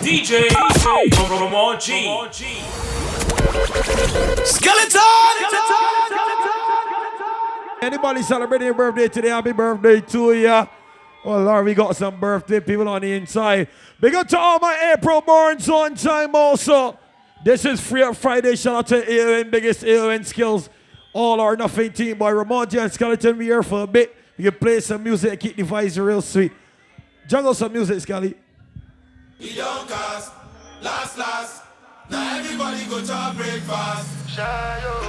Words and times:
DJ 0.00 0.48
Ramon 1.28 1.78
G. 1.78 2.18
Skeleton! 4.46 5.00
Anybody 7.82 8.22
celebrating 8.22 8.66
your 8.66 8.74
birthday 8.74 9.08
today? 9.08 9.28
Happy 9.28 9.52
birthday 9.52 10.00
to 10.00 10.32
you. 10.32 10.68
Oh 11.22 11.42
Lord, 11.42 11.66
we 11.66 11.74
got 11.74 11.96
some 11.96 12.18
birthday 12.18 12.60
people 12.60 12.88
on 12.88 13.02
the 13.02 13.12
inside. 13.12 13.68
Big 14.00 14.14
up 14.14 14.26
to 14.28 14.38
all 14.38 14.58
my 14.58 14.94
April 14.96 15.20
borns 15.20 15.68
on 15.68 15.94
time 15.96 16.34
also. 16.34 16.98
This 17.44 17.66
is 17.66 17.78
Free 17.78 18.02
Up 18.02 18.16
Friday. 18.16 18.56
Shout 18.56 18.76
out 18.76 18.86
to 18.86 18.96
AON, 18.96 19.50
biggest 19.50 19.84
AON 19.84 20.24
skills. 20.24 20.70
All 21.12 21.40
or 21.40 21.56
nothing 21.56 21.92
team 21.92 22.16
by 22.16 22.30
Ramon 22.30 22.70
G 22.70 22.78
and 22.78 22.90
Skeleton. 22.90 23.36
We 23.36 23.46
here 23.46 23.62
for 23.62 23.82
a 23.82 23.86
bit. 23.86 24.16
We 24.38 24.44
can 24.44 24.54
play 24.54 24.80
some 24.80 25.02
music 25.02 25.32
and 25.32 25.40
keep 25.40 25.56
the 25.56 25.62
vibes 25.62 26.02
real 26.02 26.22
sweet. 26.22 26.52
Jungle 27.28 27.52
some 27.52 27.70
music, 27.70 28.00
Skelly. 28.00 28.34
He 29.40 29.54
don't 29.54 29.88
cast, 29.88 30.32
last, 30.82 31.16
last. 31.16 31.62
Now 32.10 32.38
everybody 32.38 32.84
go 32.84 33.00
to 33.00 33.32
breakfast. 33.34 34.36
Shayo. 34.36 35.00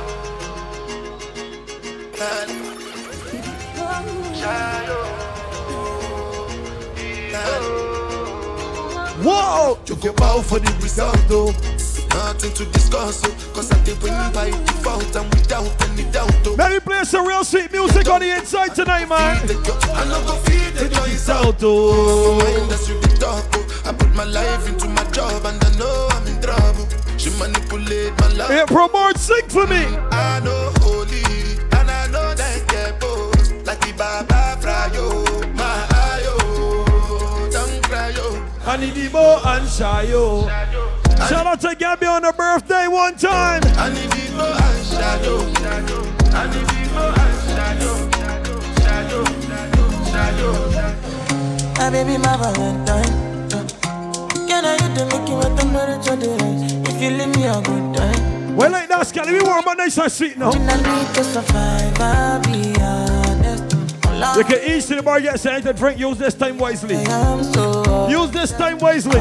Whoa! 9.22 9.78
You 9.86 9.96
go 9.98 10.14
bow 10.14 10.42
for 10.42 10.60
the 10.60 10.72
result 10.82 11.18
though. 11.28 11.52
Nothing 12.14 12.54
to 12.54 12.66
discuss, 12.72 13.22
oh, 13.26 13.52
cause 13.54 13.72
I 13.72 13.82
did 13.84 14.02
win 14.04 14.12
by 14.34 14.50
default 14.52 15.16
and 15.16 15.30
without 15.34 15.90
any 15.90 16.04
doubt. 16.12 16.30
Oh. 16.46 16.56
Let 16.58 16.72
me 16.74 16.80
play 16.80 17.04
some 17.04 17.26
real 17.26 17.44
sweet 17.44 17.72
music 17.72 18.10
on 18.10 18.20
the 18.20 18.36
inside 18.36 18.76
tonight, 18.76 19.08
man. 19.08 19.38
I 19.40 20.04
no 20.06 20.20
go 20.28 20.36
feed 20.44 20.74
the 20.74 20.90
joy 20.90 21.34
out. 21.34 21.46
Out, 21.46 21.56
oh. 21.64 22.38
Mind 22.40 22.70
that's 22.72 22.90
you 22.90 23.00
the 23.00 23.08
talk, 23.18 23.46
oh. 23.54 23.84
I 23.86 23.94
put 23.94 24.14
my 24.14 24.26
life 24.26 24.68
into 24.68 24.88
my 24.90 25.04
job 25.12 25.46
and 25.46 25.64
I 25.64 25.78
know 25.78 26.08
I'm 26.12 26.28
in 26.28 26.42
trouble. 26.42 26.88
She 27.18 27.30
manipulate 27.40 28.12
my 28.20 28.28
life. 28.34 28.52
April 28.70 28.90
March, 28.90 29.18
sing 29.18 29.48
for 29.48 29.66
me. 29.68 29.86
I 30.12 30.42
know 30.44 30.74
holy 30.82 31.24
and 31.80 31.90
I 31.90 32.08
know 32.08 32.34
that 32.36 32.68
get 32.68 33.00
both 33.00 33.66
like 33.66 33.80
the 33.80 33.94
Baba 33.94 34.58
Frayo. 34.60 35.24
Oh. 35.28 35.48
My 35.56 35.86
ayo, 36.10 36.36
oh. 36.42 37.50
don't 37.52 37.84
cry 37.84 38.10
yo. 38.10 38.36
And 38.66 38.84
Idibo 38.84 39.38
and 39.46 39.66
Shayo. 39.68 40.91
Shout 41.30 41.48
out 41.48 41.62
to 41.62 41.76
Gabby 41.76 42.06
on 42.08 42.24
her 42.24 42.34
birthday 42.34 42.88
one 42.88 43.16
time. 43.16 43.62
I 43.78 43.90
need 43.94 44.12
people 44.12 44.42
and 44.42 44.86
shadow. 44.86 45.40
I 46.34 46.48
need 46.52 46.68
people 46.68 47.10
and 47.24 47.38
shadow. 47.50 47.96
Shadow, 48.82 49.24
shadow, 49.48 49.88
shadow. 50.12 50.54
My 51.78 51.90
baby, 51.90 52.18
my 52.18 52.38
valentine. 52.38 53.14
Can 54.48 54.66
I 54.66 54.78
hit 54.82 54.94
the 54.96 55.06
Mickey 55.06 55.34
with 55.34 55.56
the 55.56 55.62
temperature 55.62 56.18
days? 56.18 56.74
If 56.90 57.02
you 57.02 57.10
leave 57.12 57.36
me 57.36 57.46
a 57.46 57.62
good 57.62 57.96
time. 57.96 58.56
Well, 58.56 58.72
like 58.72 58.90
that, 58.90 59.08
Skelly, 59.08 59.34
we 59.34 59.42
warm 59.42 59.64
but 59.64 59.76
nice 59.78 59.98
and 59.98 60.12
sweet 60.12 60.38
now. 60.38 60.52
When 60.52 60.70
I 60.70 60.76
need 60.76 61.16
to 61.16 61.24
survive, 61.24 62.00
I'll 62.00 62.42
be 62.42 62.76
honest. 62.82 63.11
You 64.22 64.44
can 64.44 64.62
eat 64.64 64.84
to 64.84 64.96
the 64.96 65.04
bar, 65.04 65.20
get 65.20 65.40
something 65.40 65.64
to 65.64 65.74
drink, 65.74 66.00
use 66.00 66.18
this 66.18 66.36
time 66.36 66.58
wisely. 66.60 66.96
Use 66.96 68.32
this 68.32 68.52
time 68.52 68.78
wisely. 68.78 69.20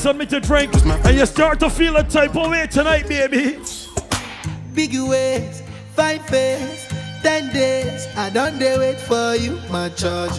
Something 0.00 0.26
to 0.28 0.40
drink, 0.40 0.72
and 1.04 1.16
you 1.16 1.26
start 1.26 1.60
to 1.60 1.68
feel 1.68 1.94
a 1.96 2.02
type 2.02 2.34
of 2.34 2.50
way 2.50 2.66
tonight, 2.66 3.06
baby. 3.06 3.58
Big 4.72 4.98
ways, 4.98 5.62
five 5.94 6.24
face, 6.26 6.88
ten 7.22 7.52
days. 7.52 8.08
I 8.16 8.30
don't 8.30 8.58
dey 8.58 8.78
wait 8.78 8.98
for 8.98 9.34
you, 9.34 9.60
my 9.70 9.90
charge. 9.90 10.32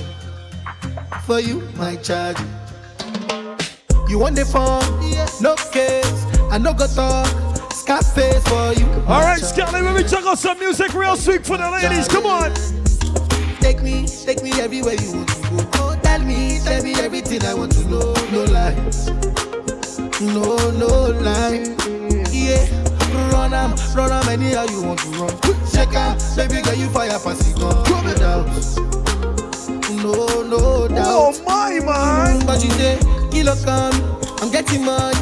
For 1.25 1.39
you, 1.39 1.61
my 1.77 1.95
charge. 1.97 2.37
You 4.09 4.17
want 4.17 4.35
the 4.35 4.45
phone? 4.45 4.81
No 5.41 5.55
case. 5.71 6.25
I 6.51 6.57
no 6.57 6.73
go 6.73 6.87
talk. 6.87 7.27
Scarface 7.71 8.43
for 8.47 8.73
you. 8.73 8.87
All 9.07 9.21
right, 9.21 9.39
charge. 9.39 9.53
Scotty, 9.53 9.81
let 9.81 9.95
me 9.95 10.03
check 10.09 10.25
out 10.25 10.39
some 10.39 10.57
music 10.57 10.93
real 10.95 11.15
sweet 11.15 11.45
for 11.45 11.57
the 11.57 11.69
ladies. 11.69 12.07
Come 12.07 12.25
on. 12.25 12.51
Take 13.59 13.83
me, 13.83 14.07
take 14.07 14.41
me 14.41 14.51
everywhere 14.59 14.95
you 14.95 15.13
want 15.13 15.29
to 15.29 15.35
go. 15.35 15.69
Oh, 15.75 15.99
tell 16.01 16.19
me, 16.19 16.59
tell 16.63 16.83
me 16.83 16.95
everything 16.95 17.43
I 17.43 17.53
want 17.53 17.73
to 17.73 17.87
know. 17.87 18.13
No 20.33 20.55
no, 20.55 20.55
no 20.71 20.87
lies. 21.19 21.67
Yeah, 22.31 22.65
run 23.31 23.53
am, 23.53 23.75
run 23.93 24.11
am 24.11 24.29
anyhow 24.29 24.63
you 24.63 24.81
want 24.81 24.99
to 24.99 25.07
run. 25.09 25.29
Check 25.73 25.93
out, 25.93 26.23
baby 26.37 26.61
girl, 26.61 26.73
you 26.75 26.87
fire 26.89 27.19
pass 27.19 27.49
it 27.49 27.57
gun. 27.57 27.75
No 27.89 28.13
doubt, 28.15 28.47
no, 30.01 30.43
no 30.43 30.87
doubt. 30.87 31.05
Oh 31.05 31.43
my 31.45 31.79
man. 31.83 32.39
Mm, 32.39 32.47
but 32.47 32.63
you 32.63 32.71
say, 32.71 32.97
kilo 33.29 33.55
come, 33.65 33.93
I'm 34.41 34.49
getting 34.51 34.85
money, 34.85 35.17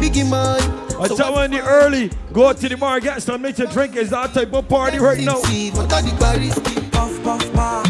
biggie 0.00 0.28
money. 0.28 0.64
I 0.98 1.08
tell 1.08 1.34
you 1.34 1.40
in 1.42 1.50
the 1.50 1.60
early, 1.60 2.10
go 2.32 2.50
to 2.54 2.68
the 2.68 2.76
bar, 2.78 2.98
get 3.00 3.20
something 3.20 3.52
to 3.52 3.66
drink. 3.66 3.94
Is 3.96 4.08
that 4.08 4.32
type 4.32 4.54
of 4.54 4.66
party 4.68 4.98
right 4.98 5.20
now? 5.20 5.34
What 5.34 5.92
are 5.92 6.00
the 6.00 6.16
Paris? 6.18 6.58
Puff, 6.90 7.22
puff, 7.22 7.85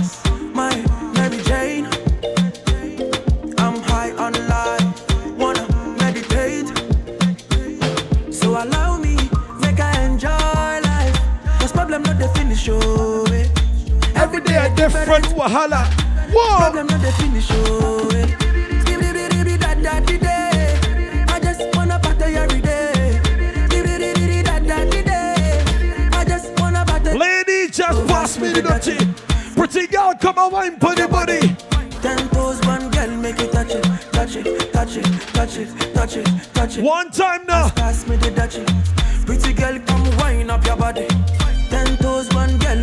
wahala. 15.46 15.86
Whoa. 16.32 16.56
Problem 16.58 16.86
not 16.88 17.00
the 17.00 17.12
finish, 17.12 17.48
oh. 17.52 18.10
I 21.28 21.40
just 21.40 21.76
wanna 21.76 21.98
party 22.00 22.34
every 22.36 22.60
day. 22.60 23.20
Lady, 27.14 27.70
just 27.70 28.06
pass 28.08 28.38
me 28.38 28.48
the 28.52 28.62
dirty. 28.62 28.98
Pretty 29.54 29.86
girl, 29.86 30.14
come 30.20 30.38
on, 30.38 30.52
wine 30.52 30.78
for 30.78 30.94
the 30.94 31.08
body. 31.08 31.56
Ten 32.02 32.28
toes, 32.30 32.60
one 32.66 32.90
girl, 32.90 33.10
make 33.16 33.40
it 33.40 33.52
touch 33.52 33.70
it, 33.70 33.84
touch 34.12 34.36
it, 34.36 34.72
touch 34.72 34.96
it, 34.96 35.04
touch 35.32 35.56
it, 35.56 35.94
touch 35.94 36.16
it, 36.16 36.26
touch 36.52 36.78
it. 36.78 36.84
One 36.84 37.10
time 37.10 37.46
now. 37.46 37.70
Pass 37.70 38.06
me 38.06 38.16
the 38.16 38.30
touch 38.32 38.95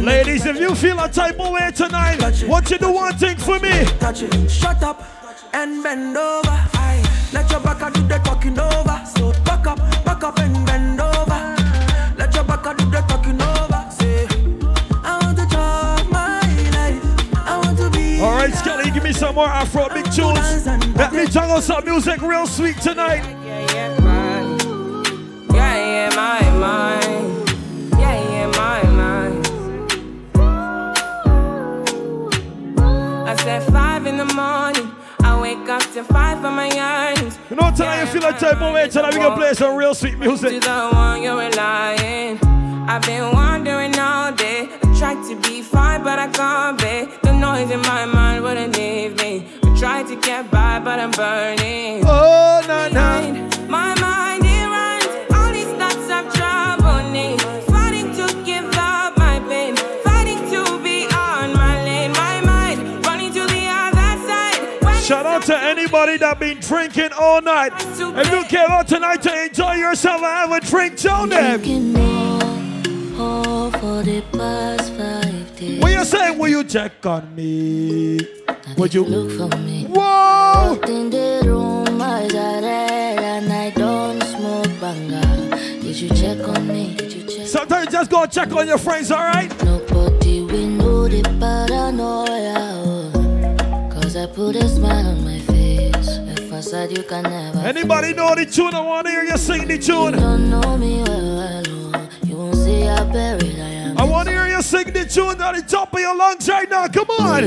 Ladies, 0.03 0.45
if 0.45 0.59
you 0.59 0.75
feel 0.75 0.99
a 0.99 1.07
type 1.07 1.39
of 1.39 1.53
way 1.53 1.71
tonight, 1.73 2.21
what 2.45 2.69
you 2.69 2.77
do 2.77 2.91
one 2.91 3.17
thing 3.17 3.37
for 3.37 3.57
me? 3.59 3.85
Touch 4.01 4.21
it. 4.23 4.51
Shut 4.51 4.83
up 4.83 5.01
and 5.53 5.81
bend 5.81 6.17
over. 6.17 6.49
Aye. 6.49 7.29
Let 7.31 7.49
your 7.49 7.61
back 7.61 7.93
do 7.93 8.01
the 8.01 8.17
talking 8.17 8.59
over. 8.59 9.01
So 9.15 9.31
back 9.45 9.65
up, 9.65 9.77
back 10.03 10.21
up 10.25 10.37
and 10.39 10.65
bend 10.65 10.99
over. 10.99 11.55
Let 12.17 12.35
your 12.35 12.43
back 12.43 12.63
do 12.77 12.85
the 12.91 12.99
talking 13.07 13.41
over. 13.41 13.87
Say, 13.91 14.27
I 15.05 15.19
want 15.23 15.37
to 15.37 15.45
talk 15.45 16.11
my 16.11 16.41
life. 16.71 17.37
I 17.47 17.61
want 17.63 17.77
to 17.77 17.89
be. 17.89 18.19
All 18.19 18.33
right, 18.33 18.53
Skelly, 18.53 18.91
give 18.91 19.03
me 19.03 19.13
some 19.13 19.35
more 19.35 19.47
Afro 19.47 19.87
big 19.87 20.03
tunes. 20.11 20.67
Let 20.97 21.13
me 21.13 21.27
juggle 21.27 21.61
some 21.61 21.85
music 21.85 22.21
real 22.21 22.45
sweet 22.45 22.75
tonight. 22.81 23.23
Yeah, 23.45 23.71
yeah, 23.71 23.73
yeah, 23.73 23.99
mine. 24.01 24.59
Yeah, 25.55 26.09
yeah, 26.09 26.15
my, 26.15 26.59
my. 26.59 27.32
I 33.33 33.35
said 33.37 33.63
five 33.73 34.05
in 34.05 34.17
the 34.17 34.31
morning. 34.35 34.91
I 35.23 35.41
wake 35.41 35.67
up 35.67 35.81
to 35.93 36.03
five 36.03 36.37
for 36.37 36.51
my 36.51 36.69
eyes. 36.69 37.39
You 37.49 37.55
know 37.55 37.71
tonight 37.75 38.01
you 38.01 38.05
feel 38.05 38.21
like 38.21 38.37
type 38.37 38.61
of 38.61 38.71
way 38.75 38.87
tonight 38.87 39.15
we 39.15 39.21
can 39.21 39.35
play 39.35 39.53
some 39.55 39.75
real 39.75 39.95
sweet 39.95 40.19
music. 40.19 40.51
To 40.51 40.59
the 40.59 40.89
one 40.93 41.23
you're 41.23 41.39
relying. 41.39 42.37
I've 42.87 43.01
been 43.01 43.31
wandering 43.33 43.97
all 43.97 44.31
day. 44.33 44.69
I 44.83 44.99
tried 44.99 45.27
to 45.29 45.35
be 45.49 45.63
fine, 45.63 46.03
but 46.03 46.19
I 46.19 46.27
can't 46.27 46.77
be. 46.77 47.09
The 47.23 47.33
noise 47.33 47.71
in 47.71 47.81
my 47.81 48.05
mind 48.05 48.43
wouldn't 48.43 48.77
leave 48.77 49.17
me. 49.17 49.47
I 49.63 49.79
tried 49.79 50.07
to 50.09 50.15
get 50.17 50.51
by, 50.51 50.79
but 50.79 50.99
I'm 50.99 51.09
burning. 51.09 52.03
Oh, 52.05 52.61
na 52.67 52.72
anybody 65.93 66.17
that 66.17 66.39
been 66.39 66.59
drinking 66.59 67.11
all 67.19 67.41
night. 67.41 67.71
If 67.77 68.31
you 68.31 68.43
came 68.45 68.69
out 68.69 68.87
tonight 68.87 69.21
to 69.23 69.45
enjoy 69.45 69.73
yourself 69.73 70.23
and 70.23 70.51
have 70.51 70.51
a 70.51 70.59
drink, 70.65 70.97
tell 70.97 71.27
them. 71.27 71.61
Drinking 71.61 71.93
more, 71.93 73.71
for 73.73 74.01
the 74.01 74.23
past 74.33 74.91
five 74.93 75.55
days. 75.55 75.81
What 75.81 75.91
you 75.91 76.03
saying? 76.03 76.39
Will 76.39 76.47
you 76.49 76.63
check 76.63 77.05
on 77.05 77.35
me? 77.35 78.19
Would 78.77 78.93
you? 78.93 79.05
look 79.05 79.31
for 79.37 79.55
me? 79.57 79.85
Whoa! 79.85 80.79
In 80.87 81.11
the 81.11 81.43
room, 81.45 82.01
eyes 82.01 82.33
are 82.33 82.61
red, 82.61 83.19
and 83.19 83.53
I 83.53 83.69
don't 83.69 84.23
smoke 84.23 84.79
banga. 84.81 85.21
Did 85.79 85.95
you 85.95 86.09
check 86.09 86.47
on 86.47 86.67
me? 86.67 86.95
Did 86.95 87.13
you 87.13 87.23
check? 87.27 87.47
Sometimes 87.47 87.91
just 87.91 88.09
go 88.09 88.25
check 88.25 88.51
on 88.51 88.67
your 88.67 88.79
friends, 88.79 89.11
alright? 89.11 89.51
Nobody 89.63 90.41
will 90.41 90.67
know 90.67 91.07
the 91.07 91.21
paranoia. 91.39 92.55
oh. 92.57 93.89
Cause 93.91 94.15
I 94.15 94.25
put 94.25 94.55
a 94.55 94.67
smile 94.67 95.05
on 95.07 95.23
my. 95.23 95.32
Facade 96.63 96.97
you 96.97 97.03
can 97.03 97.23
never. 97.23 97.59
Anybody 97.59 98.13
know 98.13 98.33
the 98.35 98.45
tune? 98.45 98.73
I 98.73 98.79
want 98.79 99.05
to 99.07 99.11
hear 99.11 99.23
you 99.23 99.37
sing 99.37 99.67
the 99.67 99.73
You 99.75 99.81
tune. 99.81 100.13
don't 100.13 100.49
know 100.49 100.77
me 100.77 101.03
well. 101.03 101.61
You 102.25 102.37
won't 102.37 102.55
see 102.55 102.81
how 102.83 103.03
buried 103.11 103.59
I 103.59 103.69
am. 103.89 103.97
I 103.97 104.05
want 104.05 104.29
to 104.29 104.33
hear 104.33 104.47
you 104.47 104.61
sing 104.61 104.85
the 104.93 105.03
tune 105.03 105.41
at 105.41 105.55
the 105.55 105.61
top 105.61 105.93
of 105.93 105.99
your 105.99 106.15
lungs 106.15 106.47
right 106.47 106.69
now. 106.69 106.87
Come 106.87 107.09
on. 107.19 107.43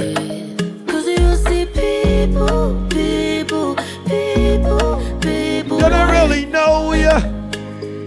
Cause 0.86 1.06
you 1.08 1.34
see 1.36 1.64
people, 1.64 2.86
people, 2.90 3.74
people, 4.04 5.00
people. 5.20 5.78
They 5.78 5.88
don't 5.88 6.10
really 6.10 6.44
know 6.44 6.92
you. 6.92 7.18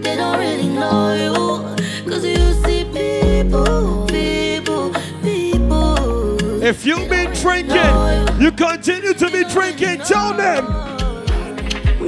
They 0.02 0.14
don't 0.14 0.38
really 0.38 0.68
know 0.68 1.14
you. 1.14 2.08
Cause 2.08 2.24
you 2.24 2.52
see 2.62 2.84
people, 2.84 4.06
people, 4.06 4.92
people. 5.24 6.62
If 6.62 6.86
you've 6.86 7.08
been 7.08 7.32
drinking, 7.32 8.40
you 8.40 8.52
continue 8.52 9.12
to 9.14 9.28
be 9.28 9.42
drinking. 9.52 10.02
Tell 10.02 10.34
them. 10.34 10.99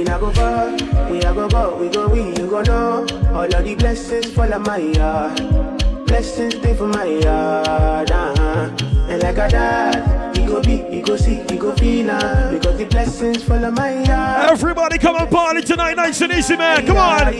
We 0.03 0.09
not 0.09 0.19
go 0.19 0.31
far, 0.33 0.69
we 1.09 1.19
a 1.19 1.33
go 1.33 1.47
go, 1.47 1.77
we 1.77 1.87
go 1.87 2.09
we, 2.09 2.25
you 2.35 2.49
go 2.49 2.61
know. 2.61 3.07
All 3.31 3.45
of 3.45 3.63
the 3.63 3.73
blessings 3.75 4.33
fall 4.33 4.53
on 4.53 4.63
my 4.63 4.75
yard. 4.75 6.05
Blessings 6.05 6.55
stay 6.55 6.75
for 6.75 6.87
my 6.87 7.05
yard, 7.05 8.11
uh-huh. 8.11 8.69
And 9.07 9.23
like 9.23 9.37
a 9.37 9.47
dad, 9.47 10.35
he 10.35 10.45
go 10.45 10.61
be, 10.61 10.83
he 10.91 11.01
go 11.01 11.15
see, 11.15 11.35
he 11.49 11.57
go 11.57 11.73
feel, 11.75 12.11
uh, 12.11 12.51
because 12.51 12.77
the 12.77 12.83
blessings 12.83 13.45
fall 13.45 13.63
on 13.63 13.75
my 13.75 14.03
yard. 14.03 14.51
Everybody 14.51 14.97
come 14.97 15.15
and 15.15 15.31
party 15.31 15.61
tonight, 15.61 15.95
nice 15.95 16.19
and 16.19 16.33
easy, 16.33 16.57
man. 16.57 16.85
Come 16.85 16.97
on. 16.97 17.33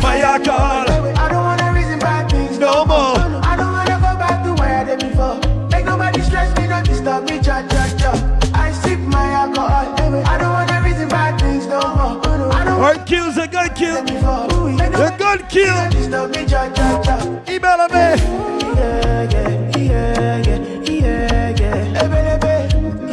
My 0.00 0.20
alcohol. 0.24 0.88
I 1.18 1.28
don't 1.28 1.44
wanna 1.44 1.74
reason 1.74 1.98
bad 1.98 2.30
things 2.30 2.58
No 2.58 2.86
more. 2.86 3.33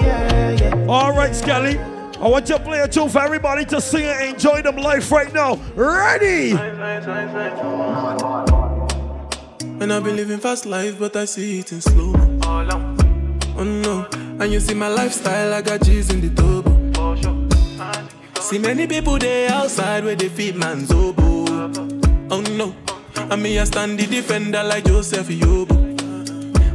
Yeah, 0.00 0.50
yeah. 0.60 0.88
Alright, 0.88 1.34
Skelly. 1.34 1.78
I 2.18 2.28
want 2.28 2.48
you 2.48 2.56
to 2.56 2.62
play 2.64 2.80
a 2.80 2.88
tune 2.88 3.08
for 3.08 3.20
everybody 3.20 3.64
to 3.66 3.80
sing 3.80 4.04
and 4.06 4.34
enjoy 4.34 4.62
them 4.62 4.76
life 4.76 5.12
right 5.12 5.32
now. 5.32 5.56
Ready? 5.74 6.52
And 9.78 9.92
I've 9.92 10.02
been 10.02 10.16
living 10.16 10.38
fast 10.38 10.64
life, 10.66 10.98
but 10.98 11.14
I 11.14 11.26
see 11.26 11.60
it 11.60 11.70
in 11.72 11.80
slow. 11.80 12.12
Oh 13.58 13.64
no, 13.64 14.06
and 14.40 14.52
you 14.52 14.60
see 14.60 14.74
my 14.74 14.88
lifestyle, 14.88 15.54
I 15.54 15.62
got 15.62 15.82
G's 15.82 16.10
in 16.12 16.20
the 16.20 16.30
tub. 16.34 16.64
See 18.40 18.58
many 18.58 18.86
people 18.86 19.18
there 19.18 19.50
outside 19.50 20.04
where 20.04 20.14
they 20.14 20.28
feed 20.28 20.56
man's 20.56 20.90
oboe. 20.90 21.46
Oh 22.30 22.40
no, 22.56 22.74
and 23.16 23.42
me 23.42 23.58
I 23.58 23.64
stand 23.64 23.98
the 23.98 24.06
defender 24.06 24.62
like 24.62 24.84
Joseph 24.84 25.28
Yobo. 25.28 25.76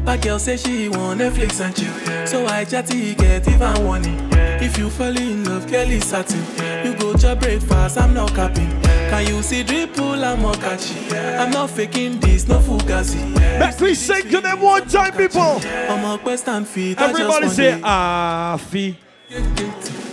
But 0.03 0.21
girl 0.21 0.39
say 0.39 0.57
she 0.57 0.89
want 0.89 1.21
Netflix 1.21 1.61
and 1.63 1.75
chill, 1.75 2.27
so 2.27 2.45
I 2.47 2.65
chatty 2.65 3.13
get 3.15 3.47
even 3.47 3.85
warning. 3.85 4.19
If 4.33 4.77
you 4.77 4.89
fall 4.89 5.15
in 5.15 5.43
love, 5.43 5.67
Kelly 5.67 5.99
satin. 5.99 6.43
You 6.85 6.97
go 6.97 7.13
to 7.13 7.35
breakfast, 7.35 7.97
I'm 7.97 8.13
not 8.13 8.33
capping. 8.33 8.90
Can 9.11 9.27
you 9.27 9.43
see 9.43 9.61
dripple, 9.61 10.23
I'm 10.23 10.39
more 10.39 10.53
catchy. 10.53 11.13
I'm 11.13 11.51
not 11.51 11.69
faking 11.69 12.17
this, 12.21 12.47
no 12.47 12.59
fugazi. 12.59 13.35
Let 13.59 13.81
me 13.81 13.93
sing 13.93 14.29
to 14.29 14.39
them 14.39 14.61
one 14.61 14.87
time, 14.87 15.11
people. 15.11 15.59
I'm 15.67 16.05
a 16.05 16.17
quest 16.17 16.47
and 16.47 16.65
feet. 16.65 16.97
Everybody 16.97 17.27
want 17.27 17.51
say, 17.51 17.73
it. 17.73 17.81
ah, 17.83 18.55
fee. 18.69 18.97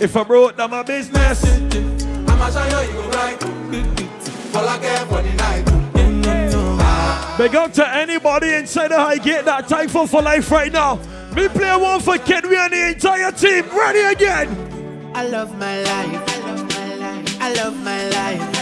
If 0.01 0.17
I 0.17 0.23
broke 0.25 0.57
down 0.57 0.71
my 0.71 0.83
business, 0.83 1.41
I'ma 1.45 2.49
show 2.49 2.81
you, 2.81 2.87
you 2.87 2.93
go 3.01 3.09
right. 3.11 3.41
All 4.53 4.67
I 4.67 4.77
care 4.79 5.05
for 5.05 5.21
the 5.21 5.33
night. 5.37 5.65
big 7.37 7.55
up 7.55 7.71
to 7.71 7.87
anybody 7.95 8.53
inside 8.53 8.89
the 8.89 8.97
Hi-Gate 8.97 9.45
that 9.45 9.69
thankful 9.69 10.07
for 10.07 10.21
life 10.21 10.51
right 10.51 10.73
now. 10.73 10.99
Me 11.33 11.47
play 11.47 11.73
one 11.77 12.01
for 12.01 12.17
Kid, 12.17 12.45
we 12.45 12.57
and 12.57 12.73
the 12.73 12.87
entire 12.89 13.31
team. 13.31 13.63
Ready 13.69 14.01
again. 14.01 14.49
I 15.15 15.25
love 15.25 15.57
my 15.57 15.81
life. 15.83 16.21
I 16.27 16.39
love 16.51 16.67
my 16.67 16.95
life. 16.95 17.41
I 17.41 17.53
love 17.53 17.77
my 17.81 18.09
life. 18.09 18.58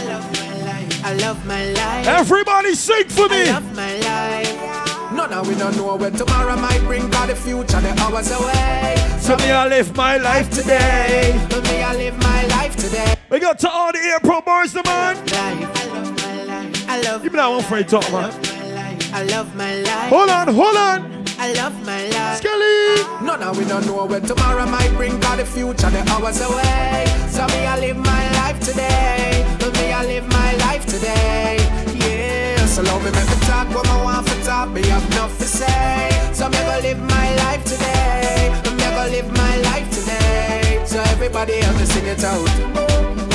I 1.07 1.13
love 1.13 1.45
my 1.45 1.63
life. 1.69 1.77
I 1.79 1.85
love 1.85 2.03
my 2.03 2.03
life. 2.03 2.07
Everybody 2.19 2.73
sing 2.75 3.07
for 3.07 3.29
me. 3.29 3.47
I 3.47 3.51
love 3.53 3.75
my 3.77 3.95
life. 3.95 5.13
No, 5.13 5.25
now 5.25 5.41
we 5.41 5.55
don't 5.55 5.77
know 5.77 5.95
where 5.95 6.11
tomorrow 6.11 6.57
might 6.57 6.81
bring, 6.81 7.09
cause 7.09 7.29
the 7.29 7.35
future, 7.35 7.79
the 7.79 7.95
hours 8.01 8.29
away. 8.29 8.95
So 9.21 9.37
me, 9.37 9.51
I 9.51 9.67
live 9.69 9.95
my 9.95 10.17
life 10.17 10.49
today. 10.49 11.41
But 11.49 11.63
me, 11.63 11.81
I 11.81 11.95
live 11.95 12.17
my 12.21 12.45
life 12.47 12.75
today. 12.75 13.15
We 13.29 13.39
got 13.39 13.57
to 13.59 13.69
all 13.69 13.93
the 13.93 13.99
April 14.19 14.41
boys, 14.41 14.73
the 14.73 14.83
man. 14.83 15.15
I 15.31 15.53
love 15.93 16.11
my 16.17 16.43
life. 16.43 16.89
I 16.89 17.01
love 17.01 17.23
Give 17.23 17.31
me 17.31 17.37
that 17.37 17.47
one 17.47 17.63
for 17.63 17.77
you, 17.77 17.83
talk, 17.85 18.03
man. 18.11 18.29
my 18.41 18.67
life. 18.75 19.13
I 19.13 19.23
love 19.23 19.55
my 19.55 19.75
life. 19.79 20.09
Hold 20.09 20.29
on, 20.29 20.47
hold 20.53 20.75
on. 20.75 21.16
I 21.39 21.53
love 21.53 21.85
my 21.85 22.07
life. 22.09 22.37
Skelly. 22.37 23.25
No, 23.25 23.35
now 23.35 23.53
we 23.53 23.63
don't 23.65 23.85
know 23.85 24.05
where 24.05 24.19
tomorrow 24.19 24.65
might 24.65 24.91
bring, 24.97 25.19
cause 25.21 25.37
the 25.37 25.45
future, 25.45 25.89
the 25.89 26.01
hours 26.11 26.41
away. 26.41 27.05
So 27.29 27.45
me, 27.47 27.65
I 27.65 27.79
live 27.79 27.97
my 27.97 28.31
life 28.41 28.59
today. 28.59 29.45
But 29.59 29.73
me, 29.73 29.91
I 29.93 30.03
live 30.05 30.27
my 30.27 30.55
life 30.65 30.85
today. 30.85 31.57
Yeah, 31.95 32.65
so 32.65 32.81
love 32.83 33.03
me, 33.03 33.11
make 33.11 33.29
me 33.29 33.35
talk 33.45 33.67
what 33.69 33.87
I 33.87 34.03
want 34.03 34.27
for 34.27 34.43
talk, 34.43 34.69
me 34.69 34.81
have 34.87 35.05
enough 35.11 35.37
to 35.37 35.45
say. 35.45 36.09
So 36.33 36.49
me 36.49 36.57
go 36.57 36.79
live 36.81 36.99
my 36.99 37.35
life 37.35 37.63
today. 37.63 38.51
Me 38.73 38.85
go 38.97 39.05
live 39.11 39.31
my 39.37 39.57
life 39.69 39.89
today. 39.91 40.81
So 40.85 40.99
everybody 40.99 41.53
help 41.53 41.77
me 41.77 41.85
sing 41.85 42.05
it 42.07 42.23
out. 42.23 43.26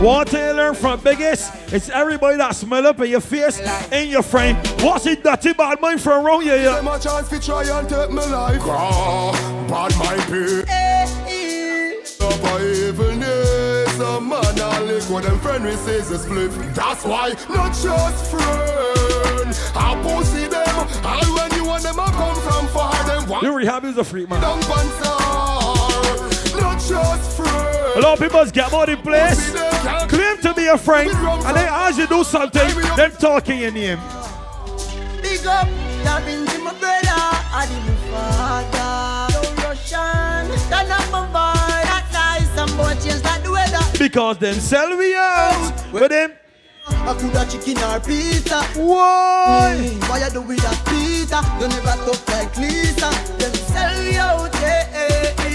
What 0.00 0.32
you 0.32 0.38
learn 0.52 0.76
from 0.76 1.00
biggest? 1.00 1.52
It's 1.72 1.90
everybody 1.90 2.36
that 2.36 2.54
smell 2.54 2.86
up 2.86 3.00
in 3.00 3.10
your 3.10 3.20
face, 3.20 3.58
in 3.90 4.08
your 4.08 4.22
frame. 4.22 4.54
What's 4.78 5.06
it 5.06 5.24
dirty 5.24 5.52
bad 5.54 5.80
mind 5.80 6.00
from 6.00 6.24
around 6.24 6.46
you? 6.46 6.54
Yeah? 6.54 6.80
my 6.82 6.98
chance 6.98 7.28
to 7.30 7.40
try 7.40 7.64
and 7.64 7.88
take 7.88 8.08
my 8.10 8.24
life. 8.26 8.60
Ah, 8.62 9.32
bad 9.68 9.98
mind 9.98 10.22
pay. 10.30 11.98
Up 12.20 12.44
a 12.44 12.88
evilness, 12.88 13.98
a 13.98 14.20
man 14.20 14.58
a 14.58 14.84
lick 14.84 15.02
what 15.10 15.24
them 15.24 15.40
friend 15.40 15.64
we 15.64 15.72
say 15.72 15.96
is 15.96 16.12
a 16.12 16.18
split. 16.20 16.52
That's 16.76 17.04
why 17.04 17.30
not 17.48 17.72
just 17.72 18.30
friend. 18.30 19.50
I 19.74 20.00
pussy 20.04 20.46
them, 20.46 20.78
and 21.04 21.34
when 21.34 21.52
you 21.54 21.64
want 21.64 21.82
them, 21.82 21.98
I 21.98 22.10
come 22.12 22.40
from 22.40 22.68
far. 22.68 22.94
Them 23.04 23.28
one 23.28 23.44
You 23.44 23.52
rehab 23.52 23.84
is 23.84 23.98
a 23.98 24.04
freak, 24.04 24.28
man. 24.30 24.40
dump 24.40 24.62
and 24.62 24.90
star. 24.90 26.60
Not 26.60 26.78
Just 26.78 27.36
friend. 27.36 27.77
A 27.98 28.00
lot 28.00 28.12
of 28.12 28.20
people 28.20 28.44
get 28.52 28.70
money 28.70 28.94
place, 28.94 29.50
claim 30.06 30.38
to 30.42 30.54
be 30.54 30.66
a 30.68 30.78
friend, 30.78 31.10
and 31.10 31.56
then 31.56 31.68
as 31.68 31.98
you 31.98 32.06
do 32.06 32.22
something, 32.22 32.68
them 32.94 33.10
talking 33.18 33.58
your 33.58 33.72
name. 33.72 33.98
Big 35.20 35.44
up, 35.44 35.66
that 36.04 36.22
means 36.24 36.46
my 36.60 36.72
brother, 36.78 37.10
I 37.10 37.66
did 37.68 37.82
my 37.88 37.96
father. 38.70 39.34
That 40.70 40.86
number 40.86 41.26
boy, 41.32 41.58
that 41.90 42.06
nice, 42.12 42.48
some 42.54 42.70
boy 42.76 42.94
change 43.02 43.20
the 43.42 43.50
weather. 43.50 43.98
Because 43.98 44.38
them 44.38 44.54
sell 44.60 44.96
we 44.96 45.16
out. 45.16 45.72
With 45.92 46.10
them, 46.10 46.34
I 46.86 47.14
could 47.14 47.34
have 47.34 47.50
chicken 47.50 47.82
or 47.82 47.98
pizza. 47.98 48.62
Why? 48.78 49.74
Mm, 49.76 50.08
why 50.08 50.18
you 50.24 50.30
do 50.30 50.42
with 50.42 50.60
that 50.62 50.78
pizza? 50.86 51.42
You 51.58 51.66
never 51.66 51.96
talk 52.06 52.28
like 52.28 52.56
Lisa. 52.58 53.10
Them 53.38 53.54
sell 53.54 54.02
you 54.04 54.20
out, 54.20 54.54
eh, 54.62 54.86
eh, 54.92 55.34
eh. 55.38 55.47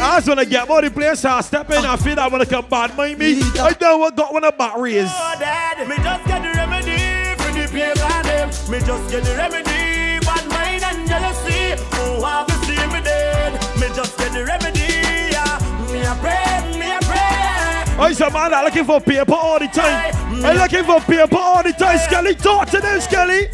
I 0.00 0.18
just 0.18 0.28
wanna 0.28 0.44
get 0.44 0.68
money 0.68 0.90
place, 0.90 1.24
I 1.24 1.40
step 1.40 1.68
in, 1.70 1.84
I 1.84 1.96
feel 1.96 2.18
I 2.18 2.28
wanna 2.28 2.46
come 2.46 2.66
bad 2.66 2.96
mind 2.96 3.18
me. 3.18 3.40
I 3.60 3.72
don't 3.72 4.00
want 4.00 4.16
got 4.16 4.32
one 4.32 4.44
of 4.44 4.56
batteries. 4.56 5.08
Oh, 5.08 5.36
Dad, 5.38 5.88
me 5.88 5.96
just 5.96 6.24
get 6.26 6.42
the 6.42 6.52
remedy 6.56 7.34
for 7.42 7.52
the 7.52 7.66
paper 7.66 8.22
them. 8.22 8.48
Me 8.70 8.78
just 8.78 9.10
get 9.10 9.24
the 9.24 9.34
remedy, 9.36 10.24
bad 10.24 10.48
mind 10.48 10.84
and 10.84 11.08
jealousy. 11.08 11.82
Oh, 11.94 12.24
have 12.24 12.46
to 12.46 12.54
see 12.64 12.86
me 12.94 13.02
dead. 13.02 13.52
Me 13.80 13.88
just 13.94 14.16
get 14.18 14.32
the 14.32 14.44
remedy, 14.44 14.86
yeah. 15.32 15.58
Me 15.92 16.00
a 16.00 16.14
pray. 16.20 16.77
I 18.00 18.12
said, 18.12 18.32
man, 18.32 18.54
I'm 18.54 18.64
looking 18.64 18.84
for 18.84 19.00
paper 19.00 19.34
all 19.34 19.58
the 19.58 19.66
time. 19.66 20.14
I'm 20.44 20.56
looking 20.56 20.84
for 20.84 21.00
paper 21.00 21.36
all 21.36 21.62
the 21.62 21.72
time. 21.72 21.98
Skelly, 21.98 22.34
talk 22.34 22.70
to 22.70 22.80
them, 22.80 23.00
Skelly. 23.00 23.50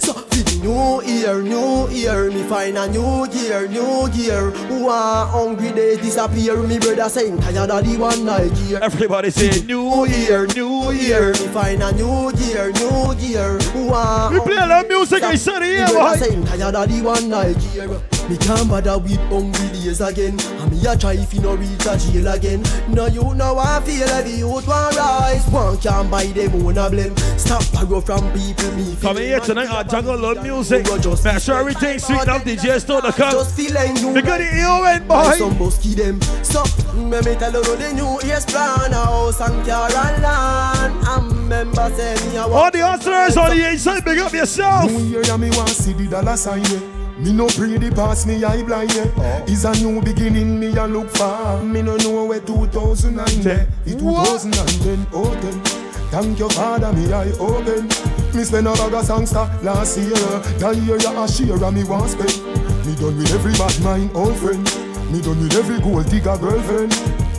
So, 0.00 0.26
new 0.62 1.02
year, 1.02 1.42
new 1.42 1.88
year, 1.90 2.30
me 2.30 2.42
find 2.44 2.78
a 2.78 2.88
new 2.88 3.26
gear, 3.28 3.68
new 3.68 4.08
gear. 4.08 4.50
Who 4.68 4.88
are 4.88 5.26
hungry 5.26 5.72
days 5.72 5.98
disappear? 5.98 6.56
Me 6.62 6.78
brother 6.78 7.08
saying 7.10 7.38
tired 7.40 7.70
of 7.70 7.84
the 7.84 7.96
one 7.98 8.24
night 8.24 8.54
gear. 8.54 8.78
Everybody 8.80 9.30
say 9.30 9.60
new 9.66 10.06
year, 10.06 10.46
new 10.46 10.90
year. 10.92 11.32
Me 11.32 11.48
find 11.48 11.82
a 11.82 11.92
new 11.92 12.32
gear, 12.32 12.72
new 12.72 13.14
gear. 13.16 13.58
Who 13.74 13.90
are 13.92 14.32
We 14.32 14.40
play 14.40 14.56
that 14.56 14.88
music, 14.88 15.22
I 15.22 15.34
said 15.34 15.60
yeah, 15.62 15.86
Me 15.86 15.92
brother 15.92 16.24
saying 16.24 16.44
tired 16.46 16.74
of 16.74 16.88
the 16.88 17.02
one 17.02 17.28
night 17.28 17.58
gear. 17.72 18.00
Me 18.28 18.36
can't 18.38 18.68
bother 18.68 18.98
with 18.98 19.16
hungry 19.28 19.68
days 19.68 20.00
again. 20.00 20.38
And 20.40 20.70
me 20.72 20.86
a 20.86 20.96
try 20.96 21.14
if 21.14 21.34
you 21.34 21.40
no 21.40 21.54
reach 21.54 21.86
a 21.86 21.96
jail 21.98 22.28
again. 22.28 22.62
No 22.88 23.06
you 23.06 23.34
know 23.34 23.58
I 23.58 23.80
feel 23.84 24.06
like 24.06 24.24
the 24.24 24.30
youth 24.38 24.66
want 24.66 24.96
rise. 24.96 25.46
One 25.48 25.76
can't 25.78 26.10
buy 26.10 26.26
them 26.26 26.64
own 26.64 26.78
a 26.78 26.88
blame. 26.88 27.16
Stop 27.36 27.62
borrow 27.72 28.00
from 28.00 28.32
people 28.32 28.70
me. 28.72 28.96
Coming 29.00 29.24
here 29.24 29.40
tonight 29.40 29.68
on 29.68 29.76
uh, 29.76 29.84
Jungle 29.84 30.16
Love 30.18 30.42
Music. 30.42 30.86
Make 30.86 31.40
sure 31.42 31.56
everything's 31.56 32.04
sweet 32.04 32.22
enough, 32.22 32.44
DJ 32.44 32.80
Store 32.80 33.00
to 33.02 33.12
come. 33.12 33.32
Just 33.32 33.56
feeling 33.56 33.96
you. 33.96 34.08
We 34.10 34.22
got 34.22 34.38
the 34.38 34.56
EON, 34.56 35.06
Buy 35.08 35.30
boy. 35.32 35.38
some 35.38 35.54
busky 35.54 35.94
them. 35.94 36.20
So, 36.42 36.62
me 36.94 37.10
mm, 37.10 37.24
me 37.24 37.34
tell 37.34 37.52
you 37.52 37.76
the 37.76 37.92
new 37.92 38.28
year's 38.28 38.44
plan. 38.46 38.92
A 38.92 39.04
house 39.04 39.40
and 39.40 39.66
car 39.66 39.90
and 39.92 40.22
land. 40.22 41.06
And 41.08 41.48
member 41.48 41.90
say 41.96 42.14
me 42.30 42.36
a 42.36 42.42
All 42.46 42.70
the 42.70 42.78
hustlers 42.80 43.36
on 43.36 43.50
the 43.56 43.70
inside, 43.70 44.04
big 44.04 44.18
up 44.18 44.32
yourself. 44.32 44.90
New 44.90 45.00
year, 45.00 45.22
yeah, 45.24 45.36
me 45.36 45.50
want 45.50 45.68
see 45.70 45.92
the 45.92 46.06
dollar 46.06 46.36
sign. 46.36 47.01
Me 47.22 47.32
no 47.32 47.46
pray 47.46 47.78
the 47.78 47.92
past, 47.94 48.26
me 48.26 48.42
eye 48.42 48.62
blind, 48.64 48.92
yeah. 48.94 49.06
Oh. 49.16 49.44
It's 49.46 49.62
a 49.64 49.72
new 49.74 50.02
beginning, 50.02 50.58
me 50.58 50.76
a 50.76 50.86
look 50.88 51.08
for. 51.10 51.62
Me 51.62 51.80
no 51.80 51.96
know 51.98 52.24
where 52.24 52.40
2009, 52.40 53.42
yeah. 53.42 53.64
It 53.86 53.98
2010, 54.00 55.06
oh, 55.12 55.32
10. 55.40 55.62
Thank 56.10 56.38
you, 56.40 56.48
Father, 56.50 56.92
me 56.92 57.12
eye 57.12 57.30
open. 57.38 57.86
Me 58.34 58.42
spend 58.42 58.66
a 58.66 58.72
bag 58.72 58.92
of 58.92 59.04
songster 59.04 59.48
last 59.62 59.98
year. 59.98 60.10
That 60.58 60.76
year, 60.82 60.98
yeah, 60.98 61.22
a 61.22 61.28
share, 61.28 61.62
and 61.62 61.76
me 61.76 61.84
want 61.84 62.10
spend. 62.10 62.42
Me 62.84 62.96
done 62.96 63.16
with 63.16 63.32
every 63.32 63.52
bad 63.52 63.80
mind, 63.82 64.10
old 64.14 64.36
friend. 64.38 64.64
Me 65.12 65.22
done 65.22 65.38
with 65.38 65.54
every 65.54 65.78
gold 65.78 66.10
digger 66.10 66.36
girlfriend. 66.38 66.90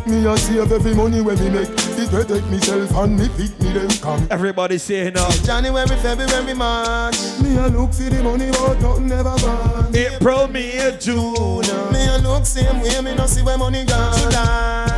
Me 0.08 0.26
a 0.26 0.38
save 0.38 0.72
every 0.72 0.94
money 0.96 1.20
when 1.20 1.38
me 1.40 1.50
make. 1.50 1.83
It 1.96 2.10
protect 2.10 2.46
myself 2.50 2.92
and 2.96 3.18
me 3.20 3.30
pick 3.38 3.60
me 3.62 3.72
them 3.74 3.90
come. 4.02 4.28
Everybody 4.32 4.78
saying 4.78 5.14
now. 5.14 5.30
January, 5.44 5.86
February, 5.88 6.54
March. 6.54 7.18
Me 7.42 7.56
a 7.58 7.68
look 7.68 7.94
for 7.94 8.04
the 8.10 8.22
money, 8.24 8.50
but 8.52 8.80
nothing 8.82 9.08
never 9.08 9.36
gone. 9.38 9.96
April, 9.96 10.48
May, 10.48 10.98
June. 11.00 11.62
Me 11.92 12.08
a 12.08 12.18
look 12.24 12.46
same 12.46 12.82
way, 12.82 13.02
me 13.02 13.16
no 13.16 13.26
see 13.26 13.42
where 13.44 13.58
money 13.58 13.86
gone. 13.86 14.18
July, 14.20 14.93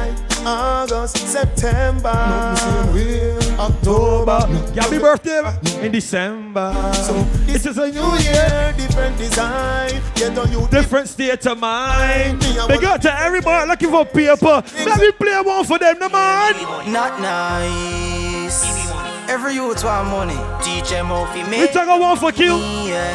August, 0.46 1.18
September. 1.18 2.14
Nothing 2.14 2.94
same 2.94 2.94
way. 2.94 3.56
October. 3.58 4.40
Happy 4.80 5.00
birthday 5.00 5.42
in 5.86 5.92
December. 5.92 6.74
So 6.94 7.16
It 7.48 7.66
is 7.66 7.78
a 7.78 7.88
new 7.88 7.94
New 7.94 8.18
year. 8.20 8.34
year, 8.34 8.74
different 8.78 9.18
design. 9.18 10.02
Get 10.16 10.38
on 10.38 10.52
you 10.52 10.68
Different 10.70 11.08
state 11.08 11.46
of 11.46 11.58
mind. 11.60 12.40
Me, 12.42 12.60
I 12.60 12.68
Big 12.68 12.84
up 12.84 13.02
to 13.02 13.20
everybody 13.20 13.68
looking 13.70 13.90
for 13.90 14.06
paper. 14.06 14.64
Let 14.86 15.00
me 15.00 15.12
play 15.12 15.42
one 15.42 15.64
for 15.66 15.80
them, 15.80 16.00
the 16.00 16.10
man. 16.10 16.54
Not 16.92 17.20
nice. 17.22 18.86
Every 19.28 19.54
youth 19.56 19.84
want 19.84 20.10
money. 20.10 20.38
Teach 20.64 20.90
them 20.90 21.08
how 21.08 21.26
to 21.26 21.44
We 21.44 21.50
make 21.50 21.72
take 21.72 21.88
a 21.88 21.98
one 21.98 22.18
for 22.18 22.32
kill. 22.32 22.60
yeah. 22.86 23.14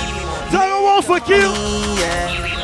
Take 0.50 0.60
a 0.70 0.82
one 0.82 1.02
for 1.02 1.20
kill. 1.20 1.52
Yeah. 1.98 2.56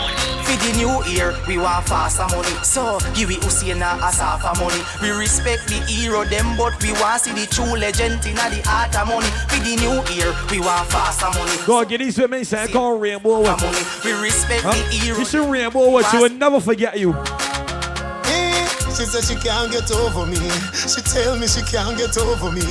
For 0.46 0.56
the 0.62 0.72
new 0.78 0.94
year, 1.12 1.34
we 1.48 1.58
want 1.58 1.88
faster 1.88 2.24
money. 2.34 2.48
So, 2.62 2.98
give 3.14 3.28
we 3.28 3.36
Usain 3.36 3.82
a 3.82 3.98
Asafa 3.98 4.54
money. 4.60 4.80
We 5.02 5.10
respect 5.10 5.66
the 5.66 5.74
hero 5.90 6.24
them, 6.24 6.56
but 6.56 6.80
we 6.82 6.92
want 7.02 7.22
see 7.22 7.32
the 7.32 7.46
true 7.46 7.74
legend 7.76 8.24
in 8.24 8.36
the 8.36 8.62
art 8.70 8.94
of 8.96 9.08
money. 9.08 9.26
For 9.50 9.58
the 9.58 9.74
new 9.76 9.98
year, 10.14 10.30
we 10.50 10.60
want 10.60 10.88
faster 10.88 11.26
money. 11.36 11.50
Go 11.66 11.78
on, 11.80 11.88
get 11.88 11.98
these 11.98 12.16
with 12.18 12.30
me, 12.30 12.44
say, 12.44 12.68
call 12.68 12.96
Rainbow 12.98 13.40
with 13.40 13.60
money. 13.60 13.82
We 14.04 14.12
respect 14.22 14.62
Huh? 14.62 14.70
the 14.72 14.78
hero. 14.94 15.18
You 15.18 15.24
see 15.24 15.38
Rainbow 15.38 15.90
with 15.90 16.12
you 16.12 16.20
will 16.22 16.30
never 16.30 16.60
forget 16.60 16.96
you. 16.98 17.12
Eh, 17.12 18.68
She 18.94 19.04
said 19.04 19.24
she 19.24 19.34
can't 19.42 19.70
get 19.72 19.90
over 19.90 20.26
me. 20.26 20.38
She 20.72 21.02
tell 21.02 21.36
me 21.36 21.46
she 21.48 21.62
can't 21.62 21.98
get 21.98 22.16
over 22.16 22.50
me. 22.52 22.62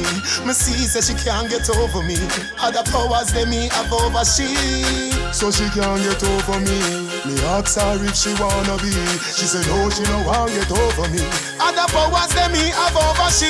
Me 0.47 0.53
see 0.53 0.87
say 0.87 1.01
she 1.03 1.13
can't 1.23 1.49
get 1.49 1.69
over 1.69 2.01
me. 2.03 2.15
Other 2.59 2.83
powers 2.89 3.33
they 3.33 3.45
me 3.45 3.67
have 3.75 3.91
over 3.91 4.23
she. 4.23 4.47
So 5.33 5.51
she 5.51 5.67
can't 5.75 5.99
get 6.01 6.23
over 6.23 6.59
me. 6.61 7.04
Me 7.25 7.33
ask 7.57 7.81
her 7.81 7.97
if 8.05 8.13
she 8.13 8.29
wanna 8.37 8.77
be. 8.77 8.93
She 9.33 9.49
said 9.49 9.65
no, 9.65 9.89
she 9.89 10.03
no 10.05 10.21
want 10.29 10.53
get 10.53 10.69
over 10.69 11.09
me. 11.09 11.25
Other 11.57 11.89
powers 11.89 12.29
they 12.37 12.45
me 12.53 12.69
have 12.69 12.93
over 12.93 13.29
she. 13.33 13.49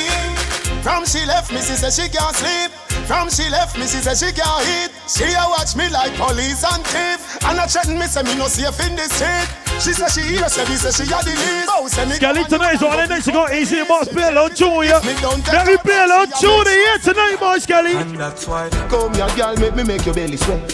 From 0.80 1.04
she 1.04 1.26
left 1.26 1.52
me, 1.52 1.60
she 1.60 1.76
said 1.76 1.92
she 1.92 2.08
can't 2.08 2.34
sleep. 2.34 2.72
From 3.04 3.28
she 3.28 3.44
left 3.50 3.76
me, 3.76 3.84
she 3.84 4.00
said 4.00 4.16
she 4.16 4.32
can't 4.32 4.64
eat. 4.64 4.90
She 5.04 5.28
a 5.28 5.44
watch 5.44 5.76
me 5.76 5.92
like 5.92 6.16
police 6.16 6.64
and 6.64 6.80
thief. 6.88 7.20
And 7.44 7.60
I 7.60 7.66
threaten 7.66 7.98
me, 7.98 8.06
say 8.06 8.22
me 8.22 8.32
no 8.40 8.48
safe 8.48 8.80
in 8.80 8.96
the 8.96 9.04
street. 9.12 9.44
She 9.76 9.92
said 9.92 10.08
she 10.08 10.24
hear, 10.24 10.48
say 10.48 10.64
me, 10.64 10.80
say 10.80 10.96
she 10.96 11.04
a 11.12 11.18
the 11.20 11.36
lead. 11.36 11.68
Oh, 11.68 11.86
say 11.86 12.06
me 12.08 12.16
Skelly 12.16 12.44
tonight 12.44 12.80
is 12.80 12.82
on 12.82 12.96
the 12.96 13.06
next 13.06 13.26
to 13.26 13.32
go 13.32 13.44
easy 13.52 13.84
boss 13.84 14.08
play 14.08 14.28
along 14.32 14.56
tune 14.56 14.88
ya. 14.88 15.04
Let 15.52 15.66
me 15.68 15.76
play 15.76 16.00
along 16.00 16.32
tune 16.40 16.64
here 16.64 16.98
tonight, 17.04 17.36
boy 17.38 17.58
Skelly. 17.58 17.92
And 17.92 18.16
that's 18.16 18.48
why 18.48 18.70
Come 18.88 19.12
here, 19.12 19.28
girl, 19.36 19.54
make 19.60 19.76
me 19.76 19.84
make 19.84 20.06
your 20.06 20.14
belly 20.14 20.38
sweat 20.38 20.64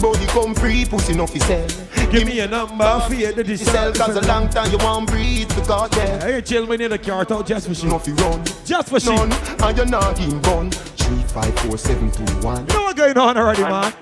Body 0.00 0.26
come 0.26 0.54
free, 0.54 0.84
pussy 0.84 1.14
no 1.14 1.26
fi 1.26 1.38
sell 1.38 1.89
Give 2.10 2.26
me 2.26 2.40
a 2.40 2.48
number 2.48 3.00
for 3.06 3.14
you 3.14 3.32
to 3.32 3.58
Sell 3.58 3.92
cause 3.92 4.16
a 4.16 4.20
long 4.22 4.48
time 4.48 4.68
you 4.72 4.78
won't 4.78 5.08
breathe 5.08 5.48
because 5.54 5.96
yeah. 5.96 6.20
Hey, 6.20 6.40
chill 6.40 6.66
me 6.66 6.84
in 6.84 6.90
the 6.90 6.98
car, 6.98 7.24
talk 7.24 7.46
just 7.46 7.68
for 7.68 7.74
she. 7.74 7.86
No 7.86 7.98
run 7.98 8.44
Just 8.64 8.88
for 8.88 8.98
she. 8.98 9.14
None, 9.14 9.30
and 9.32 9.76
you're 9.76 9.86
not 9.86 10.18
in 10.18 10.40
bun 10.42 10.70
Three, 10.70 11.22
five, 11.22 11.56
four, 11.60 11.78
seven, 11.78 12.10
two, 12.10 12.24
one 12.44 12.66
You 12.66 12.74
know 12.74 12.82
what's 12.82 12.98
going 12.98 13.16
on 13.16 13.36
already, 13.36 13.62
man? 13.62 13.94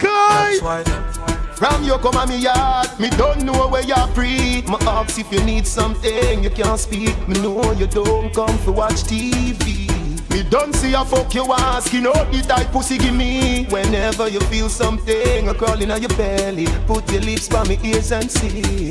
Guy! 0.00 0.84
From 1.54 1.84
you 1.84 1.98
come 1.98 2.16
on 2.16 2.30
me 2.30 2.38
yard, 2.38 2.88
me 2.98 3.10
don't 3.10 3.44
know 3.44 3.68
where 3.68 3.82
you're 3.82 4.06
free. 4.08 4.62
Me 4.62 4.76
ask 4.80 5.20
if 5.20 5.30
you 5.30 5.42
need 5.44 5.66
something, 5.66 6.42
you 6.42 6.50
can't 6.50 6.80
speak. 6.80 7.28
Me 7.28 7.40
know 7.42 7.72
you 7.72 7.86
don't 7.86 8.34
come 8.34 8.58
to 8.64 8.72
watch 8.72 9.04
TV. 9.04 9.83
Me 10.34 10.42
don't 10.42 10.74
see 10.74 10.92
a 10.94 11.04
fuck 11.04 11.32
you 11.32 11.44
asking 11.52 12.08
out 12.08 12.32
the 12.32 12.42
type 12.42 12.66
pussy 12.72 12.98
give 12.98 13.14
me. 13.14 13.66
Whenever 13.66 14.26
you 14.26 14.40
feel 14.40 14.68
something 14.68 15.48
a 15.48 15.54
crawling 15.54 15.92
on 15.92 16.02
your 16.02 16.08
belly, 16.16 16.66
put 16.88 17.08
your 17.12 17.20
lips 17.20 17.48
by 17.48 17.62
me 17.68 17.78
ears 17.84 18.10
and 18.10 18.28
see. 18.28 18.90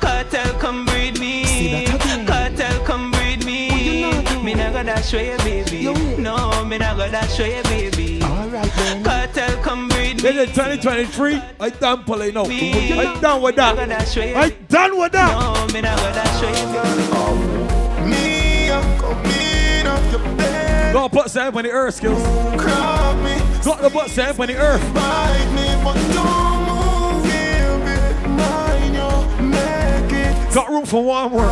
Cartel 0.00 0.52
come 0.58 0.84
breed 0.84 1.18
me. 1.18 1.86
Cartel 2.26 2.84
come 2.84 3.10
breed 3.10 3.42
me. 3.46 4.02
Me 4.42 4.52
not 4.52 4.74
gonna 4.74 4.84
dash 4.96 5.14
away, 5.14 5.34
baby. 5.38 5.84
No, 6.18 6.62
me 6.66 6.76
not 6.76 6.98
gonna 6.98 7.10
dash 7.10 7.38
away, 7.38 7.62
baby. 7.62 8.22
Alright 8.22 8.70
then. 8.76 9.02
Cartel 9.02 9.62
come 9.62 9.88
breed 9.88 10.16
me. 10.16 10.30
This 10.30 10.50
is 10.50 10.54
2023. 10.56 11.40
I 11.58 11.70
done 11.70 12.04
pulling 12.04 12.36
out. 12.36 12.48
I 12.50 13.18
done 13.18 13.40
with 13.40 13.56
that. 13.56 13.78
I 13.78 14.50
done 14.68 14.98
with 14.98 15.12
that. 15.12 15.32
No, 15.32 15.72
me 15.72 15.80
not 15.80 15.96
gonna 15.98 16.14
dash 16.14 16.42
away, 16.42 16.64
baby. 16.74 18.10
Me, 18.10 18.68
uh, 18.68 19.00
come 19.00 19.24
in 19.24 19.86
up 19.86 20.12
your 20.12 20.36
bed. 20.36 20.49
Go 20.92 21.08
put 21.08 21.30
sand 21.30 21.56
on 21.56 21.62
the 21.62 21.70
earth, 21.70 21.94
skills. 21.94 22.20
Grab 22.56 23.16
me. 23.22 23.38
Got 23.64 23.80
the 23.80 23.90
butt 23.90 24.10
sand 24.10 24.40
on 24.40 24.46
the 24.48 24.56
earth. 24.56 24.82
Bite 24.92 25.50
me, 25.54 25.66
but 25.84 25.94
don't 26.12 26.66
move, 26.66 27.22
baby. 27.22 28.28
Mind 28.28 28.94
you, 28.96 29.10
make 29.44 30.12
it. 30.12 30.54
Got 30.54 30.68
room 30.68 30.84
for 30.84 31.04
one 31.04 31.30
more. 31.30 31.46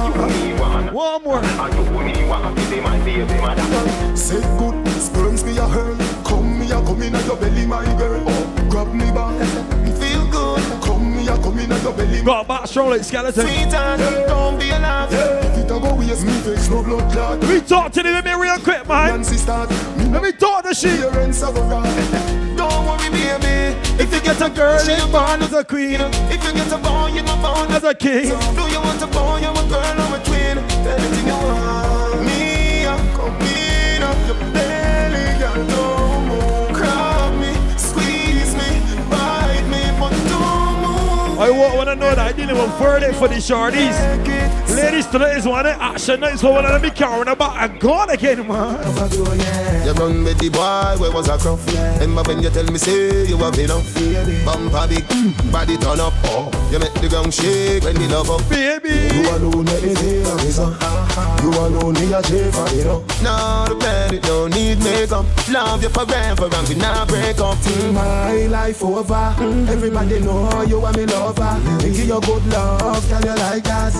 One 0.92 1.22
more. 1.22 1.42
Say 4.16 4.40
good, 4.58 4.88
sperms 4.88 5.44
me 5.44 5.56
a 5.56 5.66
hurl. 5.66 5.96
Come 6.24 6.58
me 6.58 6.66
a 6.66 6.82
come 6.82 7.02
in 7.02 7.14
your 7.24 7.36
belly, 7.36 7.66
my 7.66 7.84
girl. 7.96 8.24
Oh, 8.26 8.66
grab 8.68 8.92
me 8.92 9.10
back, 9.12 9.38
feel 9.98 10.26
good. 10.30 10.82
Come 10.82 11.16
me 11.16 11.28
a 11.28 11.36
come 11.38 11.58
in 11.60 11.70
your 11.70 11.92
belly, 11.92 12.22
Got 12.22 12.44
a 12.44 12.48
back 12.48 12.66
strong 12.66 12.90
like 12.90 13.04
skeleton. 13.04 13.46
Sweetheart, 13.46 14.00
don't 14.26 14.58
be 14.58 14.70
alarmed. 14.70 15.12
If 15.12 15.44
it 15.44 15.47
a 15.70 15.80
go 15.80 15.94
waste 15.94 16.24
me 16.24 16.32
no 16.70 16.82
blood 16.82 17.12
clot. 17.12 17.40
Let 17.40 17.48
me 17.48 17.60
talk 17.60 17.92
to 17.92 18.02
the 18.02 18.10
women 18.10 18.38
real 18.40 18.58
quick, 18.58 18.86
man. 18.88 19.08
Nancy 19.08 19.36
start. 19.36 19.70
Let 20.10 20.22
me 20.22 20.32
talk 20.32 20.64
to 20.64 20.74
she. 20.74 20.88
Parents 20.88 21.42
of 21.42 21.56
a 21.56 21.62
rock. 21.62 21.84
Don't 22.56 22.86
worry, 22.86 23.10
baby. 23.10 23.76
If 24.02 24.12
you 24.12 24.20
get 24.20 24.40
a 24.40 24.50
girl, 24.50 24.78
she's 24.78 25.04
born 25.06 25.42
as 25.42 25.52
a 25.52 25.64
queen. 25.64 26.00
If 26.30 26.44
you 26.44 26.52
get 26.52 26.72
a 26.72 26.78
boy, 26.78 27.10
you're 27.14 27.24
born 27.24 27.70
as 27.70 27.84
a 27.84 27.94
king. 27.94 28.28
Do 28.56 28.64
you 28.72 28.80
want 28.80 29.02
a 29.02 29.06
boy, 29.06 29.40
or 29.44 29.52
a 29.52 29.64
girl, 29.68 30.00
or 30.00 30.16
a 30.16 30.24
twin? 30.24 30.58
Anything 30.58 31.26
you 31.26 31.34
want. 31.34 32.24
Me, 32.24 32.86
I'm 32.86 33.02
coming 33.16 34.02
up 34.02 34.18
your 34.26 34.38
belly, 34.52 35.38
girl. 35.38 35.66
Don't 35.68 36.28
move. 36.28 36.76
Grab 36.76 37.34
me, 37.40 37.52
squeeze 37.76 38.54
me, 38.54 38.68
bite 39.10 39.66
me, 39.68 39.82
but 39.98 40.14
don't 40.28 40.76
move. 40.82 41.38
I 41.40 41.50
want 41.50 41.88
to 41.88 41.96
know 41.96 42.14
that 42.14 42.18
I 42.18 42.32
didn't 42.32 42.56
even 42.56 42.70
word 42.80 43.02
it 43.02 43.14
for 43.14 43.28
the 43.28 43.36
shorties. 43.36 43.96
Ladies, 44.68 45.06
tonight 45.06 45.36
is 45.36 45.46
one 45.46 45.66
of 45.66 45.72
action 45.80 46.20
nights 46.20 46.40
for 46.42 46.52
one 46.52 46.64
of 46.64 46.70
them 46.72 46.82
be 46.82 46.90
carrying 46.90 47.26
about 47.28 47.56
and 47.56 47.80
gone 47.80 48.10
again, 48.10 48.46
man. 48.46 48.78
You 49.84 49.92
run 49.92 50.22
with 50.24 50.38
the 50.38 50.50
boy, 50.50 51.00
where 51.00 51.10
was 51.12 51.28
I 51.28 51.38
from? 51.38 51.58
Remember 52.00 52.22
when 52.22 52.42
you 52.42 52.50
tell 52.50 52.64
me, 52.64 52.78
say 52.78 53.26
you 53.26 53.36
have 53.38 53.58
enough? 53.58 53.84
Bumper 54.44 54.86
big, 54.88 55.04
body 55.50 55.76
turn 55.78 56.00
up. 56.00 56.12
You 56.70 56.78
make 56.78 56.92
the 56.94 57.08
ground 57.08 57.32
shake 57.34 57.82
when 57.84 57.94
the 57.96 58.06
love 58.08 58.30
up. 58.30 58.48
Baby, 58.48 58.90
you 59.16 59.28
alone 59.30 59.64
let 59.64 59.82
me 59.82 59.94
see 59.94 60.20
a 60.22 60.34
reason. 60.36 60.76
You 61.42 61.50
alone 61.50 61.94
need 61.94 62.12
a 62.12 62.22
shape 62.22 62.52
for 62.52 62.68
you 62.76 62.84
know. 62.84 63.04
No, 63.22 63.64
the 63.68 63.74
bed, 63.80 64.12
it 64.14 64.22
don't 64.22 64.50
need 64.54 64.78
makeup. 64.84 65.24
Love 65.48 65.82
you 65.82 65.88
forever 65.88 66.48
and 66.52 66.68
we 66.68 66.74
not 66.76 67.08
break 67.08 67.38
up. 67.40 67.56
Mm, 67.58 67.94
My 67.94 68.46
life 68.46 68.82
over. 68.84 69.34
Mm. 69.38 69.68
Everybody 69.68 70.20
know 70.20 70.62
you 70.62 70.84
are 70.84 70.92
me 70.92 71.06
lover. 71.06 71.58
Me 71.82 71.90
give 71.96 72.06
you 72.06 72.20
good 72.20 72.46
love, 72.46 73.08
can 73.08 73.22
you 73.24 73.34
like 73.34 73.64
that? 73.64 73.94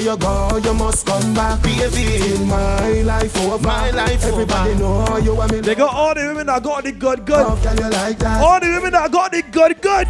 Anywhere 0.00 0.14
you 0.14 0.18
go, 0.18 0.56
you 0.56 0.74
must 0.74 1.06
come 1.06 1.34
back. 1.34 1.62
Baby, 1.62 2.44
my 2.46 3.02
life 3.02 3.36
over. 3.38 3.66
My 3.66 3.90
life 3.90 4.24
Everybody 4.24 4.74
know 4.76 5.18
you 5.18 5.38
are 5.38 5.48
me 5.48 5.60
They 5.60 5.74
got 5.74 5.94
all 5.94 6.14
the 6.14 6.22
women 6.22 6.46
that 6.46 6.62
got 6.62 6.84
the 6.84 6.92
good, 6.92 7.26
good. 7.26 7.36
love, 7.36 7.62
can 7.62 7.76
you 7.76 7.90
like 7.90 8.18
that? 8.20 8.42
All 8.42 8.60
the 8.60 8.68
women 8.68 8.92
that 8.92 9.12
got 9.12 9.32
the 9.32 9.42
good, 9.42 9.80
good. 9.82 10.08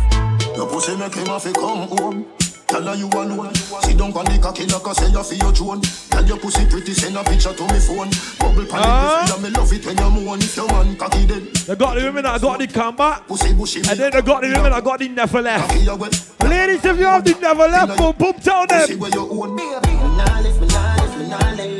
Your 0.56 0.68
pussy 0.68 0.96
make 0.96 1.14
him 1.14 1.26
have 1.26 1.42
to 1.42 1.52
come 1.52 1.88
home. 1.88 2.39
Tell 2.70 2.82
her 2.86 2.94
you 2.94 3.08
alone. 3.08 3.52
Sit 3.54 3.98
down 3.98 4.12
on 4.14 4.24
the 4.30 4.38
cocky 4.40 4.64
like 4.66 4.86
I 4.86 4.92
say 4.92 5.10
you 5.10 5.22
feel 5.24 5.38
your 5.38 5.52
throne. 5.52 5.80
Tell 5.82 6.24
your 6.24 6.38
pussy 6.38 6.64
pretty, 6.66 6.94
send 6.94 7.16
a 7.16 7.24
picture 7.24 7.52
to 7.52 7.62
me 7.66 7.80
phone. 7.82 8.10
Bubble 8.38 8.64
pan 8.70 8.86
uh? 8.86 9.38
me 9.42 9.50
love 9.50 9.72
it 9.72 9.84
when 9.84 9.98
you 9.98 10.10
moan. 10.10 10.38
If 10.38 10.56
your 10.56 10.68
man 10.68 10.96
cocky 10.96 11.26
dead. 11.26 11.42
They 11.66 11.74
got 11.74 11.94
the 11.94 12.02
women 12.04 12.22
that 12.22 12.40
got 12.40 12.60
the 12.60 12.68
combat. 12.68 13.26
Pussy 13.26 13.52
bushy. 13.54 13.80
And 13.90 13.98
then 13.98 14.12
they 14.12 14.22
got 14.22 14.42
the 14.42 14.48
women 14.54 14.70
that 14.70 14.84
got 14.84 15.00
the 15.00 15.08
never 15.08 15.42
left. 15.42 15.68
Cocky 15.68 15.80
you. 15.82 16.48
Ladies, 16.48 16.84
if 16.84 16.98
you 16.98 17.06
have 17.06 17.24
the 17.24 17.34
never 17.40 17.66
left, 17.66 17.98
boom, 17.98 18.14
boom, 18.16 18.34
tell 18.40 18.66
Pussy 18.66 18.94
them. 18.94 19.00
where 19.00 19.10
you 19.10 19.28
own. 19.30 19.54
Me 19.56 19.64
nah 19.66 20.40
lift, 20.40 20.60
me 20.60 20.66
nah 20.68 20.94
lift, 20.94 21.18
me 21.18 21.28
nah 21.28 21.50
lift. 21.54 21.79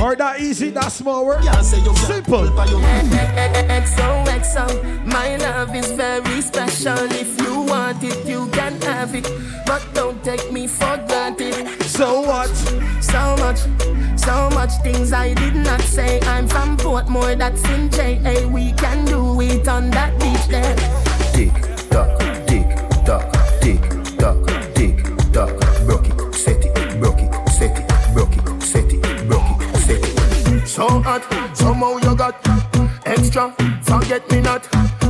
Or 0.00 0.14
that 0.14 0.40
easy, 0.40 0.70
that 0.70 0.92
small 0.92 1.24
work. 1.24 1.42
can't 1.42 1.64
say 1.64 1.78
you 1.78 1.84
can't 1.86 1.98
Simple. 1.98 2.42
bubble 2.42 2.56
by 2.56 2.66
your 2.66 2.80
head. 2.80 3.84
XOXO, 3.84 5.06
my 5.06 5.36
love 5.36 5.74
is 5.74 5.90
very 5.92 6.40
special. 6.42 6.98
If 7.12 7.40
you 7.40 7.62
want 7.62 8.02
it, 8.04 8.26
you 8.26 8.46
can 8.48 8.80
have 8.82 9.14
it. 9.14 9.26
But 9.66 9.82
don't 9.94 10.22
take 10.22 10.52
me 10.52 10.66
for 10.66 10.96
granted. 11.08 11.54
So 11.84 12.20
what? 12.20 12.48
So 13.00 13.36
much, 13.38 13.60
so 14.18 14.50
much 14.50 14.72
things 14.82 15.12
I 15.12 15.32
did 15.34 15.54
not 15.56 15.80
say. 15.80 16.20
I'm 16.22 16.46
from 16.46 16.76
Portmore, 16.76 17.36
that's 17.38 17.64
in 17.70 17.88
JA. 17.90 18.46
We 18.48 18.72
can 18.72 19.06
do 19.06 19.40
it 19.40 19.66
on 19.66 19.90
that 19.90 20.12
beach 20.20 20.46
there. 20.48 20.76
Tick 21.32 21.54
tock, 21.90 22.18
tick 22.46 22.68
tock, 23.06 23.32
tick 23.60 23.80
tock, 24.18 24.42
tick 24.44 24.46
tock. 24.46 24.55
So 30.86 31.02
hot, 31.02 31.56
somehow 31.56 31.96
you 31.96 32.14
got 32.14 32.36
extra. 33.04 33.50
Forget 33.82 34.30
me 34.30 34.40
not 34.40 34.64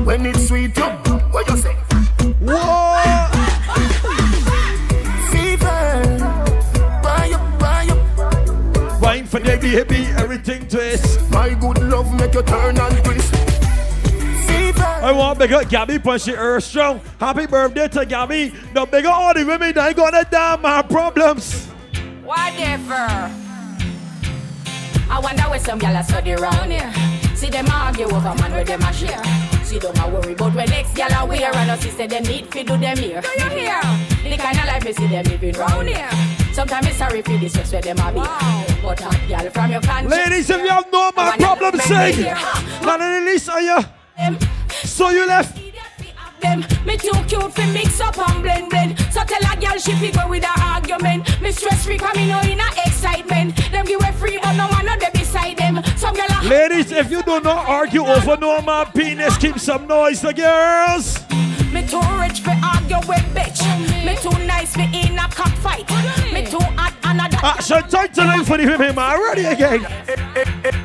when 0.06 0.24
it's 0.24 0.48
sweet. 0.48 0.74
You, 0.74 0.84
what 0.84 1.46
you 1.50 1.56
say? 1.58 1.74
What? 2.40 3.28
Fever, 5.30 6.16
buy 7.02 7.30
up, 7.34 7.60
buy 7.60 7.88
up. 7.90 9.02
Wine 9.02 9.26
for 9.26 9.38
the 9.38 9.58
baby, 9.58 10.06
everything 10.16 10.66
twist. 10.66 11.20
My 11.30 11.52
good 11.52 11.82
love 11.82 12.10
make 12.14 12.32
you 12.32 12.42
turn 12.42 12.78
and 12.78 13.04
twist. 13.04 13.36
Fever. 14.46 14.82
I 14.82 15.12
want 15.12 15.38
big 15.38 15.52
up 15.52 15.68
Gabby 15.68 15.98
punch 15.98 16.26
it 16.28 16.36
earth 16.38 16.64
strong. 16.64 17.02
Happy 17.20 17.44
birthday 17.44 17.88
to 17.88 18.06
Gabby. 18.06 18.48
The 18.72 18.86
big 18.86 19.04
up 19.04 19.14
all 19.14 19.34
the 19.34 19.44
women 19.44 19.74
that 19.74 19.88
ain't 19.88 19.96
gonna 19.98 20.26
damn 20.30 20.62
my 20.62 20.80
problems. 20.80 21.66
Whatever. 22.24 23.45
I 25.08 25.20
wonder 25.20 25.42
where 25.44 25.58
some 25.60 25.78
gyal 25.78 25.98
a 25.98 26.04
study 26.04 26.32
round 26.32 26.72
here. 26.72 26.92
See 27.36 27.48
them 27.50 27.66
argue 27.70 28.06
over 28.06 28.34
man 28.40 28.52
where 28.52 28.64
them 28.64 28.82
a 28.82 28.92
share. 28.92 29.22
See 29.64 29.78
them 29.78 29.96
a 29.98 30.08
worry 30.10 30.32
about 30.32 30.54
when 30.54 30.68
next 30.68 30.94
gyal 30.94 31.22
a 31.22 31.26
wear 31.26 31.54
and 31.54 31.70
us 31.70 31.82
say 31.82 32.06
them 32.06 32.22
need 32.24 32.46
fi 32.52 32.62
do 32.62 32.76
them 32.76 32.96
here. 32.96 33.20
Do 33.20 33.28
you 33.28 33.50
hear? 33.50 33.80
The 34.24 34.36
kind 34.36 34.58
of 34.58 34.64
life 34.66 34.84
we 34.84 34.92
see 34.92 35.06
them 35.06 35.24
living 35.24 35.54
round 35.54 35.88
here. 35.88 36.08
Sometimes 36.52 36.86
it's 36.86 36.96
sorry 36.96 37.22
for 37.22 37.36
this 37.38 37.52
just 37.52 37.72
where 37.72 37.82
them 37.82 37.98
a 37.98 38.12
be. 38.12 38.20
But 38.82 39.00
hot 39.00 39.20
gyal 39.28 39.50
from 39.52 39.70
your 39.70 39.80
country. 39.80 40.10
Ladies, 40.10 40.50
if 40.50 40.60
you 40.60 40.68
have 40.68 40.86
no 40.92 41.12
my 41.16 41.36
problem, 41.36 41.78
sing. 41.80 42.22
Not 42.82 43.00
in 43.00 43.24
the 43.24 43.30
least 43.30 43.48
are 43.50 43.60
you. 43.60 43.78
So 44.84 45.10
you 45.10 45.26
left. 45.26 45.65
Them. 46.40 46.64
Me 46.84 46.96
too 46.96 47.18
cute 47.28 47.52
fi 47.52 47.66
mix 47.72 48.00
up 48.00 48.18
and 48.18 48.42
blend 48.42 48.70
blend. 48.70 48.98
So 49.12 49.22
tell 49.24 49.52
a 49.52 49.56
girl 49.56 49.78
she 49.78 49.92
fi 49.92 50.10
go 50.10 50.28
with 50.28 50.44
her 50.44 50.62
argument. 50.62 51.40
Me 51.40 51.52
stress 51.52 51.84
free 51.84 51.98
'cause 51.98 52.16
me 52.16 52.26
know 52.28 52.40
in 52.40 52.60
a 52.60 52.68
excitement. 52.86 53.56
Them 53.70 53.84
give 53.84 54.00
way 54.00 54.12
free 54.12 54.38
but 54.42 54.52
no 54.52 54.68
man 54.68 54.86
no 54.86 54.96
dey 54.96 55.10
beside 55.12 55.56
them. 55.56 55.82
Some 55.96 56.14
girl 56.14 56.26
a 56.30 56.44
Ladies, 56.44 56.92
if 56.92 57.10
you 57.10 57.22
do 57.22 57.40
not 57.40 57.68
argue 57.68 58.04
over 58.06 58.36
no 58.36 58.60
man 58.62 58.86
penis, 58.94 59.36
keep 59.38 59.58
some 59.58 59.86
noise, 59.86 60.20
the 60.20 60.32
girls. 60.32 61.20
Me 61.72 61.86
too 61.86 62.00
rich 62.20 62.40
fi 62.40 62.54
argue 62.62 63.02
with 63.08 63.26
bitch. 63.34 63.60
Me 64.04 64.16
too 64.16 64.38
nice 64.46 64.74
fi 64.74 64.84
in 64.92 65.18
a 65.18 65.28
cockfight. 65.28 65.90
Me 66.32 66.44
too 66.46 66.58
hot 66.76 66.94
and 67.04 67.20
a 67.20 67.46
Action 67.46 67.82
time 67.88 68.08
tonight 68.08 68.46
for 68.46 68.56
the 68.56 68.66
women, 68.66 68.94
man. 68.94 69.20
Ready 69.20 69.44
again. 69.44 69.86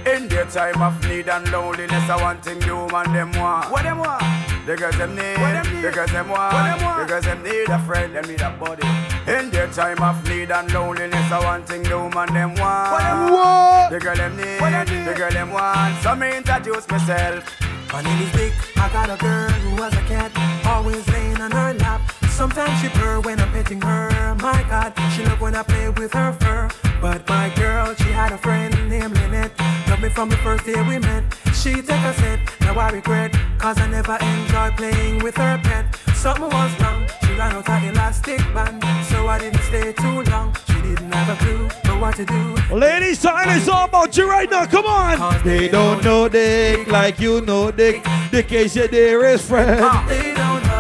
In 0.06 0.28
their 0.28 0.46
time 0.46 0.82
of 0.82 1.08
need 1.08 1.30
and 1.30 1.50
loneliness, 1.52 2.10
I 2.10 2.16
want 2.22 2.44
thing 2.44 2.62
you 2.64 2.88
and 2.88 3.16
them 3.16 3.32
want. 3.34 3.72
What 3.72 3.84
them 3.84 4.00
want? 4.00 4.24
The 4.63 4.78
girls 4.78 4.95
them 4.95 5.15
need, 5.15 5.82
the 5.82 5.91
girls 5.91 6.12
them 6.12 6.30
want, 6.30 6.80
the 6.80 7.06
girls 7.08 7.26
them 7.26 7.41
need 7.41 7.67
a 7.67 7.80
friend, 7.80 8.15
them 8.15 8.26
need 8.26 8.41
a 8.41 8.52
body. 8.52 8.88
In 9.28 9.50
their 9.50 9.67
time 9.67 10.02
of 10.04 10.24
need 10.30 10.52
and 10.52 10.71
loneliness, 10.71 11.32
I 11.32 11.39
want 11.43 11.67
thing 11.67 11.84
you 11.86 11.97
and 11.97 12.36
them 12.36 12.54
want. 12.56 13.32
What? 13.32 13.89
The 13.89 14.00
girl 14.00 14.15
them 14.15 14.38
need, 14.38 14.60
the 14.60 15.13
girl 15.17 15.32
them 15.32 15.50
want. 15.50 15.97
So 16.04 16.15
me 16.15 16.38
introduce 16.38 16.88
myself. 16.89 17.43
My 17.91 18.04
name 18.04 18.21
is 18.21 18.32
Dick. 18.34 18.54
I 18.78 18.88
got 18.93 19.10
a 19.10 19.17
girl 19.17 19.50
who 19.50 19.82
was 19.82 19.93
a 19.93 20.02
cat, 20.04 20.32
always 20.65 21.08
laying 21.10 21.41
on 21.41 21.52
her 21.52 21.74
lap. 21.74 22.02
Sometimes 22.30 22.80
she 22.82 22.89
purr 22.89 23.19
when 23.19 23.39
I'm 23.39 23.52
petting 23.52 23.82
her. 23.82 24.36
My 24.36 24.63
God, 24.69 24.93
she 25.13 25.26
love 25.26 25.41
when 25.41 25.56
I 25.56 25.63
play 25.63 25.89
with 25.89 26.13
her 26.13 26.34
fur. 26.34 26.69
But 27.02 27.28
my 27.28 27.50
girl, 27.56 27.95
she 27.95 28.12
had 28.12 28.32
a 28.32 28.38
friend 28.38 28.74
named 28.88 29.17
Lynette. 29.17 29.52
Loved 29.92 30.04
me 30.04 30.10
from 30.10 30.30
the 30.30 30.38
first 30.38 30.66
day 30.66 30.82
we 30.88 31.00
met. 31.00 31.22
She 31.54 31.74
take 31.74 31.90
a 31.90 32.14
set, 32.14 32.40
now 32.62 32.80
I 32.80 32.92
regret. 32.92 33.36
Cause 33.58 33.78
I 33.78 33.88
never 33.88 34.18
enjoyed 34.22 34.78
playing 34.78 35.22
with 35.22 35.36
her 35.36 35.60
pet. 35.62 35.94
Something 36.16 36.46
was 36.46 36.72
wrong, 36.80 37.06
she 37.22 37.34
ran 37.34 37.52
out 37.52 37.68
her 37.68 37.90
elastic 37.90 38.40
band. 38.54 38.82
So 39.10 39.28
I 39.28 39.38
didn't 39.38 39.62
stay 39.64 39.92
too 39.92 40.22
long. 40.32 40.56
She 40.68 40.76
didn't 40.76 41.12
have 41.12 41.36
a 41.36 41.44
clue 41.44 41.68
for 41.84 42.00
what 42.00 42.16
to 42.16 42.26
do. 42.26 42.56
Ladies, 42.74 43.20
is 43.20 43.68
all 43.68 43.84
about 43.84 44.16
you 44.16 44.30
right 44.30 44.50
now. 44.50 44.66
Come 44.66 44.86
on. 44.86 45.44
They 45.44 45.68
don't 45.68 46.02
know 46.06 46.30
Dick 46.30 46.88
like 46.88 47.20
you 47.20 47.42
know 47.42 47.70
Dick. 47.70 48.02
Dick 48.32 48.50
is 48.54 48.74
your 48.78 48.88
dearest 48.88 49.46
friend. 49.50 49.82
They 50.08 50.34
don't 50.34 50.64
hug 50.64 50.71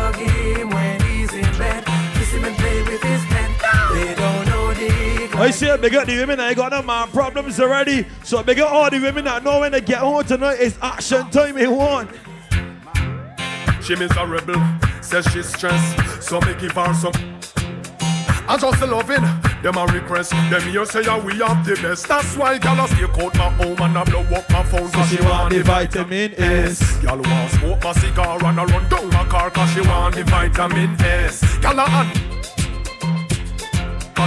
I 5.41 5.49
say 5.49 5.75
big 5.77 5.95
up 5.95 6.05
the 6.05 6.15
women 6.17 6.37
that 6.37 6.49
ain't 6.49 6.57
got 6.57 6.71
no 6.71 6.83
man 6.83 7.07
problems 7.07 7.59
already. 7.59 8.05
So 8.23 8.43
big 8.43 8.59
up 8.59 8.71
all 8.71 8.91
the 8.91 8.99
women 8.99 9.25
that 9.25 9.43
know 9.43 9.61
when 9.61 9.71
they 9.71 9.81
get 9.81 9.97
home 9.97 10.23
tonight 10.23 10.57
it's 10.59 10.77
action 10.79 11.27
time 11.31 11.57
in 11.57 11.75
one. 11.75 12.07
She 13.81 13.95
miserable, 13.95 14.61
says 15.01 15.25
she's 15.33 15.47
stressed, 15.47 16.21
so 16.21 16.39
me 16.41 16.53
give 16.59 16.73
her 16.73 16.93
some. 16.93 17.13
I 18.47 18.55
just 18.55 18.81
loving 18.81 19.23
them 19.63 19.77
a 19.77 19.85
request. 19.87 20.29
Them 20.31 20.61
here 20.69 20.85
say 20.85 21.01
yeah, 21.05 21.19
we 21.19 21.35
have 21.39 21.65
the 21.65 21.73
best. 21.81 22.07
That's 22.07 22.37
why 22.37 22.59
gyal 22.59 22.83
a 22.83 22.87
stay 22.87 23.23
out 23.23 23.35
my 23.35 23.49
home 23.49 23.81
and 23.81 23.97
I 23.97 24.03
blow 24.03 24.21
up 24.21 24.47
my 24.51 24.61
phone. 24.61 24.91
So 24.91 25.03
she 25.05 25.23
want 25.23 25.53
the 25.53 25.63
vitamin 25.63 26.35
S. 26.37 26.79
Gyal 26.99 27.25
want 27.25 27.51
smoke 27.53 27.83
my 27.83 27.93
cigar 27.93 28.45
and 28.45 28.59
I 28.59 28.63
run 28.65 28.89
down 28.89 29.09
my 29.09 29.25
car 29.25 29.49
'cause 29.49 29.71
she 29.73 29.81
want 29.81 30.13
the 30.13 30.23
vitamin 30.23 31.01
S. 31.01 31.41
Gyal 31.57 31.79
a 31.79 31.89
on. 31.89 32.07
Cause 32.13 32.40
Cause 32.40 32.40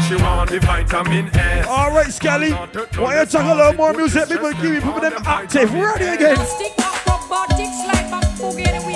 she 0.08 0.16
want 0.16 0.50
the 0.50 0.60
vitamin 0.60 1.30
S. 1.34 1.66
Alright, 1.66 2.12
Skelly. 2.12 2.52
Why 2.52 3.20
you 3.20 3.26
talk 3.26 3.44
a 3.44 3.54
little 3.54 3.72
more 3.72 3.92
music? 3.92 4.28
People 4.28 4.52
give 4.52 4.70
me 4.70 4.80
people 4.80 5.00
them 5.00 5.14
active. 5.24 5.72
Ready 5.72 6.04
again. 6.04 6.36
Stick 6.46 6.74
up 6.78 7.06
robotics 7.06 7.78
like 7.86 8.10
back 8.10 8.24
boogie 8.36 8.93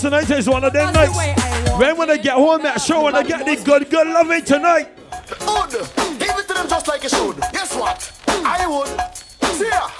tonight 0.00 0.30
is 0.30 0.48
one 0.48 0.64
of 0.64 0.72
them 0.72 0.92
nights. 0.94 1.16
When 1.78 1.96
when 1.96 2.10
I 2.10 2.16
get 2.16 2.34
home, 2.34 2.62
make 2.62 2.78
sure 2.78 3.04
when 3.04 3.14
I 3.14 3.22
get 3.22 3.44
the 3.44 3.62
good, 3.62 3.90
good 3.90 4.06
loving 4.06 4.44
tonight. 4.44 4.88
Good. 5.28 5.70
Give 6.18 6.38
it 6.38 6.48
to 6.48 6.54
them 6.54 6.68
just 6.68 6.88
like 6.88 7.04
it 7.04 7.10
should. 7.10 7.36
Guess 7.52 7.76
what? 7.76 8.10
I 8.28 8.66
would. 8.66 8.88
See 9.52 9.68
ya. 9.68 9.90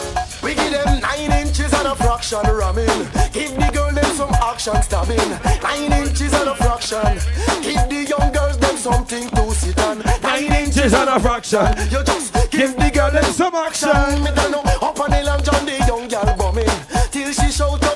We 0.42 0.54
give 0.54 0.72
them 0.72 1.00
nine 1.00 1.32
inches 1.46 1.72
and 1.74 1.88
a 1.88 1.94
fraction 1.94 2.40
ramming. 2.40 2.86
Give 3.32 3.54
the 3.54 3.70
girl 3.72 3.92
them 3.92 4.10
some 4.16 4.32
action 4.40 4.80
stabbing. 4.82 5.30
Nine 5.62 5.92
inches 5.92 6.32
and 6.32 6.48
a 6.48 6.54
fraction. 6.54 7.20
Give 7.60 7.84
the 7.92 8.06
young 8.08 8.32
girls 8.32 8.56
them 8.56 8.76
something 8.76 9.28
to 9.28 9.54
sit 9.54 9.78
on. 9.80 9.98
Nine 10.22 10.52
inches 10.64 10.94
and 10.94 11.10
a 11.10 11.20
fraction. 11.20 11.66
You 11.90 12.02
just 12.04 12.32
give 12.50 12.74
the 12.76 12.90
girl 12.92 13.10
them 13.10 13.24
some 13.24 13.54
action. 13.54 14.24
Me 14.24 14.30
don't 14.34 14.50
know 14.50 14.62
up 14.80 14.98
on 14.98 15.10
the 15.10 15.22
lamb 15.22 15.42
John 15.42 15.66
the 15.66 15.76
young 15.86 16.08
girl 16.08 16.34
bumming. 16.38 16.72
Till 17.10 17.32
she 17.32 17.52
shout 17.52 17.89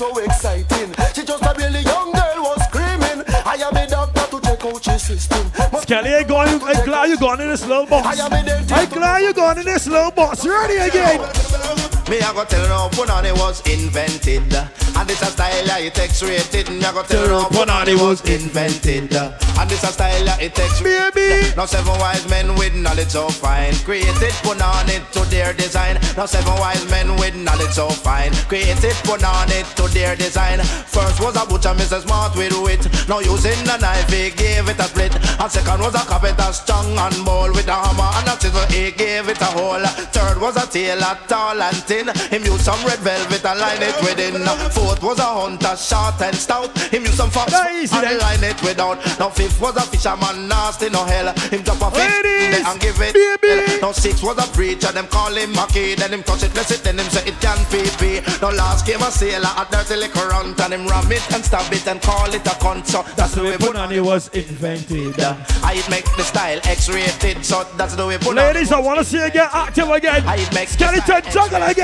was 0.00 0.14
so 0.14 0.22
exciting. 0.22 0.94
She 1.14 1.24
just 1.24 1.42
a 1.42 1.54
really 1.56 1.80
young 1.80 2.12
girl 2.12 2.42
was 2.42 2.64
screaming. 2.64 3.24
I 3.44 3.58
am 3.62 3.76
a 3.76 3.86
doctor 3.86 4.26
to 4.30 4.40
check 4.40 4.64
out 4.64 4.86
your 4.86 4.98
system. 4.98 5.50
Skelly, 5.80 6.14
I'm, 6.14 6.26
going, 6.26 6.48
I'm 6.62 6.84
glad 6.84 7.08
you're 7.08 7.18
going 7.18 7.40
in 7.40 7.48
this 7.48 7.66
little 7.66 7.86
box. 7.86 8.20
I'm 8.20 8.88
glad 8.88 9.22
you're 9.22 9.32
going 9.32 9.58
in 9.58 9.64
this 9.64 9.86
little 9.86 10.10
box. 10.10 10.44
Ready 10.46 10.76
again. 10.76 12.03
Me 12.10 12.20
I 12.20 12.34
go 12.34 12.44
tell 12.44 12.68
now, 12.68 12.88
Punani 12.90 13.32
was 13.32 13.64
invented. 13.64 14.52
And 14.52 15.08
this 15.08 15.22
a 15.22 15.26
style 15.26 15.66
yeah, 15.66 15.78
it 15.78 15.98
X-rated. 15.98 16.68
Me 16.68 16.84
I 16.84 16.92
go 16.92 17.02
tell 17.02 17.26
now, 17.26 17.48
Punani 17.48 17.96
was 17.96 18.20
invented. 18.28 19.14
And 19.16 19.70
this 19.70 19.82
a 19.82 19.88
style 19.88 20.24
yeah, 20.24 20.36
it 20.38 20.58
X-rated. 20.58 21.56
Now 21.56 21.64
seven 21.64 21.96
wise 21.98 22.28
men 22.28 22.54
with 22.56 22.74
knowledge 22.74 23.08
so 23.08 23.28
fine. 23.30 23.72
Created 23.88 24.36
Punani 24.44 25.00
to 25.12 25.24
their 25.30 25.54
design. 25.54 25.96
Now 26.16 26.26
seven 26.26 26.52
wise 26.60 26.84
men 26.90 27.16
with 27.16 27.36
knowledge 27.36 27.72
so 27.72 27.88
fine. 27.88 28.32
Created 28.52 28.96
Punani 29.08 29.64
to 29.76 29.88
their 29.94 30.14
design. 30.14 30.60
First 30.60 31.20
was 31.20 31.36
a 31.40 31.46
butcher, 31.48 31.72
Mr. 31.72 32.04
Smart 32.04 32.36
with 32.36 32.52
wit. 32.60 32.84
Now 33.08 33.20
using 33.20 33.56
a 33.64 33.78
knife, 33.80 34.12
he 34.12 34.28
gave 34.28 34.68
it 34.68 34.78
a 34.78 34.84
split. 34.92 35.14
And 35.40 35.50
second 35.50 35.80
was 35.80 35.94
a 35.94 36.04
carpenter, 36.04 36.52
strong 36.52 36.98
and 36.98 37.24
bold. 37.24 37.56
With 37.56 37.68
a 37.68 37.74
hammer 37.74 38.10
and 38.20 38.28
a 38.28 38.36
chisel, 38.36 38.66
he 38.68 38.90
gave 38.92 39.28
it 39.28 39.40
a 39.40 39.50
hole. 39.56 39.84
Third 40.12 40.38
was 40.38 40.56
a 40.60 40.66
tailor, 40.68 41.16
tall 41.28 41.62
and 41.62 41.76
thin 41.88 41.93
Him 42.02 42.42
use 42.42 42.62
some 42.62 42.82
red 42.84 42.98
velvet 42.98 43.44
and 43.44 43.60
line 43.60 43.82
it 43.82 43.94
within. 44.02 44.42
Fourth 44.72 45.02
was 45.02 45.18
a 45.18 45.28
hunter, 45.28 45.76
short 45.76 46.20
and 46.22 46.34
stout. 46.34 46.76
Him 46.90 47.04
use 47.04 47.14
some 47.14 47.30
fox 47.30 47.52
and 47.54 48.18
line 48.18 48.42
it 48.42 48.60
without. 48.62 48.98
Now 49.18 49.28
fifth 49.28 49.60
was 49.60 49.76
a 49.76 49.82
fisherman, 49.82 50.48
nasty 50.48 50.90
no 50.90 51.04
hell. 51.04 51.32
Him 51.50 51.62
drop 51.62 51.82
a 51.82 51.90
fish 51.94 52.22
there 52.22 52.66
and 52.66 52.80
give 52.80 52.96
it 52.98 53.14
hell. 53.14 53.80
Now 53.80 53.92
six 53.92 54.22
was 54.22 54.38
a 54.38 54.46
preacher, 54.52 54.90
them 54.92 55.06
call 55.06 55.32
him 55.34 55.52
Mackie 55.52 55.94
Then 55.94 56.12
him 56.12 56.22
touch 56.22 56.42
it, 56.42 56.52
bless 56.52 56.70
it, 56.70 56.82
then 56.82 56.98
him 56.98 57.06
say 57.06 57.26
it 57.28 57.38
can 57.40 57.58
pee 57.70 58.20
Now 58.40 58.50
last 58.50 58.86
came 58.86 59.02
a 59.02 59.10
sailor, 59.10 59.50
a 59.56 59.66
dirty 59.70 59.96
liquor 59.96 60.28
runt 60.28 60.58
And 60.60 60.74
him 60.74 60.86
ram 60.86 61.10
it 61.12 61.22
and 61.32 61.44
stab 61.44 61.72
it 61.72 61.86
and 61.86 62.00
call 62.00 62.32
it 62.32 62.46
a 62.46 62.56
cunt. 62.58 62.86
So 62.86 63.02
that's 63.16 63.34
the 63.34 63.44
way 63.44 63.56
Punani 63.56 64.02
was 64.04 64.28
invented. 64.28 65.14
I 65.20 65.82
make 65.90 66.04
the 66.16 66.22
style 66.22 66.60
X-rated. 66.64 67.44
So 67.44 67.64
that's 67.76 67.94
the 67.94 68.06
way 68.06 68.16
Punani 68.18 68.54
Ladies, 68.54 68.72
I 68.72 68.80
want 68.80 68.98
to 68.98 69.04
see 69.04 69.18
you 69.18 69.30
get 69.30 69.54
active 69.54 69.88
again. 69.90 70.22
I 70.26 70.36
it 70.36 70.54
make 70.54 70.68
skeleton 70.68 71.22
juggle 71.30 71.62
again. 71.62 71.83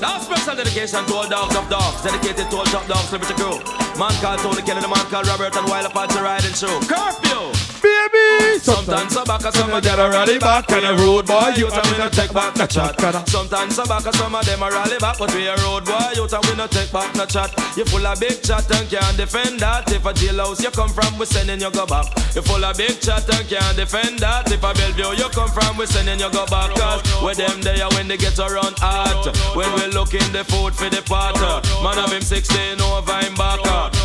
Now 0.00 0.20
special 0.20 0.54
dedication 0.54 1.04
to 1.06 1.14
all 1.14 1.28
dogs 1.28 1.56
of 1.56 1.68
dogs, 1.68 2.02
dedicated 2.02 2.50
to 2.50 2.56
all 2.56 2.64
top 2.66 2.86
dogs, 2.86 3.10
liberty 3.10 3.34
crew. 3.34 3.58
Man 3.98 4.14
called 4.22 4.38
Tony 4.40 4.62
Kelly, 4.62 4.80
the 4.80 4.88
man 4.88 5.04
called 5.10 5.26
Robert, 5.26 5.56
and 5.56 5.68
Wild 5.68 5.86
Apache 5.86 6.20
riding 6.20 6.54
show. 6.54 6.80
Curfew! 6.86 7.87
Baby! 8.12 8.58
Sometimes 8.58 9.12
some 9.12 9.24
back 9.24 9.40
some 9.40 9.70
of 9.70 9.82
them 9.82 9.98
a 9.98 10.08
rally 10.10 10.38
back, 10.38 10.70
and 10.72 10.84
a 10.84 10.94
road 11.02 11.26
boy, 11.26 11.52
you 11.56 11.68
tell 11.70 11.84
me 11.90 11.98
no 11.98 12.08
take 12.08 12.32
back 12.32 12.56
no 12.56 12.66
chat. 12.66 12.98
Sometimes 13.28 13.74
some 13.74 13.88
back 13.88 14.02
some 14.14 14.34
of 14.34 14.44
them 14.44 14.62
a 14.62 14.70
rally 14.70 14.98
back, 14.98 15.18
but 15.18 15.32
we 15.34 15.46
a 15.46 15.56
road 15.56 15.84
boy, 15.84 16.12
you 16.14 16.26
tell 16.28 16.42
me 16.42 16.54
no 16.56 16.66
take 16.66 16.90
back 16.92 17.14
no 17.14 17.24
chat. 17.26 17.52
You 17.76 17.84
full 17.84 18.06
of 18.06 18.18
big 18.20 18.42
chat 18.42 18.70
and 18.70 18.88
can't 18.88 19.16
defend 19.16 19.60
that. 19.60 19.90
If 19.92 20.04
a 20.04 20.12
jailhouse 20.12 20.62
you 20.62 20.70
come 20.70 20.90
from, 20.90 21.18
we 21.18 21.26
sending 21.26 21.60
you 21.60 21.70
go 21.70 21.86
back. 21.86 22.06
You 22.34 22.42
full 22.42 22.64
of 22.64 22.76
big 22.76 23.00
chat 23.00 23.28
and 23.28 23.48
can't 23.48 23.76
defend 23.76 24.18
that. 24.20 24.50
If 24.50 24.62
a 24.62 24.72
Bellevue 24.74 25.16
you 25.16 25.28
come 25.30 25.50
from, 25.50 25.76
we 25.76 25.86
sending 25.86 26.18
you 26.18 26.30
go 26.30 26.46
back. 26.46 26.74
Cause 26.74 27.02
with 27.22 27.38
them 27.38 27.60
there 27.62 27.88
when 27.94 28.08
they 28.08 28.16
get 28.16 28.38
around 28.38 28.78
hot. 28.78 29.32
When 29.54 29.72
we 29.74 29.86
look 29.94 30.14
in 30.14 30.32
the 30.32 30.44
food 30.44 30.74
for 30.74 30.90
the 30.90 31.02
pot. 31.02 31.38
Man 31.82 31.98
of 31.98 32.12
him 32.12 32.22
16 32.22 32.80
over 32.80 33.18
him 33.20 33.34
back. 33.34 33.60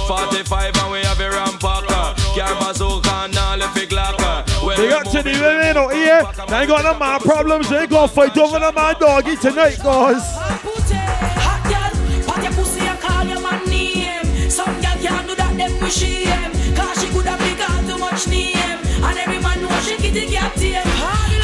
45 0.07 0.77
and 0.77 0.91
we 0.91 0.99
have 1.01 1.19
a 1.19 1.29
rampacker. 1.29 2.22
Car 2.35 2.55
bazooka 2.59 3.09
and 3.25 3.37
all 3.37 3.57
the 3.57 3.69
big 3.75 3.91
locker. 3.91 4.43
When 4.65 4.77
They 4.77 4.83
we 4.83 4.89
got 4.89 5.05
to 5.05 5.13
move 5.17 5.23
the 5.23 5.31
in 5.33 5.41
women 5.41 5.77
out 5.77 5.93
here. 5.93 6.21
They 6.49 6.57
ain't 6.57 6.67
got 6.69 6.83
no 6.83 6.97
man 6.97 7.19
problems. 7.19 7.69
They 7.69 7.81
ain't 7.81 7.89
gonna 7.91 8.07
fight 8.07 8.37
over 8.37 8.59
the 8.59 8.71
man 8.71 8.95
doggy 8.99 9.35
tonight, 9.37 9.77
guys. 9.83 10.23
Hot 10.33 11.61
girl, 11.69 11.93
pat 12.25 12.43
your 12.43 12.53
pussy 12.53 12.79
and 12.81 12.99
call 12.99 13.23
your 13.25 13.39
man 13.41 13.63
name. 13.69 14.49
Some 14.49 14.73
girl 14.81 14.97
can't 14.97 15.27
do 15.27 15.35
that, 15.35 15.53
them 15.57 15.79
wish 15.81 15.97
shame. 16.01 16.51
Cause 16.75 16.97
she 17.01 17.07
could 17.13 17.25
have 17.25 17.39
big 17.39 17.61
out 17.61 17.85
too 17.85 17.97
much 18.01 18.27
name. 18.27 18.57
And 18.57 19.17
every 19.17 19.39
man 19.39 19.61
know 19.61 19.69
she 19.85 19.95
kitty 19.97 20.25
cat 20.33 20.55
tame. 20.55 20.81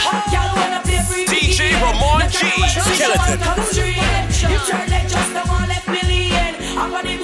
Hot 0.01 0.25
girl 0.33 0.49
wanna 0.57 0.81
play 0.81 1.01
free 1.05 1.25
DJ 1.29 1.77
Ramon 1.77 2.25
G. 2.33 2.49
Skeleton. 2.65 3.37
You 4.49 4.57
turn 4.65 4.89
like 4.89 5.07
just 5.07 5.33
the 5.37 5.43
one 5.45 5.67
left 5.69 5.87
million. 5.87 6.55
I'm 6.79 6.93
on 6.93 7.03
the 7.05 7.18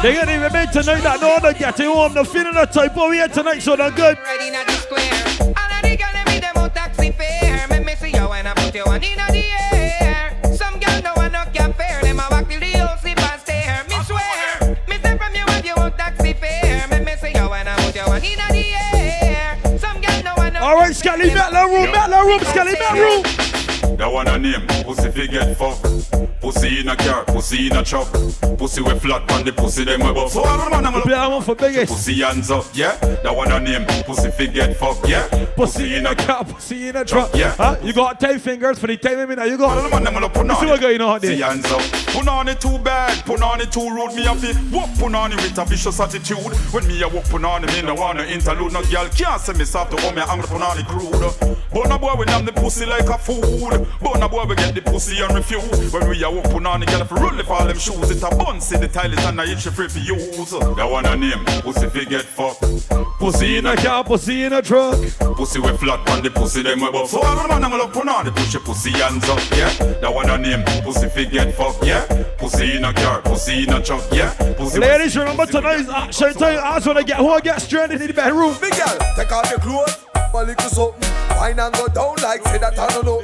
They 0.00 0.14
got 0.14 0.28
even 0.28 0.52
men 0.52 0.68
tonight 0.70 1.02
that 1.02 1.20
know 1.20 1.40
they're 1.42 1.52
getting 1.52 1.86
home. 1.90 2.14
They're 2.14 2.24
feeling 2.24 2.54
the 2.54 2.66
type 2.66 2.96
over 2.96 3.12
here 3.12 3.26
tonight, 3.26 3.58
so 3.58 3.74
they're 3.74 3.90
good. 3.90 4.16
Ready 4.22 4.50
now 4.52 4.62
the 4.62 4.72
square. 4.78 5.26
All 5.58 5.72
of 5.74 5.82
the 5.82 5.96
girl 5.98 6.12
them 6.14 6.24
with 6.26 6.40
them 6.40 6.56
out 6.56 6.72
taxi 6.72 7.10
fare. 7.10 7.66
Make 7.66 7.84
me 7.84 7.94
see 7.96 8.14
you 8.14 8.28
when 8.28 8.46
I 8.46 8.54
put 8.54 8.72
you 8.72 8.84
one 8.84 9.02
in 9.02 9.18
the 9.18 9.42
air. 9.74 10.38
Some 10.54 10.78
girl 10.78 11.02
no 11.02 11.14
one 11.14 11.32
no 11.32 11.42
can 11.52 11.72
fair. 11.72 12.00
Them 12.02 12.20
a 12.20 12.28
walk 12.30 12.48
till 12.48 12.60
the 12.60 12.78
whole 12.78 12.96
slip 12.98 13.18
and 13.18 13.40
stare. 13.42 13.82
Me 13.90 13.98
swear. 14.06 14.78
Me 14.86 15.02
say 15.02 15.18
from 15.18 15.34
you 15.34 15.44
if 15.58 15.64
you 15.66 15.74
want 15.76 15.98
taxi 15.98 16.32
fare. 16.32 16.86
Make 16.86 17.04
me 17.04 17.16
see 17.16 17.34
you 17.34 17.50
when 17.50 17.66
I 17.66 17.74
put 17.82 17.96
you 17.96 18.06
one 18.06 18.22
in 18.22 18.38
the 18.38 18.74
air. 18.78 19.58
Some 19.82 20.00
girl 20.00 20.22
no 20.22 20.34
one 20.38 20.52
no 20.52 20.60
All 20.62 20.76
right, 20.76 20.94
Skelly, 20.94 21.34
make 21.34 21.34
the 21.34 21.66
room, 21.66 21.90
make 21.90 22.06
the 22.06 22.22
room, 22.22 22.40
Skelly, 22.46 22.78
make 22.78 22.94
room. 22.94 23.96
That 23.96 24.12
one 24.12 24.28
a 24.28 24.38
name, 24.38 24.64
pussy 24.86 25.10
fi 25.10 25.26
get 25.26 25.56
fuck. 25.58 26.27
Pussy 26.48 26.80
in 26.80 26.88
a 26.88 26.96
car, 26.96 27.24
pussy 27.26 27.66
in 27.66 27.76
a 27.76 27.84
truck. 27.84 28.10
Pussy 28.56 28.80
we 28.80 28.98
flat 28.98 29.30
on 29.32 29.44
the 29.44 29.52
pussy 29.52 29.84
them 29.84 30.00
we 30.00 30.14
buff. 30.14 30.32
So 30.32 30.42
all 30.42 30.70
man 30.70 30.86
I'm 30.86 31.02
Play 31.02 31.12
that 31.12 31.30
one 31.30 31.42
for 31.42 31.54
biggest. 31.54 31.92
Pussy 31.92 32.14
hands 32.22 32.50
up, 32.50 32.64
yeah. 32.72 32.96
That 33.22 33.36
one 33.36 33.52
a 33.52 33.60
name, 33.60 33.84
pussy 34.06 34.30
fi 34.30 34.46
get 34.46 34.74
fuck, 34.74 35.06
yeah. 35.06 35.28
Pussy 35.56 35.96
in 35.96 36.06
a 36.06 36.14
car, 36.14 36.46
pussy 36.46 36.88
in 36.88 36.96
a 36.96 37.04
truck. 37.04 37.34
Yeah. 37.34 37.50
Huh? 37.50 37.76
You 37.82 37.92
got 37.92 38.18
10 38.18 38.38
fingers 38.38 38.78
for 38.78 38.86
the 38.86 38.96
ten 38.96 39.28
mean, 39.28 39.38
you 39.46 39.58
got. 39.58 39.82
The 39.82 39.90
man 39.90 40.04
them 40.04 40.14
will 40.14 40.30
put 40.30 40.46
You 40.46 40.52
on 40.52 40.60
see 40.60 40.66
what 40.66 40.80
going 40.80 41.00
on 41.02 41.20
See 41.20 41.36
there? 41.36 41.48
hands 41.48 41.66
up. 41.66 41.82
Put 42.16 42.26
on 42.26 42.48
it 42.48 42.62
too 42.62 42.78
bad, 42.78 43.26
put 43.26 43.42
on 43.42 43.60
it 43.60 43.70
too 43.70 43.90
rude. 43.90 44.14
Me 44.14 44.24
a 44.24 44.34
fi 44.34 44.56
walk 44.74 44.88
put 44.98 45.14
on 45.14 45.32
it 45.32 45.36
with 45.36 45.58
a 45.58 45.64
vicious 45.66 46.00
attitude. 46.00 46.38
When 46.72 46.86
me 46.88 47.02
a 47.02 47.08
walk 47.08 47.24
put 47.24 47.44
on 47.44 47.64
it, 47.64 47.72
me 47.74 47.82
no 47.82 47.94
wanna 47.94 48.22
interlude. 48.22 48.72
No 48.72 48.82
girl 48.84 49.06
can't 49.10 49.38
say 49.38 49.52
me 49.52 49.66
soft 49.66 49.94
to 49.94 50.00
how 50.00 50.12
me 50.12 50.22
I'm 50.22 50.40
put 50.40 50.62
on 50.62 50.78
it 50.78 50.86
crude. 50.86 51.58
But 51.70 51.92
a 51.92 51.98
boy 51.98 52.14
we 52.18 52.24
name 52.24 52.46
the 52.46 52.52
pussy 52.52 52.86
like 52.86 53.08
a 53.10 53.18
food. 53.18 53.86
But 54.00 54.22
a 54.22 54.28
boy 54.28 54.46
we 54.46 54.56
get 54.56 54.74
the 54.74 54.80
pussy 54.80 55.20
and 55.20 55.34
refuse. 55.34 55.92
When 55.92 56.08
we 56.08 56.24
a 56.24 56.37
walk 56.38 56.44
walk 56.48 56.62
put 56.62 56.66
on 56.66 56.80
the 56.80 56.86
girl 56.86 57.04
for 57.04 57.14
roll 57.16 57.38
if 57.38 57.50
all 57.50 57.66
them 57.66 57.78
shoes. 57.78 58.10
It 58.10 58.22
a 58.22 58.34
bun, 58.34 58.60
see 58.60 58.76
the 58.76 58.88
tile 58.88 59.12
is 59.12 59.24
and 59.24 59.40
I 59.40 59.50
itch 59.50 59.66
free 59.68 59.88
for 59.88 59.98
use. 59.98 60.50
That 60.50 60.88
one 60.90 61.06
a 61.06 61.16
name, 61.16 61.44
pussy 61.62 61.88
fi 61.88 62.04
get 62.04 62.24
fucked. 62.24 62.88
Pussy 63.18 63.58
in 63.58 63.66
a 63.66 63.76
car, 63.76 64.04
pussy 64.04 64.44
in 64.44 64.52
a 64.52 64.62
truck. 64.62 64.98
Pussy 65.36 65.60
we 65.60 65.76
flat 65.76 66.08
on 66.10 66.22
the 66.22 66.30
pussy 66.30 66.62
them 66.62 66.80
we 66.80 66.90
buff. 66.90 67.10
So 67.10 67.20
the 67.20 67.48
man 67.48 67.64
I'm 67.64 67.72
on 67.72 68.24
the 68.24 68.32
push 68.32 68.54
your 68.54 68.62
pussy 68.62 68.90
hands 68.92 69.28
up, 69.28 69.40
yeah. 69.56 69.70
That 70.00 70.12
one 70.14 70.30
a 70.30 70.38
name, 70.38 70.64
pussy 70.82 71.08
fi 71.08 71.24
get 71.24 71.54
fucked, 71.54 71.84
yeah. 71.84 72.04
Pussy 72.38 72.76
in 72.76 72.84
a 72.84 72.92
car, 72.92 73.22
pussy 73.22 73.64
in 73.64 73.72
a 73.72 73.82
truck, 73.82 74.04
yeah. 74.12 74.32
Pussy 74.56 74.78
Ladies, 74.78 75.16
remember 75.16 75.46
tonight's 75.46 75.88
action 75.88 76.34
time. 76.34 76.60
I 76.62 76.76
just 76.76 76.86
wanna 76.86 77.04
get 77.04 77.18
who 77.18 77.40
get 77.40 77.60
stranded 77.60 78.00
in 78.00 78.06
the 78.06 78.14
bedroom. 78.14 78.56
Big 78.60 78.72
girl, 78.72 78.98
take 79.16 79.32
off 79.32 79.50
your 79.50 79.58
clothes, 79.60 80.04
a 80.34 80.44
little 80.44 80.70
something. 80.70 81.10
Wine 81.36 81.58
and 81.58 81.74
go 81.74 81.86
down 81.88 82.16
like 82.22 82.42
say 82.48 82.58
that 82.58 82.78
I 82.78 82.88
don't 82.88 83.04
know. 83.04 83.22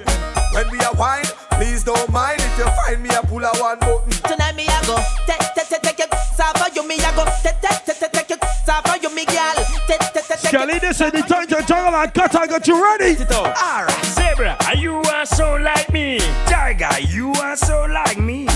When 0.53 0.71
we 0.71 0.79
are 0.79 0.95
wine, 0.95 1.25
please 1.51 1.83
don't 1.83 2.13
mind 2.13 2.44
if 2.55 2.59
you 2.59 2.71
find 2.77 3.03
me 3.03 3.11
a 3.11 3.21
pull 3.23 3.43
a 3.45 3.51
one 3.61 3.79
button. 3.81 4.11
Tonight 4.31 4.55
me 4.55 4.65
a 4.67 4.79
go 4.87 4.97
take 5.27 5.43
take 5.55 5.69
take 5.69 5.83
take 5.83 5.99
your 5.99 6.09
suffer 6.35 6.71
you 6.75 6.87
me 6.87 6.97
a 6.97 7.11
go 7.15 7.25
take 7.43 7.61
take 7.61 7.85
take 7.85 7.99
take 7.99 8.13
take 8.13 8.31
your 8.31 8.39
suffer 8.65 8.97
you 9.03 9.15
me 9.15 9.25
girl 9.27 9.55
take 9.89 9.99
take 9.99 10.13
take 10.13 10.27
take. 10.29 10.39
Skelly, 10.39 10.79
this 10.79 11.01
is 11.01 11.11
the 11.13 11.23
time 11.23 11.47
to 11.49 11.63
jungle 11.67 11.95
and 11.95 12.15
cut. 12.15 12.35
I 12.35 12.47
got 12.47 12.67
you 12.67 12.83
ready. 12.83 13.17
Alright, 13.35 14.05
Zebra, 14.05 14.57
are 14.67 14.77
you 14.77 14.95
are 14.95 15.27
so 15.27 15.57
like 15.57 15.93
me? 15.93 16.19
Tiger, 16.47 17.01
you 17.09 17.33
are 17.33 17.57
so 17.57 17.87
like 17.91 18.19
me. 18.19 18.47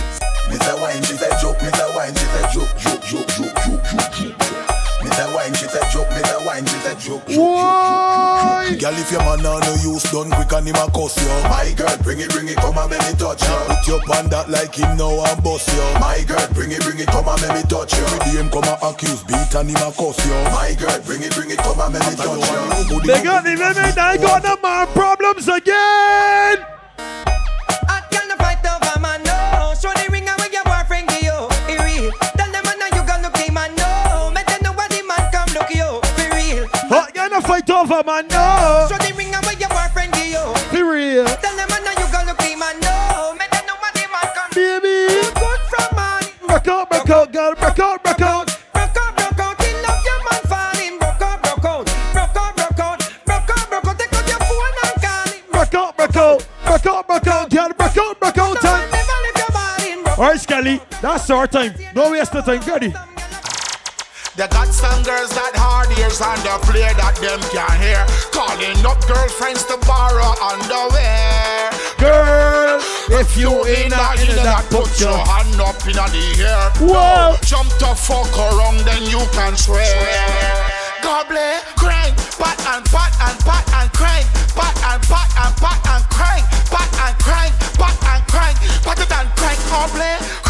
Mr. 0.49 0.81
Wine, 0.81 1.03
she 1.03 1.15
said 1.15 1.35
joke, 1.41 1.59
Mr. 1.59 1.95
Wine, 1.95 2.15
she 2.15 2.25
said 2.25 2.51
joke, 2.53 2.79
joke, 2.79 3.03
joke, 3.03 3.27
joke, 3.29 3.55
joke, 3.67 3.83
joke, 3.85 4.13
joke. 4.15 4.39
Mr. 5.03 5.35
Wine, 5.35 5.55
she 5.55 5.67
said 5.67 5.78
Why? 7.09 8.77
Girl, 8.79 8.95
if 8.95 9.11
your 9.11 9.21
man 9.21 9.45
on 9.47 9.61
no 9.61 9.75
use 9.83 10.03
done 10.13 10.31
quick 10.31 10.53
and 10.53 10.69
him 10.69 10.77
a 10.77 10.91
cuss 10.91 11.17
you. 11.17 11.29
My 11.49 11.73
girl, 11.77 11.97
bring 12.03 12.21
it, 12.21 12.31
bring 12.31 12.49
it, 12.49 12.57
come 12.57 12.77
and 12.77 12.91
make 12.91 13.01
me 13.01 13.13
touch 13.19 13.43
you. 13.43 13.57
Put 13.67 13.89
your 13.89 14.01
pan 14.03 14.29
that 14.31 14.51
like 14.51 14.75
him 14.75 14.97
now 14.97 15.25
and 15.25 15.43
bust 15.43 15.69
you. 15.69 15.83
My 16.01 16.23
girl, 16.27 16.47
bring 16.53 16.73
it, 16.73 16.81
bring 16.83 16.99
it, 16.99 17.09
come 17.09 17.29
and 17.29 17.41
make 17.43 17.55
me 17.57 17.63
touch 17.69 17.97
you. 17.97 18.05
Every 18.05 18.19
day 18.21 18.37
him 18.39 18.51
come 18.51 18.65
and 18.65 18.79
accuse, 18.83 19.23
beat 19.25 19.55
and 19.55 19.71
him 19.71 19.83
a 19.83 19.91
cuss 19.93 20.21
you. 20.27 20.37
My 20.53 20.77
girl, 20.79 21.01
bring 21.03 21.23
it, 21.23 21.35
bring 21.35 21.51
it, 21.51 21.59
come 21.59 21.81
and 21.81 21.93
make 21.93 22.07
me 22.07 22.15
touch 22.17 22.45
you. 22.45 23.01
They 23.03 23.23
got 23.25 23.45
the 23.45 23.57
women, 23.57 23.95
they 23.97 24.15
got 24.21 24.43
the 24.43 24.59
man 24.63 24.87
problems 24.93 25.49
again. 25.49 26.78
That's 61.19 61.31
our 61.31 61.49
time. 61.49 61.75
No 61.97 62.13
waste 62.13 62.33
of 62.37 62.45
time. 62.47 62.63
Ready? 62.63 62.95
They 64.39 64.47
got 64.55 64.71
some 64.71 65.03
girls 65.03 65.35
that 65.35 65.51
hard 65.59 65.91
ears 65.99 66.23
and 66.23 66.39
they 66.47 66.55
play 66.63 66.87
that 66.95 67.19
them 67.19 67.43
can't 67.51 67.75
hear. 67.83 68.07
Calling 68.31 68.79
up 68.87 69.03
girlfriends 69.03 69.67
to 69.67 69.83
borrow 69.83 70.31
underwear. 70.39 71.75
Girl, 71.99 72.79
if 73.19 73.35
you 73.35 73.51
ain't 73.67 73.91
not 73.91 74.23
in 74.23 74.31
that, 74.47 74.71
put 74.71 74.95
your 75.03 75.19
hand 75.19 75.59
up 75.59 75.83
in 75.91 75.99
the 75.99 76.23
air. 76.39 76.71
Whoa. 76.79 77.35
Jump 77.43 77.67
to 77.83 77.99
fuck 77.99 78.31
around, 78.39 78.87
then 78.87 79.03
you 79.11 79.19
can 79.35 79.59
swear. 79.59 79.91
Gobble, 81.03 81.35
crank, 81.75 82.15
pat 82.39 82.63
and 82.79 82.87
pat 82.95 83.11
and 83.27 83.39
pat 83.43 83.67
and 83.75 83.91
crank, 83.91 84.23
pat 84.55 84.71
and 84.87 85.03
pat 85.03 85.31
and 85.35 85.55
pat 85.59 85.83
and 85.83 86.05
crank, 86.15 86.47
pat 86.71 86.91
and 86.95 87.17
crank, 87.19 87.53
pat 87.75 87.99
and 88.07 88.23
crank, 88.31 88.55
pat 88.87 89.03
it 89.03 89.11
and 89.11 89.29
crank, 89.35 89.59
gobble, 89.67 90.48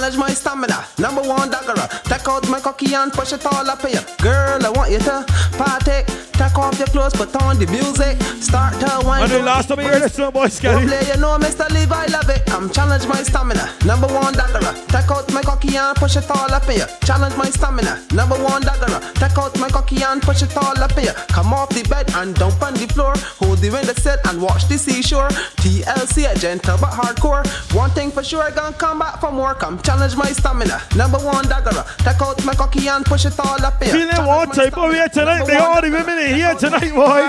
challenge 0.00 0.16
my 0.16 0.30
stamina. 0.30 0.84
Number 0.98 1.20
one 1.20 1.50
daggerer. 1.50 2.02
Take 2.04 2.26
out 2.26 2.48
my 2.48 2.60
cocky 2.60 2.94
and 2.94 3.12
push 3.12 3.32
it 3.32 3.44
all 3.44 3.68
up 3.68 3.84
here. 3.86 4.02
Girl, 4.18 4.64
I 4.64 4.70
want 4.70 4.90
you 4.90 4.98
to 4.98 5.24
partake. 5.58 6.19
Take 6.40 6.56
off 6.56 6.78
your 6.78 6.88
clothes, 6.88 7.12
put 7.12 7.36
on 7.42 7.58
the 7.58 7.66
music. 7.66 8.16
Start 8.40 8.72
to 8.80 9.06
wine. 9.06 9.24
And 9.24 9.30
the 9.30 9.42
last 9.42 9.68
time 9.68 9.80
I 9.80 9.84
heard 9.84 10.00
this 10.00 10.16
boy. 10.16 10.48
Play, 10.48 11.04
you 11.12 11.20
know, 11.20 11.36
Mr. 11.36 11.68
Levi, 11.68 11.94
I 11.94 12.06
love 12.06 12.30
it. 12.30 12.40
I'm 12.50 12.70
challenge 12.70 13.06
my 13.06 13.22
stamina. 13.22 13.68
Number 13.84 14.06
one 14.06 14.32
daggerer. 14.32 14.72
Take 14.88 15.10
out 15.10 15.30
my 15.34 15.42
cocky 15.42 15.76
and 15.76 15.94
push 15.94 16.16
it 16.16 16.30
all 16.30 16.50
up 16.50 16.66
in 16.70 16.76
here. 16.76 16.88
Challenge 17.04 17.36
my 17.36 17.50
stamina. 17.50 18.00
Number 18.14 18.36
one 18.36 18.62
daggerer. 18.62 19.00
Take 19.20 19.36
out 19.36 19.52
my 19.60 19.68
cocky 19.68 20.02
and 20.02 20.22
push 20.22 20.42
it 20.42 20.56
all 20.56 20.78
up 20.82 20.96
in 20.96 21.04
here. 21.04 21.12
Come 21.28 21.52
off 21.52 21.68
the 21.68 21.82
bed 21.90 22.10
and 22.14 22.34
dump 22.34 22.62
on 22.62 22.72
the 22.72 22.88
floor. 22.88 23.12
Hold 23.44 23.58
the 23.58 23.68
window 23.68 23.92
set 23.92 24.26
and 24.26 24.40
watch 24.40 24.66
the 24.66 24.78
seashore. 24.78 25.28
TLC, 25.60 26.24
a 26.24 26.38
gentle 26.38 26.78
but 26.80 26.92
hardcore. 26.92 27.44
One 27.76 27.90
thing 27.90 28.10
for 28.10 28.24
sure, 28.24 28.44
I'm 28.44 28.54
gonna 28.54 28.74
come 28.74 29.00
back 29.00 29.20
for 29.20 29.30
more. 29.30 29.52
Come 29.54 29.78
challenge 29.82 30.16
my 30.16 30.32
stamina. 30.32 30.80
Number 30.96 31.18
one 31.18 31.44
daggerer. 31.44 31.84
Take 31.98 32.22
out 32.22 32.42
my 32.46 32.54
cocky 32.54 32.88
and 32.88 33.04
push 33.04 33.26
it 33.26 33.38
all 33.38 33.62
up 33.62 33.82
in 33.82 33.88
here. 33.88 34.08
Feeling 34.08 34.26
one 34.26 34.50
type 34.52 34.78
over 34.78 34.94
here 34.94 35.08
tonight. 35.10 35.44
They 35.44 35.56
all 35.56 35.82
the 35.82 35.90
women 35.90 36.18
eh? 36.18 36.29
In 36.30 36.36
here 36.36 36.54
tonight, 36.54 36.94
boy. 36.94 37.28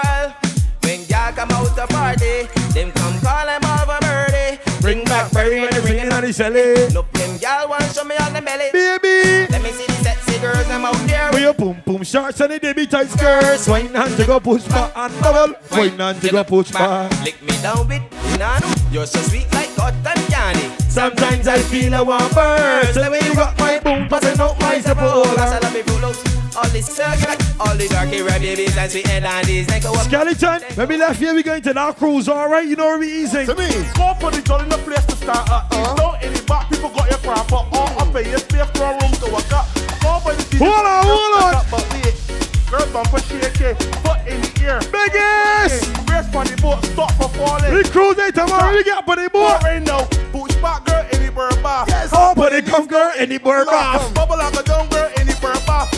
When 0.83 1.01
y'all 1.05 1.33
come 1.33 1.51
out 1.51 1.75
to 1.75 1.87
party, 1.87 2.47
them 2.73 2.91
come 2.91 3.19
call 3.21 3.45
them 3.45 3.63
over 3.65 3.97
birdie. 4.01 4.59
Bring 4.81 5.05
back 5.05 5.31
Barry 5.31 5.61
when 5.61 5.71
they 5.71 5.81
ringing 5.81 6.11
on 6.11 6.21
the 6.21 6.29
celly. 6.29 6.93
Look, 6.93 7.11
them 7.13 7.37
y'all 7.41 7.69
want 7.69 7.83
show 7.93 8.03
me 8.03 8.15
on 8.17 8.33
the 8.33 8.41
belly. 8.41 8.69
Baby. 8.73 9.47
Let 9.51 9.61
me 9.61 9.71
see 9.71 9.85
the 9.85 9.93
sexy 10.03 10.39
girls 10.39 10.67
them 10.67 10.85
out 10.85 10.95
there. 11.07 11.29
With 11.31 11.41
your 11.41 11.53
boom 11.53 11.81
boom 11.85 12.03
shorts 12.03 12.39
and 12.41 12.51
the 12.51 12.59
Debbie 12.59 12.87
tight 12.87 13.09
skirts. 13.09 13.67
Wine 13.67 13.95
and 13.95 14.17
to 14.17 14.25
go 14.25 14.39
push 14.39 14.63
back 14.67 14.91
and 14.95 15.21
bubble. 15.21 15.55
Wine 15.71 16.01
and 16.01 16.21
to 16.21 16.29
go 16.29 16.43
push 16.43 16.71
back. 16.71 17.11
Lick 17.23 17.41
me 17.41 17.55
down 17.61 17.87
with 17.87 18.03
nano. 18.37 18.67
You're 18.91 19.05
so 19.05 19.19
sweet 19.21 19.51
like 19.53 19.73
cotton 19.75 20.21
candy. 20.29 20.69
Sometimes 20.89 21.47
I 21.47 21.59
feel 21.59 21.95
I 21.95 22.01
want 22.01 22.33
burst. 22.33 22.95
The 22.95 23.09
way 23.09 23.21
you 23.23 23.35
got 23.35 23.57
my 23.57 23.79
boom 23.79 24.07
passing 24.07 24.39
out 24.39 24.59
my 24.59 24.79
support. 24.79 25.39
I 25.39 25.59
love 25.59 25.73
me 25.73 25.81
full 25.83 26.05
out. 26.05 26.30
All 26.53 26.67
this 26.69 26.87
circle, 26.87 27.33
all 27.61 27.77
the 27.77 27.87
darky 27.87 28.21
red 28.21 28.41
babies 28.41 28.75
and 28.75 28.91
sweet 28.91 29.07
and 29.09 29.23
dandies. 29.23 29.69
Like 29.69 29.85
a 29.85 29.95
Skeleton, 30.03 30.61
when 30.75 30.87
we 30.89 30.97
left 30.97 31.19
here, 31.19 31.33
we 31.33 31.43
going 31.43 31.61
to 31.61 31.73
that 31.73 31.97
cruise, 31.97 32.27
alright? 32.27 32.67
You 32.67 32.75
know 32.75 32.87
where 32.87 32.99
we 32.99 33.07
easing. 33.07 33.45
To 33.45 33.55
me, 33.55 33.69
go 33.95 34.13
for 34.19 34.31
the 34.31 34.41
jolly 34.43 34.63
in 34.63 34.69
the 34.69 34.77
place 34.79 35.05
to 35.05 35.15
start 35.15 35.49
at. 35.49 35.71
Uh-huh. 35.71 35.95
Don't 35.95 36.21
any 36.21 36.41
back 36.45 36.69
people 36.69 36.89
got 36.89 37.09
your 37.09 37.19
crap, 37.19 37.47
but 37.47 37.67
all 37.71 37.99
up 38.01 38.15
in 38.15 38.27
your 38.27 38.39
space 38.39 38.67
for 38.75 38.83
a 38.83 38.91
room 38.99 39.15
to 39.23 39.27
work 39.31 39.53
up. 39.53 39.63
Go 40.03 40.19
for 40.19 40.35
the 40.35 40.43
Hold 40.59 40.75
on, 40.75 41.03
hold 41.07 41.33
on. 41.39 41.65
But 41.71 41.87
wait, 41.95 42.19
girl 42.67 42.85
bumper 42.91 43.23
shake, 43.23 43.79
foot 44.03 44.19
in 44.27 44.43
the 44.43 44.51
ear. 44.59 44.79
Biggest! 44.91 45.87
Race 46.11 46.35
on 46.35 46.45
the 46.51 46.59
boat, 46.59 46.83
stop 46.91 47.15
for 47.15 47.31
falling. 47.31 47.71
We 47.73 47.83
cruise 47.87 48.19
day 48.19 48.31
tomorrow, 48.31 48.75
we 48.75 48.83
get 48.83 48.99
up 48.99 49.07
on 49.07 49.23
the 49.23 49.29
boat. 49.31 49.63
Right 49.63 49.79
now, 49.79 50.03
push 50.35 50.51
back 50.59 50.83
girl 50.83 51.07
in 51.15 51.25
the 51.25 51.31
bird 51.31 51.55
bath. 51.63 51.87
Yes. 51.87 52.11
Up 52.11 52.37
on 52.37 52.51
the 52.51 52.61
come 52.61 52.87
girl 52.87 53.11
in 53.17 53.29
the 53.29 53.39
bird 53.39 53.67
bath. 53.67 54.13
Bubble 54.13 54.35
like 54.35 54.59
a 54.59 54.63
down 54.63 54.89
girl 54.89 55.09
the 55.41 55.47
bird 55.47 55.65
bath. 55.65 55.91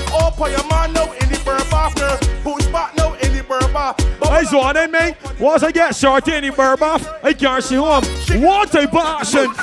Your 0.44 0.68
man 0.68 0.94
now 0.94 1.12
in 1.14 1.30
the 1.30 1.42
bird 1.46 1.64
bath, 1.70 1.96
girl. 1.96 2.18
Push 2.44 2.68
back 2.68 2.96
now 2.96 3.14
in 3.14 3.36
the 3.36 3.44
bird 3.44 3.72
bath. 3.74 3.96
I 4.24 4.44
saw 4.44 4.74
then, 4.74 4.92
mate. 4.92 5.16
Once 5.40 5.64
I 5.64 5.72
get 5.72 5.96
shorty 5.96 6.34
in 6.36 6.44
the 6.44 6.52
bath, 6.52 7.08
I 7.24 7.34
can't 7.34 7.64
see 7.64 7.76
home. 7.76 8.04
What 8.42 8.76
of 8.76 8.94
action? 8.94 9.48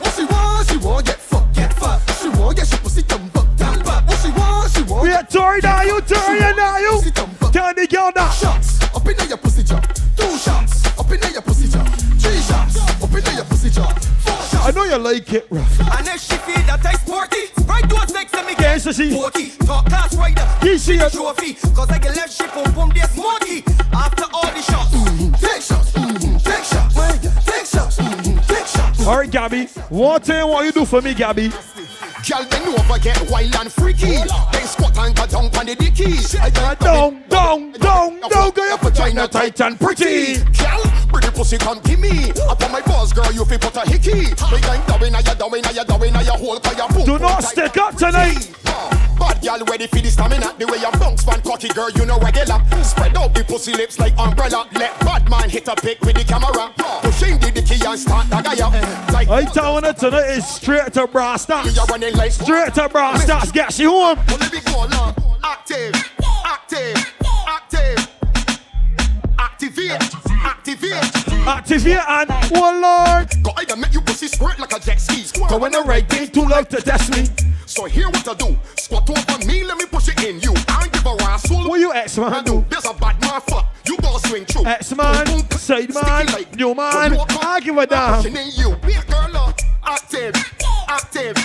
What 0.00 0.14
she 0.14 0.24
want, 0.24 0.68
she 0.68 0.76
want 0.78 1.06
get 1.06 1.16
fucked, 1.16 1.54
get 1.54 1.72
fucked. 1.74 2.22
She 2.22 2.28
want 2.28 2.56
get 2.56 2.66
she 2.66 2.76
pussy 2.78 3.02
come 3.02 3.28
back, 3.28 3.56
down 3.56 3.78
back. 3.82 4.06
What 4.08 4.18
she 4.18 4.30
want, 4.30 4.70
she 4.70 4.82
want. 4.82 5.02
We 5.02 5.12
are 5.12 5.60
now, 5.60 5.82
you 5.82 6.00
Tory 6.00 6.38
now, 6.38 6.78
you. 6.78 7.00
Turn 7.52 7.74
the 7.76 7.86
girl 7.90 8.12
down. 8.12 8.32
Shots 8.32 8.80
up 8.94 9.06
in 9.06 9.28
your 9.28 9.38
pussy 9.38 9.62
jaw. 9.62 9.80
Two 10.16 10.36
shots 10.38 10.86
up 10.98 11.10
in 11.10 11.32
your 11.32 11.42
pussy 11.42 11.68
jaw. 11.68 11.84
Three 11.84 12.40
shots 12.40 12.76
up 13.02 13.12
in 13.12 13.36
your 13.36 13.44
pussy 13.44 13.70
jaw. 13.70 13.88
Four 14.24 14.36
shots. 14.36 14.66
I 14.66 14.70
know 14.72 14.84
you 14.84 14.98
like 14.98 15.32
it, 15.32 15.46
rough. 15.50 15.80
And 15.98 16.08
if 16.08 16.20
she 16.20 16.36
feel 16.36 16.62
that 16.66 16.84
I 16.84 16.92
sporty, 16.94 17.50
right 17.66 17.88
to 17.88 17.96
us 17.96 18.12
next 18.12 18.32
to 18.32 18.42
me. 18.44 18.49
See. 18.80 19.10
Forty, 19.10 19.50
top 19.66 19.86
class 19.86 20.16
rider. 20.16 20.48
You 20.62 20.78
see 20.78 20.94
it. 20.94 21.12
Trophy, 21.12 21.54
cause 21.74 21.90
I 21.90 21.98
get 21.98 22.16
left 22.16 22.32
ship 22.32 22.56
on 22.56 22.72
boom. 22.72 22.90
After 23.92 24.24
all 24.32 24.50
the 24.50 24.62
shots. 24.62 24.90
Take 25.40 25.62
shots, 25.62 25.92
mm-hmm. 25.92 26.36
take 26.38 26.64
shots, 26.64 26.94
take 27.44 27.66
shots, 27.66 27.98
mm-hmm. 27.98 28.38
take 28.52 28.66
shots. 28.66 29.06
All 29.06 29.18
right, 29.18 29.30
Gabby. 29.30 29.66
One 29.90 30.20
thing 30.22 30.48
what 30.48 30.64
you 30.64 30.72
do 30.72 30.84
for 30.86 31.02
me, 31.02 31.12
Gabby. 31.14 31.48
Girl, 32.28 32.44
bend 32.50 32.78
over, 32.78 32.98
get 32.98 33.30
wild 33.30 33.54
and 33.56 33.70
freaky. 33.70 34.06
Then 34.06 34.66
squat 34.66 34.98
and 34.98 35.14
go 35.14 35.26
down 35.26 35.44
on 35.44 35.66
the 35.66 35.74
dicky. 35.74 36.16
I 36.38 36.50
got 36.50 36.80
Down, 36.80 37.22
down, 37.28 37.72
down, 37.72 38.20
down. 38.20 38.30
Go 38.30 39.26
tight 39.26 39.60
and 39.60 39.78
pretty. 39.78 40.36
Girl, 40.36 40.82
the 41.30 41.38
pussy, 41.38 41.58
come 41.58 41.80
give 41.80 42.00
me. 42.00 42.30
Up 42.48 42.62
on 42.62 42.72
my 42.72 42.80
balls, 42.82 43.12
girl, 43.12 43.30
you 43.32 43.44
fi 43.44 43.56
put 43.56 43.76
a 43.76 43.88
hickey. 43.88 44.30
Me 44.50 44.60
going 44.60 44.82
down, 44.86 45.12
now 45.12 45.18
you 45.18 45.34
down, 45.34 45.50
now 45.50 45.70
you 45.70 45.84
down, 45.84 46.12
now 46.12 46.20
you 46.20 46.32
hold 46.32 46.62
for 46.64 46.74
your 46.74 46.88
boom. 46.88 47.04
Do 47.04 47.18
not 47.18 47.44
stick 47.44 47.76
up 47.76 47.96
tonight. 47.96 48.50
Uh, 48.66 48.90
bad 49.18 49.42
girl 49.42 49.64
ready 49.66 49.86
for 49.86 50.00
the 50.00 50.10
stamina. 50.10 50.54
The 50.58 50.66
way 50.66 50.78
you 50.78 50.90
bounce 50.98 51.26
one 51.26 51.40
cocky 51.42 51.68
girl, 51.68 51.90
you 51.90 52.06
know 52.06 52.18
regular. 52.18 52.58
Spread 52.82 53.16
out 53.16 53.34
the 53.34 53.44
pussy 53.44 53.72
lips 53.72 53.98
like 53.98 54.18
umbrella. 54.18 54.68
Let 54.72 54.98
bad 55.00 55.28
man 55.30 55.48
hit 55.48 55.68
a 55.68 55.76
pic 55.76 56.00
with 56.02 56.16
the 56.16 56.24
camera. 56.24 56.72
Pushing 57.02 57.38
the 57.38 57.50
dicky 57.50 57.84
and 57.84 57.98
start 57.98 58.28
the 58.28 58.40
guy 58.42 58.58
up. 58.64 59.12
Like 59.12 59.28
I 59.28 59.44
telling 59.44 59.84
her 59.84 59.92
tonight 59.92 60.30
is 60.30 60.46
straight 60.46 60.92
to 60.94 61.06
brass 61.06 61.42
stocks. 61.42 61.74
you're 61.76 61.86
running 61.86 62.14
like 62.16 62.32
Straight 62.32 62.74
to 62.74 62.88
brass 62.88 63.22
stocks. 63.24 63.52
Get 63.52 63.72
she 63.72 63.84
home. 63.84 64.18
active, 65.42 65.94
active, 66.44 66.96
active, 67.46 68.09
activate, 69.64 70.00
activate. 70.42 71.46
Activate 71.46 71.98
and 72.08 72.30
one 72.50 72.80
lord. 72.80 73.28
Go 73.42 73.52
either 73.58 73.76
make 73.76 73.92
you 73.92 74.00
pussy 74.00 74.26
squirt 74.26 74.58
like 74.58 74.72
a 74.72 74.80
jet 74.80 74.98
ski. 74.98 75.24
Go 75.48 75.58
when 75.58 75.72
the 75.72 75.80
right 75.82 76.08
thing 76.08 76.28
too 76.28 76.46
love 76.46 76.68
to 76.70 76.80
test 76.80 77.10
me. 77.10 77.26
So 77.66 77.84
here 77.84 78.08
what 78.08 78.26
I 78.26 78.34
do. 78.34 78.56
Squat 78.76 79.08
over 79.10 79.46
me, 79.46 79.62
let 79.64 79.76
me 79.76 79.84
push 79.86 80.08
it 80.08 80.22
in 80.24 80.40
you. 80.40 80.54
I 80.68 80.80
don't 80.80 80.92
give 80.92 81.06
a 81.06 81.14
rascal. 81.16 81.68
What 81.68 81.78
you 81.78 81.92
ex 81.92 82.16
man 82.16 82.42
do? 82.44 82.64
There's 82.70 82.86
a 82.86 82.94
bad 82.94 83.20
man 83.20 83.40
fuck. 83.42 83.66
You 83.84 83.96
gonna 83.98 84.18
swing 84.20 84.44
through. 84.46 84.64
Ex 84.66 84.96
man, 84.96 85.26
side 85.50 85.92
man, 85.92 86.26
new 86.56 86.74
man. 86.74 87.18
I 87.42 87.60
give 87.62 87.76
a 87.76 87.86
damn. 87.86 88.16
Pushing 88.22 88.36
in 88.36 88.50
you. 88.56 88.76
Be 88.76 88.94
a 88.94 89.02
girl 89.02 89.36
up. 89.36 89.60
Active, 89.84 90.34
active. 90.88 91.36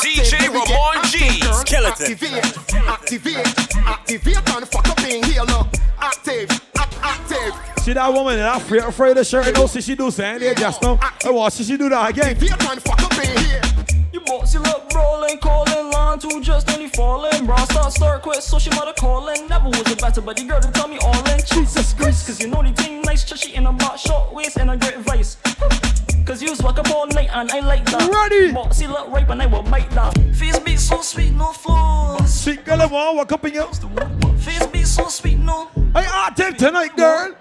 DJ 0.00 0.34
Here 0.40 0.50
we 0.50 0.58
get 0.66 0.94
Ramon 0.94 1.04
G, 1.04 1.40
girl. 1.40 1.52
skeleton. 1.52 2.12
Activate, 2.12 2.58
activate, 2.88 3.68
activate 3.76 4.56
and 4.56 4.68
fuck 4.68 4.88
up 4.88 4.98
in 5.04 5.22
here, 5.24 5.42
look. 5.42 5.68
Active, 6.00 6.50
ac- 6.50 6.60
active. 7.02 7.82
See 7.82 7.92
that 7.92 8.12
woman 8.12 8.34
in 8.34 8.40
that 8.40 8.62
afraid, 8.62 8.82
afraid 8.82 9.16
of 9.16 9.26
shirt? 9.26 9.54
No, 9.54 9.66
see 9.66 9.80
she 9.80 9.94
do 9.94 10.10
saying 10.10 10.40
they 10.40 10.54
just 10.54 10.82
now. 10.82 10.98
I 11.24 11.30
watch 11.30 11.54
see 11.54 11.64
she 11.64 11.76
do 11.76 11.88
that 11.88 12.10
again. 12.10 12.36
You 12.40 12.48
bossy 14.20 14.58
look 14.58 14.92
rolling, 14.94 15.38
calling 15.38 15.90
line 15.90 16.18
two 16.18 16.40
just 16.42 16.70
only 16.70 16.88
falling. 16.88 17.46
Bra 17.46 17.56
start 17.64 17.92
start 17.92 18.22
quit, 18.22 18.42
so 18.42 18.58
she 18.58 18.70
mother 18.70 18.92
calling. 18.98 19.48
Never 19.48 19.68
was 19.68 19.90
a 19.92 19.96
better, 19.96 20.20
buddy 20.20 20.44
girl 20.44 20.60
to 20.60 20.70
tell 20.70 20.88
me 20.88 20.98
all 20.98 21.28
in. 21.30 21.40
Jesus 21.46 21.94
Christ, 21.94 22.26
cause 22.26 22.40
you 22.40 22.48
know 22.48 22.62
the 22.62 22.72
thing 22.72 23.02
nice, 23.02 23.24
chushy 23.24 23.54
in 23.54 23.66
a 23.66 23.72
black 23.72 23.98
short 23.98 24.32
waist 24.32 24.56
and 24.58 24.70
a 24.70 24.76
great 24.76 24.98
vice. 24.98 25.36
Cause 26.24 26.40
you 26.40 26.50
was 26.50 26.62
walk 26.62 26.78
up 26.78 26.88
all 26.90 27.08
night 27.08 27.30
and 27.32 27.50
I 27.50 27.58
like 27.60 27.84
that. 27.86 28.08
Ready? 28.08 28.52
Bossy 28.52 28.86
look 28.86 29.08
right 29.08 29.28
and 29.28 29.42
I 29.42 29.46
will 29.46 29.64
bite 29.64 29.90
that. 29.90 30.16
Face 30.34 30.58
be 30.60 30.76
so 30.76 31.02
sweet, 31.02 31.32
no 31.32 31.52
flaws. 31.52 32.32
Sweet 32.32 32.64
girl, 32.64 32.80
I 32.80 32.86
want 32.86 33.16
walk 33.16 33.32
up 33.32 33.44
in 33.44 33.54
you. 33.54 33.66
Face 34.38 34.66
be 34.68 34.84
so 34.84 35.08
sweet, 35.08 35.38
no. 35.38 35.68
I 35.94 36.04
active 36.28 36.56
tonight, 36.56 36.96
girl. 36.96 37.34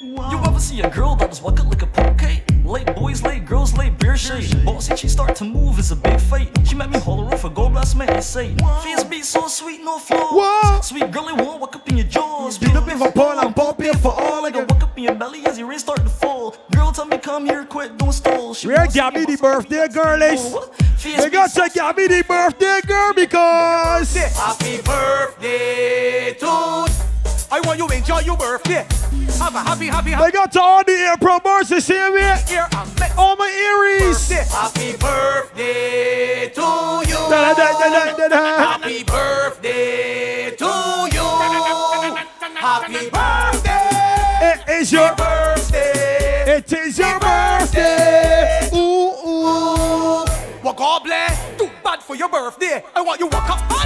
You 0.00 0.16
ever 0.46 0.60
see 0.60 0.80
a 0.80 0.88
girl 0.90 1.16
that 1.16 1.30
just 1.30 1.42
walk 1.42 1.58
up 1.58 1.66
like 1.66 1.82
a 1.82 1.86
poke? 1.86 2.22
Late 2.64 2.94
boys, 2.94 3.20
late 3.22 3.44
girls, 3.44 3.76
late 3.76 3.98
beer 3.98 4.16
shade. 4.16 4.64
Bossy, 4.64 4.94
she 4.94 5.08
start 5.08 5.34
to 5.36 5.44
move, 5.44 5.76
it's 5.78 5.90
a 5.90 5.96
big 5.96 6.20
fight. 6.20 6.56
She 6.64 6.76
made 6.76 6.90
me 6.90 7.00
holler 7.00 7.24
off 7.34 7.42
a 7.44 7.50
gold 7.50 7.72
blast 7.72 7.96
man 7.96 8.08
and 8.10 8.22
say, 8.22 8.54
Face 8.82 9.02
be 9.02 9.22
so 9.22 9.48
sweet, 9.48 9.82
no 9.82 9.98
flaws. 9.98 10.86
Sweet 10.86 11.10
girl, 11.10 11.24
I 11.28 11.32
won't 11.32 11.60
walk 11.60 11.74
up 11.74 11.88
in 11.88 11.96
your 11.96 12.06
jaws. 12.06 12.62
You 12.62 12.68
up 12.78 12.86
if 12.86 13.02
I 13.02 13.10
pull, 13.10 13.40
I'm 13.40 13.52
popping 13.52 13.94
for 13.94 14.12
all 14.12 14.46
I 14.46 14.50
walk 14.50 14.84
up 14.84 14.96
in 14.96 15.04
your 15.04 15.14
belly 15.16 15.44
as 15.46 15.58
your 15.58 15.66
rain 15.66 15.80
start 15.80 15.98
to 15.98 16.08
fall. 16.08 16.54
Girl, 16.72 16.92
tell 16.92 17.06
me 17.06 17.18
come 17.18 17.46
here, 17.46 17.64
quick, 17.64 17.96
don't 17.98 18.12
stall. 18.12 18.54
She 18.54 18.68
Where 18.68 18.86
Gabby 18.86 19.24
the 19.24 19.36
birthday 19.36 19.88
girl 19.88 20.22
is? 20.22 20.40
Oh, 20.54 20.70
they 21.02 21.28
got 21.28 21.50
to 21.50 21.70
Gabby 21.74 22.06
the 22.06 22.22
birthday 22.22 22.80
girl 22.86 23.14
because 23.14 24.14
Happy 24.36 24.80
birthday 24.82 26.36
to 26.38 27.07
I 27.50 27.60
want 27.60 27.78
you 27.78 27.88
enjoy 27.88 28.20
your 28.20 28.36
birthday. 28.36 28.86
Have 29.38 29.54
a 29.54 29.60
happy, 29.60 29.86
happy, 29.86 30.10
happy. 30.10 30.24
They 30.24 30.30
got 30.32 30.52
to 30.52 30.60
all 30.60 30.84
the 30.84 31.12
April 31.14 31.40
bars 31.40 31.68
the 31.70 31.80
same 31.80 32.12
way. 32.12 32.36
All 33.16 33.36
my 33.36 33.48
Aries. 33.48 34.28
Happy 34.52 34.96
birthday 34.96 36.50
to 36.54 36.60
you. 37.08 37.14
Da, 37.14 37.54
da, 37.54 37.72
da, 37.72 37.88
da, 37.88 38.16
da, 38.16 38.28
da. 38.28 38.56
Happy 38.58 39.02
birthday 39.04 40.54
to 40.56 40.64
you. 40.64 41.28
Happy 42.56 43.08
birthday. 43.10 43.88
It 44.42 44.80
is 44.80 44.92
your 44.92 45.14
birthday. 45.14 46.56
It 46.56 46.72
is 46.72 46.98
your 46.98 47.18
birthday. 47.18 48.68
Ooh, 48.74 48.78
ooh. 49.26 50.24
Well, 50.62 50.74
God 50.74 51.02
bless. 51.04 51.56
Too 51.56 51.70
bad 51.82 52.02
for 52.02 52.14
your 52.14 52.28
birthday. 52.28 52.84
I 52.94 53.00
want 53.00 53.20
you 53.20 53.26
walk 53.28 53.48
up 53.50 53.77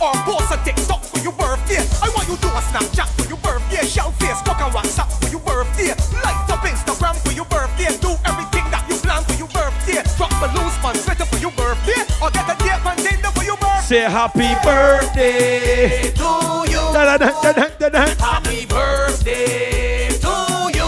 Or 0.00 0.14
post 0.22 0.52
a 0.54 0.56
TikTok 0.62 1.02
for 1.02 1.18
your 1.18 1.32
birthday. 1.32 1.82
I 2.00 2.08
want 2.14 2.28
you 2.28 2.36
to 2.36 2.42
do 2.42 2.48
a 2.48 2.62
Snapchat 2.70 3.08
for 3.18 3.26
your 3.28 3.38
birthday. 3.38 3.84
Shout 3.84 4.14
Facebook 4.22 4.60
and 4.62 4.72
WhatsApp 4.72 5.10
for 5.18 5.28
your 5.28 5.40
birthday. 5.40 5.90
Light 6.22 6.46
up 6.50 6.62
Instagram 6.62 7.16
for 7.18 7.32
your 7.32 7.46
birthday. 7.46 7.90
Do 7.98 8.14
everything 8.24 8.62
that 8.70 8.86
you 8.88 8.94
plan 9.02 9.24
for 9.24 9.34
your 9.34 9.48
birthday. 9.48 9.98
Drop 10.16 10.30
balloons 10.38 10.78
on 10.86 10.94
Twitter 11.02 11.26
for 11.26 11.38
your 11.42 11.50
birthday. 11.50 11.98
Or 12.22 12.30
get 12.30 12.46
a 12.46 12.54
date 12.62 12.86
on 12.86 12.96
Tinder 12.96 13.30
for 13.34 13.42
your 13.42 13.56
birthday. 13.56 13.82
Say 13.82 14.06
happy 14.06 14.54
birthday 14.62 16.14
to 16.14 16.30
you. 16.70 16.78
Da, 16.94 17.02
da, 17.02 17.18
da, 17.18 17.42
da, 17.42 17.52
da, 17.52 17.68
da, 17.78 17.88
da. 17.88 18.06
Happy 18.22 18.66
birthday 18.66 20.14
to 20.14 20.34
you. 20.78 20.86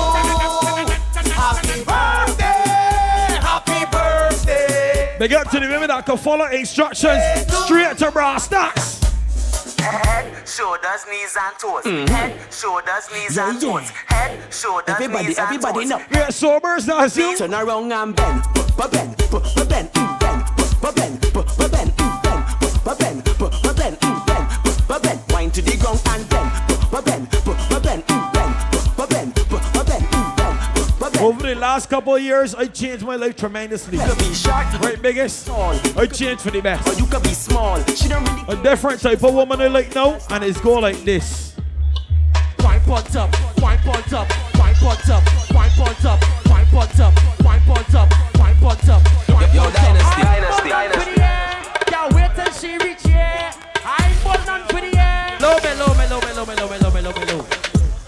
Happy 1.35 1.83
birthday. 1.83 2.47
Happy 3.43 3.81
birthday. 3.91 5.17
Big 5.19 5.33
up 5.33 5.51
to 5.51 5.59
the 5.59 5.67
women 5.67 5.89
that 5.89 6.07
can 6.07 6.17
follow 6.17 6.47
instructions 6.47 7.21
straight 7.67 7.99
to 7.99 8.13
brass 8.13 8.45
stocks. 8.45 9.00
Head, 9.91 10.49
shoulders, 10.49 11.05
knees 11.11 11.37
and 11.41 11.59
toes. 11.59 11.85
Mhm. 11.85 12.09
Head, 12.09 12.33
shoulders, 12.53 13.05
knees 13.13 13.37
Yeah, 13.37 13.49
and 13.51 13.63
yeah. 13.63 13.71
toes. 13.73 13.91
Head, 14.07 14.55
shoulders, 14.55 14.95
Everybody, 14.95 15.27
knees 15.27 15.39
everybody 15.39 15.81
and 15.81 15.91
know. 15.91 15.99
toes. 15.99 16.07
Yeah, 16.11 16.29
sobers, 16.31 16.87
that's 16.87 17.17
you. 17.17 17.37
Turn 17.37 17.55
around 17.55 17.93
and 17.93 18.15
bend, 18.17 18.43
but 18.77 18.91
bend, 18.93 19.17
but 19.31 19.69
bend, 19.69 19.93
mm, 19.93 20.21
bend, 20.21 20.45
but 20.81 20.95
bend, 20.95 21.21
last 31.61 31.89
couple 31.91 32.15
of 32.15 32.23
years, 32.23 32.55
I 32.55 32.67
changed 32.67 33.05
my 33.05 33.17
life 33.17 33.37
tremendously. 33.37 33.99
You 33.99 34.05
could 34.05 34.19
be 34.19 34.35
short, 34.35 34.67
Right, 34.81 35.01
biggest? 35.01 35.49
I 35.51 36.07
changed 36.07 36.43
for 36.43 36.51
the 36.51 36.61
best. 36.61 36.89
or 36.89 36.95
you 36.95 37.07
could 37.07 37.23
be 37.23 37.35
small. 37.35 37.83
She 37.85 38.09
don't 38.09 38.25
really 38.29 38.59
A 38.59 38.63
different 38.63 39.01
type 39.01 39.23
of 39.23 39.35
woman 39.35 39.61
I 39.61 39.69
like 39.69 39.95
now, 39.95 40.19
and 40.31 40.43
it's 40.43 40.61
go 40.61 40.79
like 40.79 40.99
this. 41.05 41.55
Wine 42.61 42.81
pot 42.83 43.15
up, 43.17 43.31
wine 43.61 43.79
pot 43.79 44.13
up, 44.13 44.29
wine 44.59 44.75
pot 44.75 45.09
up, 45.11 45.23
wine 45.55 45.71
pot 45.77 46.05
up, 46.05 46.21
wine 46.49 46.67
pot 46.73 47.01
up, 47.01 47.15
wine 47.45 47.61
pot 47.67 47.95
up, 47.95 48.39
wine 48.39 48.57
pot 48.61 48.89
up. 48.89 49.03
Yo, 49.55 49.71
Dynasty, 49.71 50.23
Dynasty, 50.23 50.69
Dynasty. 50.69 51.15
Can't 51.87 52.15
wait 52.15 52.31
till 52.37 52.53
she 52.53 52.79
reach 52.79 53.03
here. 53.07 53.51
I'm 53.85 54.15
born 54.23 54.49
on 54.49 54.69
for 54.69 54.81
the 54.81 54.97
air. 54.97 55.37
Low 55.41 55.57
me, 55.59 55.75
low 55.79 55.95
me, 55.95 56.07
low 56.09 56.21
low 56.21 56.45
low 56.45 57.01
low 57.01 57.11
low 57.11 57.39
low. 57.39 57.47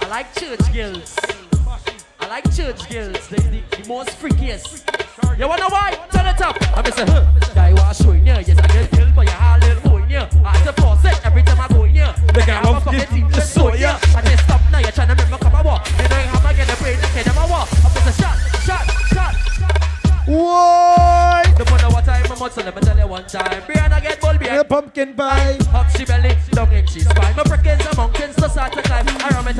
I 0.00 0.06
like 0.08 0.34
church 0.34 0.72
girls. 0.72 1.16
I 2.32 2.36
like 2.36 2.56
church 2.56 2.88
girls. 2.88 3.28
They 3.28 3.36
the, 3.36 3.60
the 3.76 3.86
most 3.86 4.08
freakiest. 4.18 4.88
You 5.38 5.46
wanna 5.46 5.68
why? 5.68 6.00
Turn 6.10 6.24
it 6.24 6.40
up. 6.40 6.56
I'm 6.74 6.90
say, 6.90 7.04
huh? 7.04 7.28
Guy 7.54 7.74
was 7.74 7.98
showing 7.98 8.26
you. 8.26 8.32
Yes, 8.32 8.56
I 8.56 8.66
get 8.68 8.90
killed 8.90 9.14
by 9.14 9.24
your 9.24 9.58
little 9.60 9.90
boy. 9.90 10.06
Yeah. 10.08 10.30
I 10.42 10.56
have 10.56 10.64
to 10.64 10.82
pause 10.82 11.04
it 11.04 11.20
every 11.26 11.42
time 11.42 11.60
I 11.60 11.68
go 11.68 11.84
in 11.84 11.90
here. 11.90 12.14
The 12.32 12.42
guy 12.46 12.58
I'm 12.58 12.76
a 12.76 12.80
fucking 12.80 13.06
team 13.12 13.30
so 13.34 13.40
soy, 13.40 13.74
yeah. 13.74 14.00
I 14.16 14.22
just 14.22 14.44
stop 14.44 14.62
now. 14.72 14.78
You're 14.78 14.92
trying 14.92 15.08
to 15.08 15.14
make 15.14 15.30
me 15.30 15.36
come 15.36 15.54
and 15.54 15.62
walk. 15.66 15.86
You 16.00 16.08
know 16.08 16.16
how 16.32 16.48
I 16.48 16.54
get 16.54 16.68
the 16.68 16.76
brain. 16.82 16.96
Okay, 17.04 17.22
never 17.22 17.52
walk. 17.52 17.68
I'm 17.84 17.92
just 18.00 18.08
a 18.08 18.22
shot, 18.22 18.36
shot, 18.64 18.84
shot. 19.12 19.34
Why? 20.24 21.44
The 21.58 21.68
wonder 21.68 21.88
what 21.92 22.06
time 22.06 22.24
I'm 22.32 22.40
on, 22.40 22.50
so 22.50 22.62
let 22.62 22.74
me 22.74 22.80
tell 22.80 22.96
you 22.96 23.08
one 23.08 23.26
time. 23.26 23.60
Brianna 23.68 24.00
get 24.00 24.20
bull. 24.22 24.36
Yeah, 24.40 24.62
pumpkin 24.62 25.12
pie. 25.12 25.58
Up 25.74 25.90
she 25.90 26.06
belly, 26.06 26.31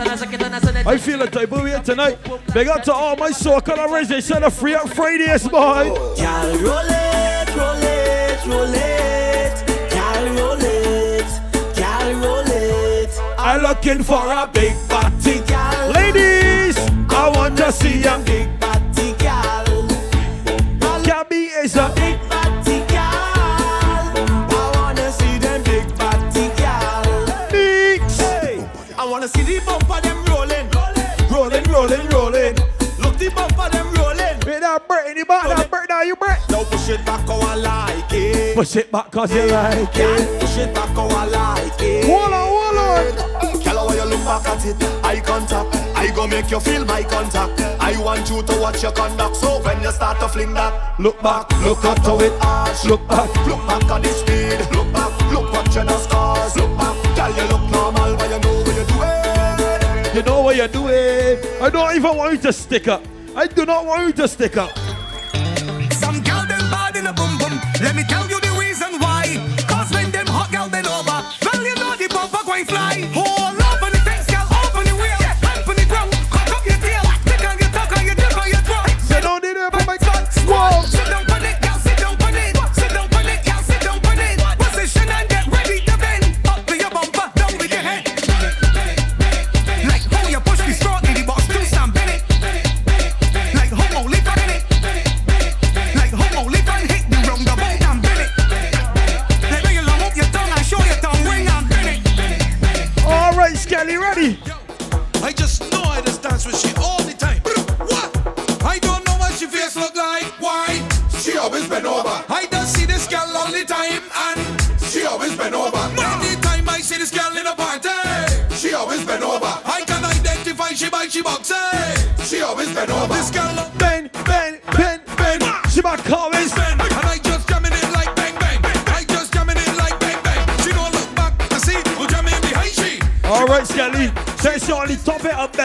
I 0.04 0.98
feel 0.98 1.22
a 1.22 1.30
type 1.30 1.52
of 1.52 1.62
way 1.62 1.80
tonight. 1.84 2.18
Big 2.52 2.68
up 2.68 2.82
to 2.84 2.92
all 2.92 3.16
my 3.16 3.30
so-called 3.30 3.78
organization 3.78 4.42
of 4.42 4.52
Free 4.52 4.74
Up 4.74 4.88
Fridays, 4.88 5.46
boy. 5.48 5.90
Roll 5.90 6.14
it, 6.16 6.60
roll 6.60 6.78
it, 6.88 7.56
roll 7.56 7.76
it. 7.82 8.12
Roll 8.44 8.74
it, 8.74 9.64
roll 10.38 10.58
it. 10.60 10.82
I'm 13.38 13.60
looking 13.62 14.02
for 14.02 14.26
a 14.26 14.48
big 14.52 14.74
gal. 15.46 15.90
Ladies, 15.90 16.78
I 17.10 17.32
want 17.34 17.56
to 17.58 17.70
see 17.72 18.04
a 18.04 18.18
big 18.18 18.61
Push 38.54 38.76
it 38.76 38.92
back 38.92 39.10
cause 39.10 39.34
you 39.34 39.46
like 39.46 39.88
it. 39.94 40.40
Push 40.40 40.58
it 40.58 40.74
back 40.74 40.94
cause 40.94 41.12
I 41.12 41.24
like 41.26 41.80
it. 41.80 42.04
Hold 42.04 42.32
on, 42.32 42.48
hold 42.48 42.76
on. 42.76 43.62
Girl, 43.64 43.88
how 43.88 43.94
you 43.94 44.04
look 44.04 44.24
back 44.24 44.46
at 44.46 44.66
it? 44.66 45.04
Eye 45.04 45.20
contact. 45.20 45.74
I 45.96 46.14
go 46.14 46.26
make 46.26 46.50
you 46.50 46.60
feel 46.60 46.84
my 46.84 47.02
contact. 47.02 47.58
I 47.80 47.98
want 48.02 48.28
you 48.28 48.42
to 48.42 48.60
watch 48.60 48.82
your 48.82 48.92
conduct. 48.92 49.36
So 49.36 49.62
when 49.62 49.80
you 49.80 49.90
start 49.90 50.20
to 50.20 50.28
fling 50.28 50.52
that, 50.54 51.00
look 51.00 51.20
back, 51.22 51.50
look 51.62 51.82
at 51.84 51.98
how 52.00 52.20
it 52.20 52.32
arch. 52.42 52.84
Look 52.84 53.08
back, 53.08 53.34
look 53.46 53.66
back 53.66 53.84
at 53.84 54.02
the 54.02 54.08
speed. 54.10 54.76
Look 54.76 54.92
back, 54.92 55.32
look 55.32 55.50
what 55.50 55.74
you 55.74 55.84
know 55.84 55.96
scars. 55.96 56.54
Look 56.56 56.76
back, 56.76 57.16
girl, 57.16 57.30
you 57.34 57.50
look 57.50 57.70
normal, 57.70 58.16
but 58.16 58.30
you 58.30 58.38
know 58.38 58.58
what 58.60 58.74
you're 58.76 58.86
doing. 58.86 60.14
You 60.14 60.22
know 60.22 60.42
what 60.42 60.56
you're 60.56 60.68
doing. 60.68 61.38
I 61.62 61.70
don't 61.70 61.96
even 61.96 62.16
want 62.16 62.32
you 62.32 62.38
to 62.38 62.52
stick 62.52 62.86
up. 62.86 63.02
I 63.34 63.46
do 63.46 63.64
not 63.64 63.86
want 63.86 64.06
you 64.08 64.12
to 64.12 64.28
stick 64.28 64.58
up. 64.58 64.76
Some 65.92 66.20
girl 66.22 66.44
them 66.44 66.68
bad 66.70 66.96
in 66.96 67.06
a 67.06 67.12
boom 67.14 67.38
boom. 67.38 67.58
Let 67.80 67.96
me 67.96 68.04
tell 68.04 68.28
you 68.28 68.41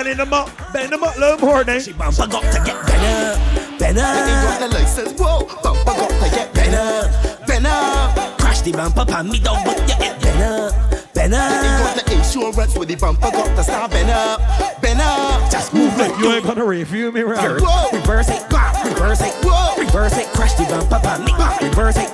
Bending 0.07 0.23
them 0.23 0.33
up, 0.33 0.71
bend 0.71 0.93
them 0.93 1.03
up 1.03 1.17
a 1.17 1.19
little 1.19 1.45
more 1.45 1.63
then. 1.65 1.81
She 1.81 1.91
bumper 1.91 2.27
got 2.27 2.41
to 2.41 2.63
get 2.63 2.79
better, 2.87 3.77
better. 3.77 3.93
They 3.93 3.99
got 3.99 4.59
the 4.61 4.67
license, 4.69 5.19
whoa. 5.19 5.43
Bumper 5.61 5.83
got 5.83 6.07
to 6.07 6.29
get 6.33 6.53
better, 6.53 7.43
better. 7.45 8.37
Crash 8.41 8.61
the 8.61 8.71
bumper, 8.71 9.03
pan 9.03 9.29
me 9.29 9.39
down, 9.41 9.65
but 9.65 9.77
you 9.81 9.87
get 9.99 10.21
better, 10.21 10.71
better. 11.13 11.29
They 11.29 11.67
got 11.83 11.95
the 11.97 12.15
insurance 12.15 12.77
with 12.77 12.87
the 12.87 12.95
bumper, 12.95 13.31
got 13.31 13.53
to 13.53 13.63
start 13.65 13.91
better, 13.91 14.41
better. 14.81 15.51
Just 15.51 15.73
move 15.73 15.91
it, 15.99 16.17
you 16.19 16.31
ain't 16.31 16.45
gonna 16.45 16.63
review 16.63 17.11
me, 17.11 17.23
right? 17.23 17.43
Reverse 17.43 18.29
it, 18.29 18.43
reverse 18.85 19.19
it, 19.19 19.33
whoa. 19.43 19.75
reverse 19.77 20.17
it, 20.17 20.27
crash 20.27 20.53
the 20.53 20.63
bumper, 20.71 20.99
pan 21.03 21.25
me, 21.25 21.33
reverse 21.67 21.97
it. 21.97 22.06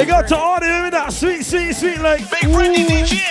They 0.00 0.06
got 0.06 0.26
to 0.28 0.40
order 0.40 0.84
with 0.84 0.92
that 0.92 1.12
sweet, 1.12 1.44
sweet, 1.44 1.76
sweet 1.76 2.00
like. 2.00 2.20
Big 2.30 2.50
friendly 2.50 2.84
DJ. 2.84 3.29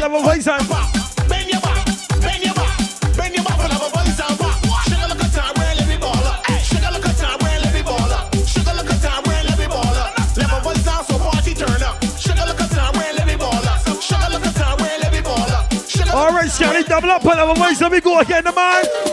for 0.00 0.08
love 0.08 0.14
and 0.14 0.24
voice 0.24 0.46
and 0.46 0.68
Bend 1.28 1.50
your 1.50 1.60
back, 1.60 1.84
bend 2.20 2.42
your 2.42 2.54
back, 2.54 3.16
bend 3.16 3.34
your 3.34 3.44
back 3.44 3.56
for 3.60 3.68
love 3.68 3.82
and 3.82 3.92
voice 3.92 4.20
and 4.20 4.38
Sugar 4.88 5.08
look 5.08 5.22
at 5.22 5.32
time, 5.32 5.54
let 5.56 5.88
me 5.88 5.96
ball 5.96 6.24
up. 6.24 6.46
Sugar 6.62 6.90
look 6.92 7.06
at 7.06 7.16
time, 7.16 7.38
let 7.40 7.74
me 7.74 7.82
ball 7.82 8.12
up. 8.12 8.34
Sugar 8.46 8.72
look 8.74 8.90
at 8.90 9.02
time, 9.02 9.22
let 9.24 9.58
me 9.58 9.66
ball 9.66 9.84
up. 9.84 10.36
Let 10.36 10.50
my 10.50 10.60
voice 10.60 10.84
down 10.84 11.04
so 11.04 11.18
party 11.18 11.54
turn 11.54 11.82
up. 11.82 12.02
Sugar 12.18 12.44
look 12.46 12.60
at 12.60 12.70
time, 12.70 12.94
let 12.94 13.26
me 13.26 13.36
ball 13.36 13.52
up. 13.52 14.00
Sugar 14.00 14.28
look 14.30 14.46
at 14.46 14.54
time, 14.54 14.78
let 14.78 15.12
me 15.12 15.20
ball 15.20 15.50
up. 15.52 16.14
All 16.14 16.32
right, 16.32 16.50
Scanny, 16.50 16.82
double 16.84 17.10
up 17.10 17.22
for 17.22 17.32
up 17.32 17.56
a 17.56 17.60
voice. 17.60 17.80
Let 17.80 17.92
me 17.92 18.00
go 18.00 18.20
again, 18.20 18.44
the 18.44 18.52
man. 18.52 19.09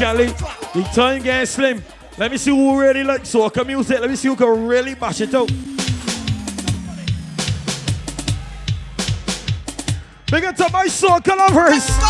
Yes, 0.00 0.72
The 0.72 0.82
time 0.92 1.22
getting 1.22 1.46
slim. 1.46 1.84
Let 2.18 2.30
me 2.30 2.36
see 2.36 2.50
who 2.50 2.80
really 2.80 3.04
likes 3.04 3.32
soca 3.32 3.64
music. 3.64 4.00
Let 4.00 4.10
me 4.10 4.16
see 4.16 4.28
who 4.28 4.36
can 4.36 4.66
really 4.66 4.94
bash 4.94 5.20
it 5.20 5.34
out. 5.34 5.48
Big 10.30 10.44
up 10.44 10.56
to 10.56 10.68
my 10.72 10.86
soca 10.86 11.36
lovers. 11.36 12.03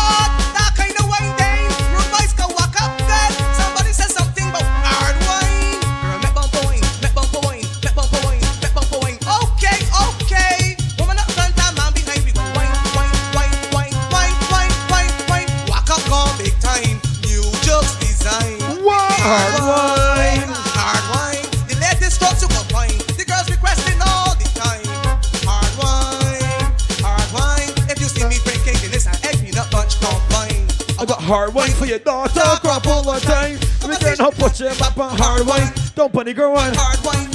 Dump 35.95 36.17
on 36.17 36.25
the 36.25 36.33
ground. 36.33 36.75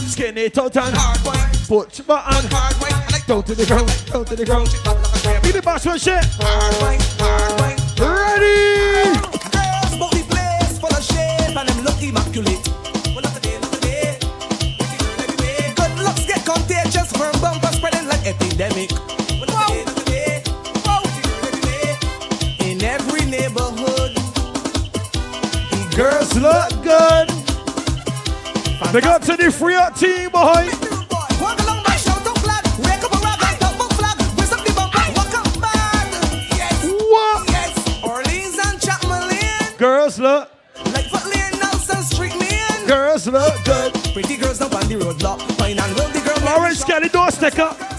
Skinny 0.00 0.50
toe 0.50 0.68
tan. 0.68 0.92
Butch 1.66 2.06
button. 2.06 2.50
Like 3.10 3.26
down 3.26 3.42
to 3.44 3.54
the 3.54 3.64
ground. 3.64 3.88
Down 4.12 4.24
to 4.26 4.36
the 4.36 4.44
ground. 4.44 4.68
Be 5.42 5.50
the 5.50 5.62
boss 5.62 5.86
one 5.86 5.98
shit. 5.98 6.22
Hard 6.38 6.82
wine, 6.82 7.00
hard 7.18 7.60
wine. 7.60 7.78
Ready. 7.98 9.29
we 29.50 29.56
free 29.56 29.74
our 29.74 29.90
team, 29.90 30.30
boy. 30.30 30.68
What? 31.08 31.60
Orleans 38.02 38.58
and 38.64 38.80
Chapman 38.80 39.76
Girls 39.76 40.18
look. 40.18 40.50
Like 40.92 41.06
foot 41.06 41.24
lane, 41.24 41.58
Nelson 41.58 42.02
Street 42.02 42.34
Lane. 42.36 42.86
Girls 42.86 43.26
look 43.26 43.64
good. 43.64 43.92
Pretty 44.12 44.36
girls 44.36 44.60
now 44.60 44.66
on 44.66 44.86
the 44.88 44.94
roadblock. 44.94 45.40
Fine 45.58 45.78
and 45.78 45.96
wealthy 45.96 46.20
the 46.20 46.26
girl. 46.26 46.38
Lawrence 46.44 46.84
Kelly, 46.84 47.08
door 47.08 47.30
sticker. 47.30 47.89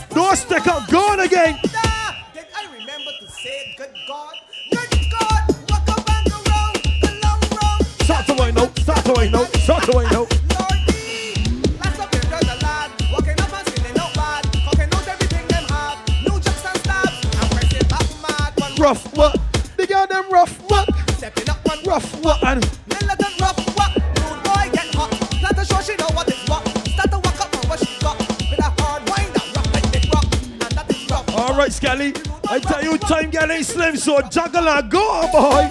So 34.02 34.20
juggle 34.32 34.68
and 34.68 34.90
go, 34.90 35.30
boy. 35.32 35.70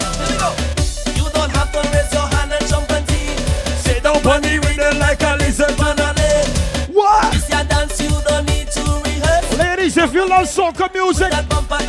You 1.19 1.27
don't 1.35 1.51
have 1.51 1.69
to 1.73 1.79
raise 1.91 2.13
your 2.13 2.25
hand 2.31 2.53
and 2.53 2.65
jump 2.65 2.89
and 2.91 3.05
tea. 3.05 3.35
Sit 3.83 4.03
down 4.03 4.25
on 4.25 4.41
the 4.41 4.55
rhythm 4.63 4.99
like 4.99 5.21
a 5.21 5.35
lizard 5.35 5.77
man 5.77 5.99
a. 5.99 6.13
What? 6.93 7.33
This 7.33 7.49
your 7.49 7.65
dance, 7.65 7.99
you 7.99 8.09
don't 8.23 8.45
need 8.47 8.71
to 8.71 8.83
rehearse. 9.03 9.57
Ladies, 9.57 9.97
if 9.97 10.13
you 10.13 10.29
love 10.29 10.47
soca 10.47 10.87
music, 10.93 11.33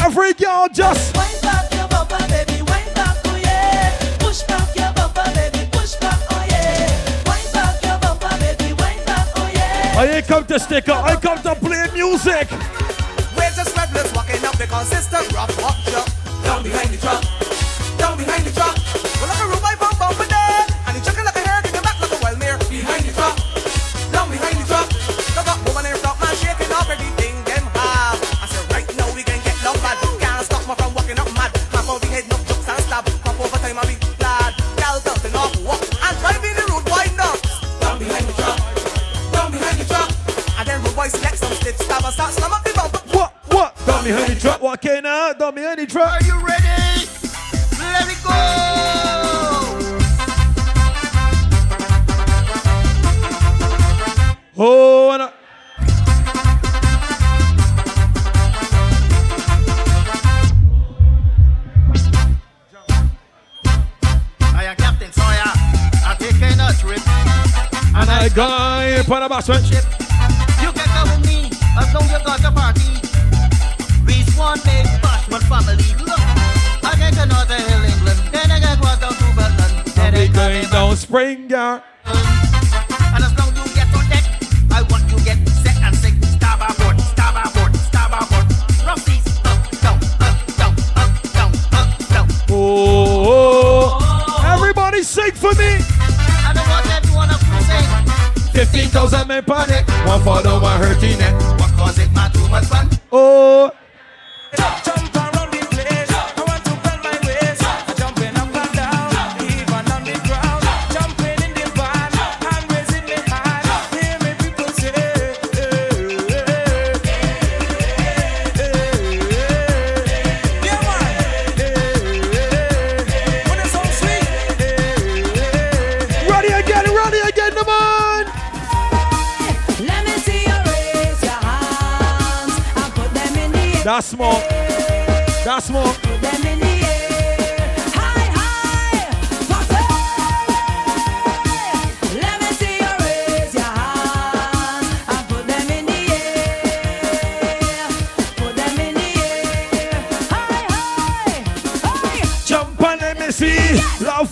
every 0.00 0.32
girl 0.34 0.66
just 0.66 1.14
Wind 1.16 1.42
back 1.42 1.72
your 1.72 1.86
bumper, 1.86 2.18
baby, 2.26 2.58
wind 2.62 2.90
back, 2.92 3.18
oh 3.26 3.36
yeah. 3.36 3.96
Push 4.18 4.42
back 4.42 4.74
your 4.74 4.92
bumper, 4.94 5.30
baby, 5.38 5.68
push 5.70 5.94
back, 6.02 6.18
oh 6.32 6.44
yeah. 6.50 6.90
Wind 7.30 7.52
back 7.54 7.78
your 7.84 7.98
bumper, 8.02 8.34
baby, 8.42 8.72
wind 8.74 9.06
back, 9.06 9.28
oh 9.36 9.48
yeah. 9.54 9.94
I 9.96 10.06
ain't 10.16 10.26
come 10.26 10.44
to 10.46 10.58
stick 10.58 10.88
up, 10.88 11.04
I 11.04 11.14
come 11.14 11.40
to 11.42 11.54
play 11.54 11.86
music. 11.94 12.50
We're 13.38 13.54
just 13.54 13.76
rebels 13.76 14.12
walking 14.12 14.44
up 14.44 14.58
because 14.58 14.90
it's 14.90 15.06
the 15.06 15.22
rough 15.36 15.54
walk 15.62 16.11
me 45.54 45.64
any 45.64 45.86
you 46.24 46.41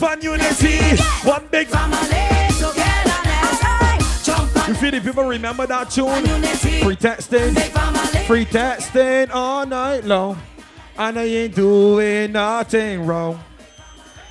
Love 0.01 0.12
and 0.12 0.24
unity. 0.24 0.78
One 1.24 1.46
big 1.51 1.68
Family 1.68 1.98
togetherness. 1.98 3.61
High. 3.61 4.22
Jump 4.22 4.68
You 4.68 4.74
feel 4.74 4.90
the 4.92 5.01
people 5.01 5.24
remember 5.24 5.66
that 5.66 5.90
tune? 5.90 6.24
Free 6.82 6.96
texting. 6.96 7.55
Free 8.26 8.46
texting 8.46 9.30
all 9.30 9.66
night 9.66 10.05
long. 10.05 10.40
And 10.96 11.18
I 11.18 11.24
ain't 11.24 11.55
doing 11.55 12.32
nothing 12.32 13.05
wrong. 13.05 13.40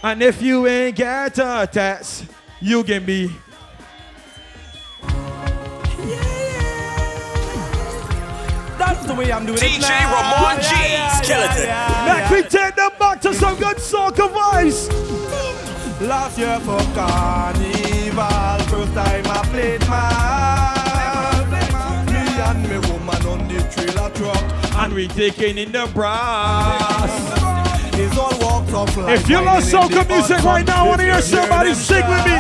And 0.01 0.23
if 0.23 0.41
you 0.41 0.65
ain't 0.65 0.95
get 0.95 1.37
a 1.37 1.69
text, 1.71 2.25
you 2.61 2.83
can 2.83 3.05
be. 3.05 3.29
The 9.09 9.15
way 9.15 9.31
I'm 9.31 9.45
doing 9.45 9.57
it 9.57 9.61
DJ 9.61 9.81
now. 9.81 10.13
Ramon 10.13 10.61
G. 10.61 10.69
Yeah, 10.69 10.87
yeah, 10.87 11.21
Skeleton. 11.21 11.63
yeah, 11.65 12.05
Let 12.07 12.31
me 12.31 12.41
take 12.47 12.75
them 12.75 12.91
back 12.99 13.21
to 13.21 13.33
some 13.33 13.57
good 13.57 13.77
soca 13.77 14.29
vibes. 14.29 14.87
Last 16.01 16.37
year 16.37 16.59
for 16.59 16.79
carnival, 16.93 18.59
first 18.69 18.93
time 18.93 19.25
I 19.25 19.41
played 19.51 19.81
my 19.89 20.09
Me 22.05 22.21
and 22.47 22.61
me 22.69 22.77
woman 22.87 23.25
on 23.25 23.47
the 23.47 23.59
trailer 23.73 24.09
truck. 24.11 24.43
And 24.77 24.93
we 24.93 25.07
taking 25.07 25.57
in 25.57 25.71
the 25.71 25.89
brass. 25.93 27.11
It's 27.95 28.17
all 28.17 28.37
walks 28.39 28.73
of 28.73 28.95
life. 28.97 29.19
If 29.19 29.29
you 29.29 29.41
love 29.41 29.63
Winding 29.73 29.97
in 29.97 30.05
soca 30.05 30.07
music 30.07 30.43
right 30.43 30.65
now, 30.65 30.85
I 30.85 30.87
want 30.87 31.01
to 31.01 31.05
hear 31.05 31.21
somebody 31.21 31.73
sing 31.73 32.07
with 32.07 32.25
me. 32.25 32.37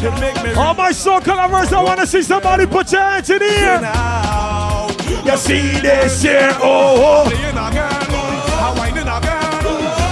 Me 0.00 0.54
All 0.54 0.72
my 0.74 0.92
soca 0.92 1.36
lovers, 1.36 1.72
I 1.72 1.82
want 1.82 2.00
to 2.00 2.06
see 2.06 2.22
somebody 2.22 2.64
put 2.64 2.90
your 2.92 3.02
hands 3.02 3.28
in 3.28 3.38
the 3.40 3.44
air. 3.44 4.49
You 5.24 5.36
see 5.36 5.80
this 5.80 6.22
here, 6.22 6.50
oh. 6.62 7.24
Playing 7.28 7.56
a 7.56 7.60
I 7.60 8.72
a 9.06 9.20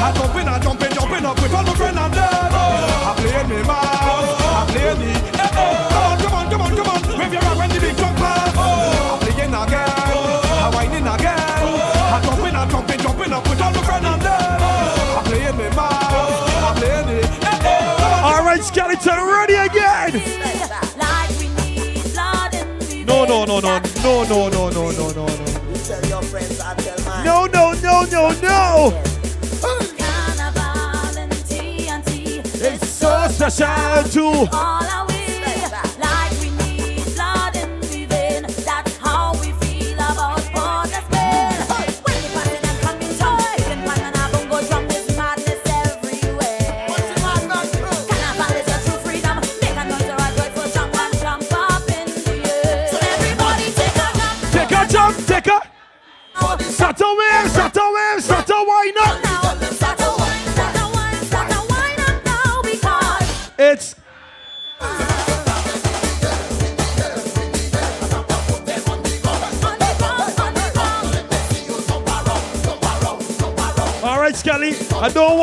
I 0.00 0.12
jumping, 0.14 0.48
I 0.48 0.58
jumping, 0.60 0.92
jumping 0.92 1.24
up 1.24 1.40
with 1.40 1.54
all 1.54 1.62
my 1.64 1.72
and 1.88 1.96
them. 1.96 2.52
I 3.08 3.14
playing 3.16 3.48
me 3.48 3.62
I 3.66 4.66
playing 4.68 4.98
skeleton, 18.62 19.18
ready 19.26 19.54
again. 19.54 20.12
No, 23.06 23.24
no, 23.24 23.44
no, 23.44 23.58
no, 23.60 23.80
no, 24.02 24.24
no, 24.24 24.48
no, 24.48 24.68
no. 24.70 24.77
no, 28.06 28.30
no, 28.30 28.40
no. 28.40 29.02
It's 32.60 32.88
so 32.88 33.28
special 33.28 34.04
too. 34.10 35.17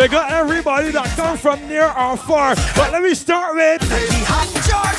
They 0.00 0.08
got 0.08 0.32
everybody 0.32 0.92
that 0.92 1.14
come 1.14 1.36
from 1.36 1.60
near 1.68 1.84
or 1.84 2.16
far. 2.16 2.54
But 2.74 2.90
let 2.90 3.02
me 3.02 3.12
start 3.12 3.54
with. 3.54 4.89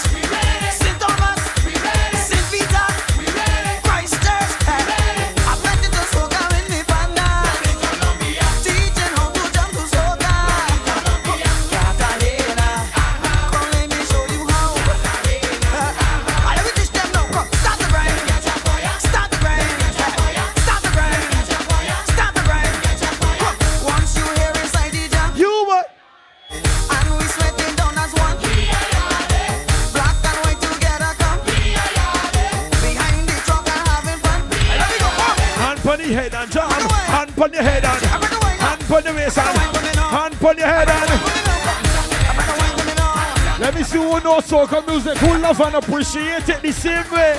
more 44.49 44.65
soca 44.65 44.85
music. 44.87 45.17
Who 45.17 45.37
love 45.39 45.59
and 45.61 45.75
appreciate 45.75 46.49
it 46.49 46.61
the 46.61 46.71
same 46.71 47.09
way. 47.11 47.37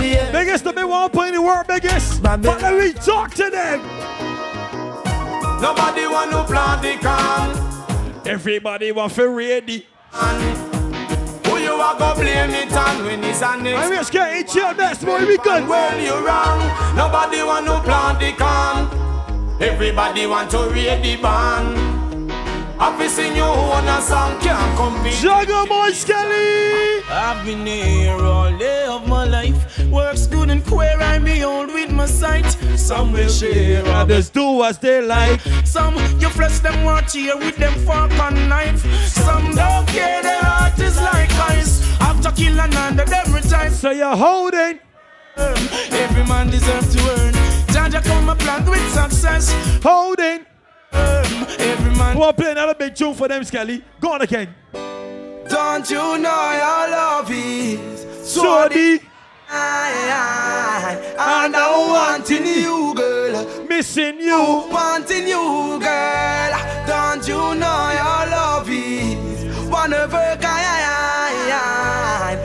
Deep 0.00 0.12
down 0.12 0.20
the 0.20 0.20
air. 0.20 0.32
Biggest 0.32 0.64
to 0.64 0.72
me 0.72 0.84
won't 0.84 1.12
put 1.12 1.28
any 1.28 1.38
work, 1.38 1.66
biggest. 1.66 2.22
But 2.22 2.42
let 2.42 2.74
me 2.74 2.92
talk 2.92 3.34
to 3.34 3.50
them. 3.50 3.80
Nobody 5.60 6.06
want 6.06 6.30
to 6.30 6.44
plant 6.44 6.82
the 6.82 6.96
can. 7.00 8.26
Everybody 8.26 8.92
want 8.92 9.12
to 9.14 9.28
ready. 9.28 9.86
Who 10.12 11.58
you 11.58 11.72
are 11.72 11.98
go 11.98 12.14
blame 12.14 12.50
it 12.50 12.72
on 12.72 13.04
when 13.04 13.24
it's 13.24 13.42
a 13.42 13.56
next? 13.56 13.84
I'm 13.84 13.92
just 13.92 14.12
getting 14.12 14.46
chill 14.46 14.74
next 14.74 15.04
boy, 15.04 15.26
we 15.26 15.36
good. 15.38 15.68
Well, 15.68 16.00
you 16.00 16.14
wrong. 16.26 16.60
Nobody 16.96 17.42
want 17.42 17.66
to 17.66 17.80
plant 17.80 18.20
the 18.20 18.32
can. 18.32 18.88
Everybody 19.60 20.26
want 20.26 20.50
to 20.52 20.70
read 20.70 21.02
the 21.02 21.16
band. 21.20 21.90
Happy 22.80 23.08
sing 23.08 23.36
you 23.36 23.42
on 23.42 23.86
a 23.86 24.00
song 24.00 24.40
can't 24.40 24.76
compete. 24.76 25.12
Juggle 25.20 25.66
boy 25.66 25.90
Skelly. 25.90 27.02
I've 27.10 27.44
been 27.44 27.66
here 27.66 28.12
all 28.12 28.56
day 28.56 28.86
of 28.86 29.06
my 29.06 29.24
life. 29.24 29.39
Works 29.90 30.26
good 30.28 30.50
and 30.50 30.64
queer, 30.64 30.96
I 31.00 31.18
behold 31.18 31.72
with 31.74 31.90
my 31.90 32.06
sight. 32.06 32.46
Some 32.76 33.12
will 33.12 33.28
share, 33.28 33.84
Others 33.86 34.30
do 34.30 34.62
as 34.62 34.78
they 34.78 35.02
like. 35.02 35.40
Some 35.64 35.94
you 36.20 36.28
flesh 36.28 36.60
them 36.60 36.84
want 36.84 37.10
here 37.10 37.36
with 37.36 37.56
them 37.56 37.74
fork 37.84 38.12
and 38.12 38.48
knife. 38.48 38.80
Some 39.06 39.54
don't 39.54 39.86
care, 39.88 40.22
their 40.22 40.42
heart 40.42 40.78
is 40.78 40.96
like 40.96 41.32
ice. 41.32 41.82
After 42.00 42.30
killing 42.30 42.74
under 42.74 43.04
them 43.04 43.32
retire. 43.32 43.70
So 43.70 43.90
you're 43.90 44.16
holding. 44.16 44.78
Every 45.36 46.24
man 46.24 46.50
deserves 46.50 46.94
to 46.94 47.00
earn. 47.10 47.34
Jaja 47.68 48.02
come 48.04 48.28
a 48.28 48.36
plant 48.36 48.68
with 48.68 48.92
success. 48.92 49.52
Holding. 49.82 50.46
Every 50.92 51.94
man. 51.96 52.16
We'll 52.18 52.32
play 52.32 52.52
another 52.52 52.74
big 52.74 52.94
tune 52.94 53.14
for 53.14 53.26
them, 53.28 53.42
Skelly. 53.44 53.82
Go 54.00 54.12
on 54.12 54.22
again. 54.22 54.54
Don't 55.48 55.90
you 55.90 56.18
know 56.18 56.52
your 56.52 56.90
love 56.90 57.30
is 57.30 58.06
So 58.22 58.68
deep. 58.68 59.02
And 59.52 61.56
I'm 61.56 61.88
wanting 61.88 62.46
you, 62.46 62.94
girl. 62.94 63.66
Missing 63.68 64.20
you. 64.20 64.68
Wanting 64.70 65.26
you, 65.26 65.80
girl. 65.80 66.86
Don't 66.86 67.26
you 67.26 67.34
know 67.34 67.90
your 68.00 68.30
love 68.30 68.70
is 68.70 69.68
one 69.68 69.92
of 69.92 70.14
a 70.14 70.38
kind. 70.40 71.50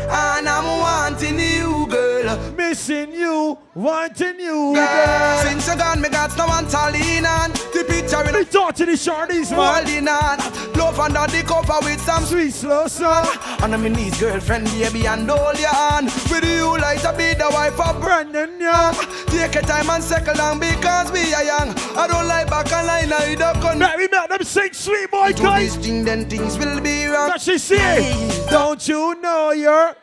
And 0.09 0.49
I'm 0.49 0.65
wanting 0.79 1.39
you, 1.39 1.85
girl. 1.87 2.37
Missing 2.53 3.13
you. 3.13 3.57
Wanting 3.75 4.39
you, 4.39 4.73
Girl, 4.73 5.37
since 5.43 5.67
you 5.67 5.75
gone, 5.75 5.99
me 5.99 6.07
got 6.07 6.37
no 6.37 6.47
one 6.47 6.65
to 6.65 6.91
lean 6.91 7.25
on. 7.25 7.51
The 7.51 7.83
picture 7.85 8.23
in 8.25 8.33
Me 8.33 8.45
talk 8.45 8.73
to 8.75 8.85
the 8.85 8.93
shorties, 8.93 9.51
man. 9.51 9.83
holding 9.83 10.07
on. 10.07 10.39
Love 10.79 10.97
under 10.97 11.27
the 11.27 11.43
cover 11.45 11.79
with 11.85 11.99
some 11.99 12.23
Sweet 12.23 12.51
slow 12.53 12.87
song. 12.87 13.27
And 13.61 13.73
I'm 13.73 13.85
in 13.85 13.91
knees, 13.91 14.17
girlfriend, 14.17 14.67
baby, 14.67 15.05
and 15.07 15.29
hold 15.29 15.59
your 15.59 15.67
hand. 15.75 16.05
With 16.31 16.45
you, 16.45 16.77
like 16.77 17.01
to 17.01 17.11
be 17.17 17.33
the 17.33 17.49
wife 17.51 17.77
of 17.77 17.99
Brandon 17.99 18.57
Young. 18.61 18.95
Take 19.27 19.55
your 19.55 19.63
time 19.63 19.89
and 19.89 20.01
settle 20.01 20.35
long 20.37 20.57
because 20.57 21.11
we 21.11 21.33
are 21.33 21.43
young. 21.43 21.75
I 21.97 22.07
don't 22.07 22.27
like 22.29 22.49
back 22.49 22.71
and 22.71 22.87
line, 22.87 23.11
I 23.11 23.35
don't 23.35 23.59
come. 23.61 23.79
Let 23.79 23.97
me 23.99 24.07
make 24.09 24.29
them 24.29 24.43
sing 24.43 24.71
sweet 24.71 25.11
boy, 25.11 25.33
Do 25.33 25.43
guys. 25.43 25.75
this 25.75 25.85
thing, 25.85 26.05
then 26.05 26.29
things 26.29 26.57
will 26.57 26.79
be 26.79 27.07
wrong. 27.07 27.27
What 27.27 27.41
she 27.41 27.57
say? 27.57 28.47
Don't 28.49 28.87
you 28.87 29.19
know 29.19 29.51
you're 29.51 29.93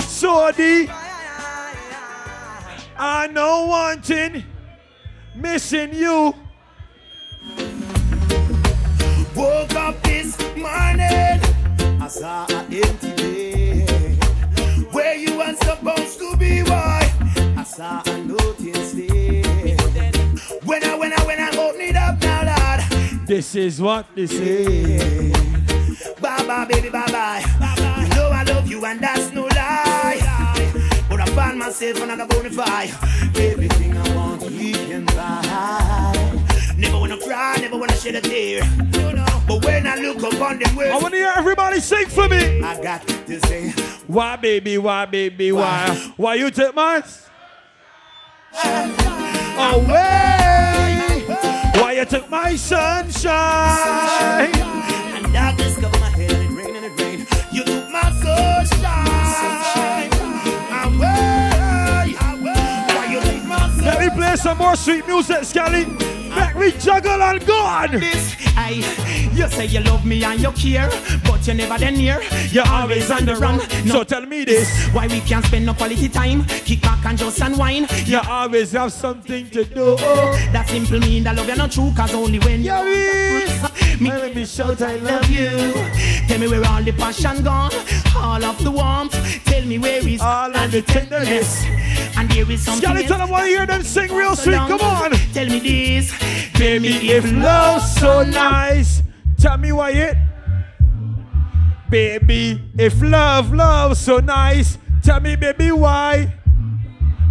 so 0.00 0.50
deep? 0.50 0.90
I 2.98 3.26
know 3.26 3.66
wanting, 3.66 4.42
missing 5.34 5.92
you. 5.92 6.34
Woke 9.34 9.74
up 9.74 10.02
this 10.02 10.38
morning. 10.56 11.40
I 12.00 12.08
saw 12.08 12.46
an 12.48 12.72
empty 12.72 13.12
bed. 13.12 14.24
Where 14.94 15.14
you 15.14 15.36
weren't 15.36 15.58
supposed 15.58 16.18
to 16.20 16.36
be, 16.38 16.62
boy. 16.62 16.72
I 16.72 17.64
saw 17.66 18.02
a 18.06 18.24
notice 18.24 18.92
there. 18.92 19.76
When 20.64 20.82
I, 20.82 20.94
when 20.94 21.12
I, 21.12 21.26
when 21.26 21.38
I 21.38 21.50
open 21.58 21.80
it 21.82 21.96
up 21.96 22.18
now, 22.22 22.44
Lord. 22.46 23.26
This 23.26 23.54
is 23.56 23.78
what 23.78 24.06
this 24.14 24.32
is. 24.32 25.32
Bye 26.18 26.46
bye, 26.46 26.64
baby, 26.64 26.88
bye 26.88 27.06
bye. 27.08 27.44
You 28.00 28.08
know 28.14 28.30
I 28.30 28.42
love 28.44 28.66
you, 28.66 28.82
and 28.86 29.00
that's 29.00 29.32
no 29.32 29.42
lie. 29.44 30.25
But 31.58 31.68
I 31.68 31.72
find 31.72 31.92
myself 31.92 32.02
another 32.02 32.26
bonafide. 32.26 33.38
Everything 33.38 33.96
I 33.96 34.16
want, 34.16 34.50
you 34.50 34.72
can 34.72 35.04
buy. 35.06 36.42
Never 36.76 36.98
wanna 36.98 37.18
cry, 37.18 37.56
never 37.60 37.76
wanna 37.78 37.96
shed 37.96 38.16
a 38.16 38.20
tear. 38.20 38.62
But 39.46 39.64
when 39.64 39.86
I 39.86 39.96
look 39.96 40.18
upon 40.18 40.58
them 40.58 40.78
I 40.78 40.98
want 40.98 41.14
to 41.14 41.18
hear 41.20 41.32
everybody 41.36 41.80
sing 41.80 42.08
for 42.08 42.28
me. 42.28 42.60
I 42.62 42.82
got 42.82 43.06
to 43.06 43.40
say, 43.46 43.70
Why, 44.06 44.36
baby, 44.36 44.76
why, 44.76 45.06
baby, 45.06 45.52
why? 45.52 46.12
Why 46.16 46.34
you 46.34 46.50
take 46.50 46.74
mine? 46.74 47.04
Away. 49.58 51.24
Why 51.80 51.92
you 51.96 52.04
took 52.04 52.28
my 52.28 52.56
sunshine? 52.56 54.52
and 54.54 55.32
play 64.10 64.36
some 64.36 64.58
more 64.58 64.76
sweet 64.76 65.06
music, 65.06 65.44
Skelly. 65.44 65.86
Make 65.86 66.56
me 66.56 66.70
juggle 66.72 67.22
and 67.22 67.44
go 67.46 67.58
on. 67.58 67.92
this. 67.92 68.36
I, 68.56 68.82
you 69.36 69.48
say 69.48 69.66
you 69.66 69.80
love 69.80 70.04
me 70.04 70.24
and 70.24 70.40
you 70.40 70.50
care, 70.52 70.88
but 71.24 71.46
you're 71.46 71.56
never 71.56 71.78
then 71.78 71.94
near. 71.94 72.22
You're 72.50 72.68
always 72.68 73.10
on 73.10 73.24
the 73.24 73.36
run. 73.36 73.60
So 73.86 74.04
tell 74.04 74.24
me 74.24 74.44
this. 74.44 74.86
Why 74.88 75.06
we 75.06 75.20
can't 75.20 75.44
spend 75.44 75.66
no 75.66 75.74
quality 75.74 76.08
time? 76.08 76.44
Kick 76.44 76.82
back 76.82 77.04
and 77.04 77.18
just 77.18 77.40
unwind. 77.40 77.90
You 78.06 78.20
always 78.28 78.72
have 78.72 78.92
something 78.92 79.48
to 79.50 79.64
do. 79.64 79.96
That 80.52 80.66
simple 80.68 81.00
mean 81.00 81.24
that 81.24 81.36
love 81.36 81.48
you 81.48 81.56
not 81.56 81.72
true, 81.72 81.92
cause 81.96 82.14
only 82.14 82.38
when 82.40 82.62
Yeah, 82.62 82.82
you 82.82 83.46
me, 84.00 84.10
Let 84.10 84.34
me 84.34 84.44
shout 84.44 84.82
I 84.82 84.96
love 84.96 85.28
you. 85.30 85.50
Tell 86.28 86.38
me 86.38 86.48
where 86.48 86.64
all 86.66 86.82
the 86.82 86.92
passion 86.92 87.42
gone, 87.44 87.72
all 88.16 88.44
of 88.44 88.62
the 88.62 88.70
warmth. 88.70 89.14
Tell 89.44 89.64
me 89.64 89.78
where 89.78 90.06
is 90.06 90.20
All 90.20 90.54
of 90.54 90.70
the 90.70 90.82
tenderness. 90.82 91.64
And 92.16 92.30
there 92.30 92.50
is 92.50 92.62
something 92.64 92.88
else. 92.96 93.06
tell 93.06 93.18
them 93.18 93.28
want 93.30 93.44
to 93.44 93.48
hear 93.48 93.66
them 93.66 93.82
sing 93.82 94.12
real 94.12 94.34
sweet. 94.36 94.56
Come 94.56 94.80
on. 94.80 95.10
Tell 95.32 95.46
me 95.46 95.60
this. 95.60 96.12
Baby, 96.58 97.10
if 97.10 97.30
love's 97.32 97.94
so 97.96 98.22
nice, 98.22 99.02
tell 99.46 99.58
me 99.58 99.70
why 99.70 99.92
it. 99.92 100.16
Baby, 101.88 102.60
if 102.76 103.00
love, 103.00 103.52
love 103.54 103.96
so 103.96 104.18
nice, 104.18 104.76
tell 105.04 105.20
me, 105.20 105.36
baby, 105.36 105.70
why. 105.70 106.34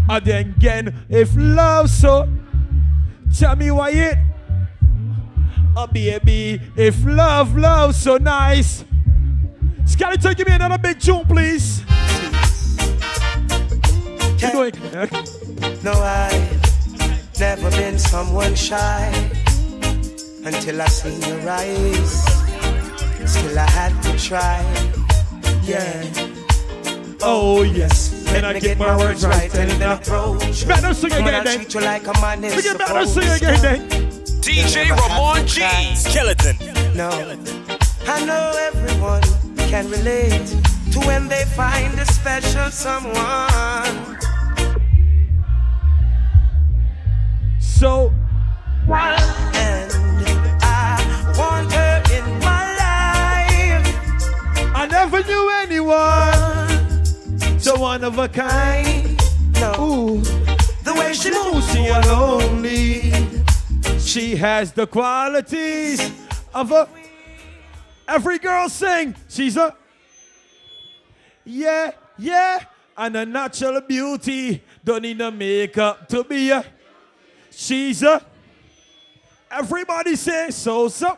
And 0.07 0.26
then 0.26 0.53
again, 0.57 1.05
if 1.09 1.32
love 1.36 1.89
so, 1.89 2.30
tell 3.38 3.57
me 3.57 3.70
why 3.70 3.89
it. 3.89 4.18
Oh, 5.76 5.88
baby, 5.88 6.61
if 6.78 7.05
love, 7.05 7.57
love 7.57 7.93
so 7.93 8.16
nice. 8.16 8.86
Skeleton, 9.86 10.36
give 10.36 10.47
me 10.47 10.53
another 10.53 10.78
big 10.78 11.01
tune, 11.01 11.26
please. 11.26 11.84
Keep 14.38 14.53
going. 14.53 14.74
No, 15.84 15.91
I 15.91 16.59
never 17.38 17.70
been 17.72 17.99
someone 17.99 18.55
shy 18.55 19.44
until 20.45 20.81
I 20.81 20.85
seen 20.87 21.19
your 21.21 21.49
eyes. 21.49 22.23
Still, 23.25 23.57
I 23.59 23.69
had 23.69 23.93
to 24.03 24.17
try. 24.17 24.61
Yeah. 25.63 26.03
Oh, 27.21 27.63
yes. 27.63 28.23
Let 28.31 28.43
I 28.45 28.53
me 28.53 28.59
get 28.59 28.77
my 28.77 28.95
words 28.97 29.25
right 29.25 29.53
and 29.55 29.69
then 29.71 29.81
enough? 29.81 30.03
approach. 30.07 30.67
Better 30.67 30.93
sing 30.93 31.09
When 31.11 31.21
again, 31.21 31.33
I 31.35 31.43
then. 31.43 31.57
treat 31.57 31.73
you 31.73 31.81
like 31.81 32.05
a 32.07 32.13
man 32.21 32.43
is 32.43 32.55
We 32.55 32.61
get 32.61 32.77
better 32.77 33.05
supposed 33.05 33.41
sing 33.41 33.49
again, 33.49 33.61
then. 33.61 33.89
DJ 34.41 34.89
Ramon 34.91 35.47
G. 35.47 35.61
Skeleton. 35.95 36.55
No, 36.95 37.09
I 38.07 38.25
know 38.25 38.51
everyone 38.69 39.23
can 39.69 39.89
relate 39.89 40.45
to 40.91 40.99
when 41.07 41.27
they 41.27 41.45
find 41.55 41.97
a 41.99 42.05
special 42.05 42.69
someone. 42.69 44.17
So, 47.59 48.13
and 48.87 49.44
never 55.16 55.28
knew 55.28 55.49
anyone 55.49 57.05
so 57.59 57.80
one 57.80 58.03
of 58.03 58.20
a 58.20 58.28
kind. 58.28 59.20
No. 59.53 60.18
The 60.84 60.93
way 60.93 61.13
she 61.13 61.32
moves, 61.32 61.72
she 61.72 61.89
lonely. 61.89 63.11
She 63.99 64.36
has 64.36 64.72
the 64.74 64.86
qualities 64.86 66.11
of 66.53 66.72
a. 66.72 66.88
Every 68.07 68.39
girl 68.39 68.70
sing. 68.70 69.16
She's 69.28 69.57
a. 69.57 69.76
Yeah, 71.43 71.91
yeah. 72.18 72.59
And 72.97 73.16
a 73.16 73.26
natural 73.26 73.82
beauty. 73.82 74.63
Don't 74.84 75.01
need 75.01 75.18
no 75.18 75.32
makeup 75.32 76.07
to 76.09 76.24
be 76.24 76.51
a. 76.51 76.63
She's 77.51 78.03
a. 78.03 78.22
Everybody 79.49 80.16
say 80.16 80.51
so, 80.51 80.88
so. 80.89 81.18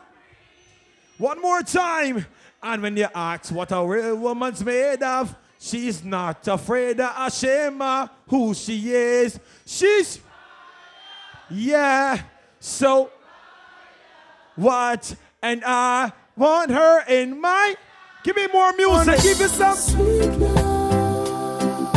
One 1.18 1.42
more 1.42 1.62
time. 1.62 2.24
And 2.62 2.82
when 2.82 2.96
you 2.96 3.08
ask 3.14 3.52
what 3.52 3.70
a 3.72 3.84
real 3.86 4.16
woman's 4.16 4.64
made 4.64 5.02
of, 5.02 5.34
she's 5.58 6.04
not 6.04 6.46
afraid 6.48 7.00
or 7.00 7.12
ashamed 7.16 7.80
of 7.80 8.10
who 8.28 8.54
she 8.54 8.92
is. 8.92 9.38
She's. 9.64 10.20
Yeah. 11.50 12.20
So. 12.60 13.10
What? 14.56 15.14
And 15.40 15.62
I 15.64 16.12
want 16.36 16.70
her 16.72 17.04
in 17.08 17.40
my. 17.40 17.76
Give 18.24 18.34
me 18.34 18.48
more 18.52 18.72
music. 18.72 19.22
Give 19.22 19.40
you 19.40 19.48
some 19.48 19.76
sweet 19.76 20.26
love, 20.26 21.94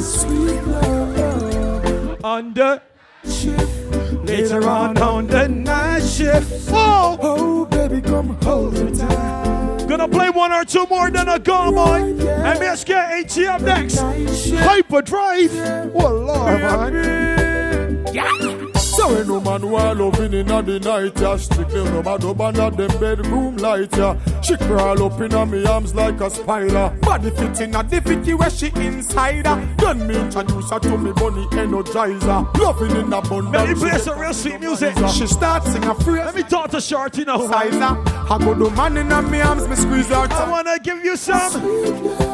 sweet 0.00 0.62
love. 0.62 2.24
Under 2.24 2.82
shift. 3.24 4.24
Later 4.24 4.68
on 4.68 4.98
on 4.98 5.26
the 5.26 5.48
night 5.48 6.00
shift. 6.00 6.70
Oh, 6.72 7.18
oh, 7.20 7.64
baby, 7.66 8.00
come 8.00 8.36
hold 8.42 8.72
me 8.72 8.90
tight. 8.96 9.77
Gonna 9.88 10.06
play 10.06 10.28
one 10.28 10.52
or 10.52 10.64
two 10.66 10.86
more, 10.86 11.10
then 11.10 11.28
a 11.28 11.38
go, 11.38 11.72
boy. 11.72 12.00
And 12.02 12.58
let's 12.60 12.84
get 12.84 13.10
AT 13.10 13.38
up 13.46 13.62
next. 13.62 13.98
Hyperdrive. 13.98 15.50
Oh, 15.94 16.12
Lord, 16.12 16.60
man. 16.60 18.06
Yeah. 18.12 18.57
So 18.98 19.14
when 19.14 19.28
no 19.28 19.40
man 19.40 19.70
want 19.70 20.00
loving 20.00 20.32
in 20.32 20.46
the 20.46 20.80
night, 20.80 21.20
yeah 21.20 21.36
Strictly 21.36 21.84
no 21.84 22.02
man 22.02 22.24
up 22.24 22.40
under 22.40 22.70
them 22.70 23.00
bedroom 23.00 23.56
light, 23.58 23.96
yeah. 23.96 24.18
She 24.40 24.56
crawl 24.56 25.00
up 25.04 25.20
in 25.20 25.50
me 25.52 25.64
arms 25.66 25.94
like 25.94 26.20
a 26.20 26.28
spider. 26.28 26.92
Body 27.02 27.30
fit 27.30 27.60
in 27.60 27.76
a 27.76 27.84
fitty 27.84 28.34
where 28.34 28.50
she 28.50 28.72
inside 28.74 29.46
her. 29.46 29.76
Then 29.78 30.04
me 30.04 30.16
introduce 30.16 30.70
her 30.70 30.80
to 30.80 30.98
me 30.98 31.12
bunny 31.12 31.46
energizer. 31.52 32.58
Loving 32.58 32.90
in 32.96 33.12
a 33.12 33.22
bundle 33.22 33.52
Let 33.52 33.68
me 33.68 33.74
play 33.76 33.98
some 33.98 34.18
real 34.18 34.34
sweet 34.34 34.58
music. 34.58 34.96
She 35.14 35.28
start 35.28 35.62
sing 35.62 35.84
a 35.84 35.94
phrase. 35.94 36.26
Let 36.26 36.34
me 36.34 36.42
talk 36.42 36.72
to 36.72 36.80
Shorty 36.80 37.24
now. 37.24 37.38
Sizer. 37.38 37.78
I 37.80 38.38
go 38.40 38.52
do 38.52 38.68
man 38.70 38.96
in 38.96 39.30
me 39.30 39.40
arms, 39.40 39.68
me 39.68 39.76
squeeze 39.76 40.08
her 40.08 40.26
I 40.28 40.50
wanna 40.50 40.76
give 40.80 41.04
you 41.04 41.16
some 41.16 42.27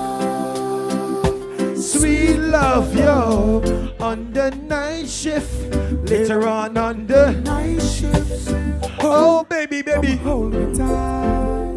sweet 2.05 2.37
love, 2.37 2.95
yo. 2.95 3.63
On 3.99 4.31
the 4.33 4.51
night 4.51 5.09
shift, 5.09 5.75
later 6.05 6.47
on 6.47 6.77
on 6.77 7.07
the 7.07 7.33
night 7.33 7.81
shift. 7.81 8.53
Oh, 9.01 9.45
baby, 9.49 9.81
baby. 9.81 10.17
Hold 10.17 10.53
me 10.53 10.77
tight. 10.77 11.73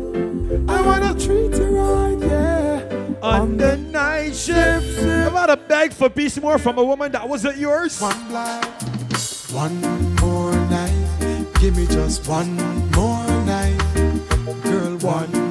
I 0.68 0.82
wanna 0.84 1.14
treat 1.14 1.56
you 1.56 1.70
right, 1.80 2.20
yeah. 2.20 3.24
On 3.24 3.56
the 3.56 3.78
night 3.78 4.36
shift, 4.36 5.00
I'm 5.00 5.32
about 5.32 5.48
to 5.48 5.58
beg 5.58 5.94
for 5.94 6.10
peace 6.10 6.38
more 6.40 6.58
from 6.58 6.78
a 6.78 6.84
woman 6.84 7.12
that 7.14 7.28
wasn't 7.28 7.58
yours. 7.58 8.02
One 8.02 8.28
blind, 8.28 8.66
one 9.52 9.80
more 10.20 10.54
night. 10.68 11.48
Give 11.62 11.76
me 11.76 11.88
just 11.88 12.28
one 12.28 12.56
more 12.92 13.28
night, 13.48 13.80
girl. 14.64 14.98
One 14.98 15.47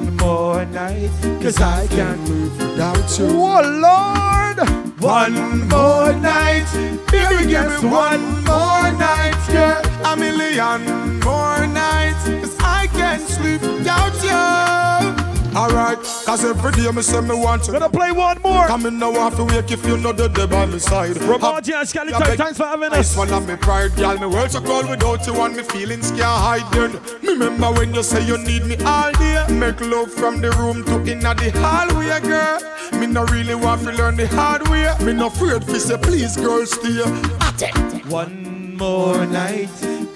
more 0.47 0.65
night, 0.67 1.11
cause 1.41 1.59
I 1.59 1.87
can't 1.87 2.21
move 2.29 2.57
without 2.57 3.19
you. 3.19 3.27
Oh 3.27 3.61
Lord, 3.87 4.57
one 5.01 5.67
more 5.67 6.13
night, 6.13 6.67
baby, 7.11 7.47
give 7.51 7.83
me 7.83 7.89
one 7.89 8.23
more 8.49 8.87
night, 9.07 9.41
yeah. 9.51 10.11
A 10.11 10.15
million 10.15 11.19
more 11.19 11.67
nights, 11.67 12.23
cause 12.41 12.55
I 12.61 12.87
can't 12.93 13.27
sleep 13.27 13.61
without 13.61 14.15
you. 14.23 15.16
Alright, 15.57 15.97
cause 16.23 16.45
every 16.45 16.71
day 16.73 16.91
me 16.91 17.01
say 17.01 17.19
me 17.19 17.33
want 17.33 17.63
to. 17.63 17.71
Gonna 17.71 17.89
play 17.89 18.11
one 18.11 18.39
more. 18.43 18.67
Come 18.67 18.85
in 18.85 18.99
now 18.99 19.11
have 19.13 19.35
to 19.37 19.43
wake 19.43 19.71
if 19.71 19.83
you 19.87 19.97
know 19.97 20.11
the 20.11 20.27
day 20.27 20.45
by 20.45 20.67
my 20.67 20.77
side. 20.77 21.17
Ramon 21.23 21.63
G 21.63 21.73
and 21.73 21.89
Skeleton, 21.89 22.37
thanks 22.37 22.57
for 22.57 22.65
having 22.65 22.91
us. 22.91 22.97
This 22.97 23.17
one 23.17 23.33
of 23.33 23.47
me 23.47 23.55
pride, 23.55 23.95
girl 23.95 24.19
Me 24.19 24.27
world 24.27 24.51
so 24.51 24.61
cold 24.61 24.87
without 24.87 25.25
you 25.25 25.33
and 25.41 25.55
me 25.55 25.63
feelings 25.63 26.11
can't 26.11 26.21
hide. 26.21 26.71
Then 26.73 26.91
Me 27.23 27.29
remember 27.29 27.71
when 27.71 27.91
you 27.91 28.03
say 28.03 28.23
you 28.23 28.37
need 28.37 28.67
me 28.67 28.77
all 28.85 29.11
day. 29.13 29.47
Make 29.49 29.81
love 29.81 30.11
from 30.11 30.41
the 30.41 30.51
room 30.51 30.85
to 30.85 31.11
inna 31.11 31.33
the 31.33 31.49
hallway, 31.55 32.19
girl. 32.19 32.59
Me 32.99 33.07
no 33.07 33.25
really 33.25 33.55
want 33.55 33.81
to 33.81 33.93
learn 33.93 34.15
the 34.15 34.27
hard 34.27 34.67
way. 34.67 34.93
Me 35.03 35.13
no 35.13 35.25
afraid 35.25 35.63
fi 35.63 35.79
say 35.79 35.97
please 35.97 36.37
girl 36.37 36.67
stay. 36.67 37.01
At 37.41 37.63
it 37.63 38.05
One 38.05 38.77
more 38.77 39.25
night, 39.25 39.69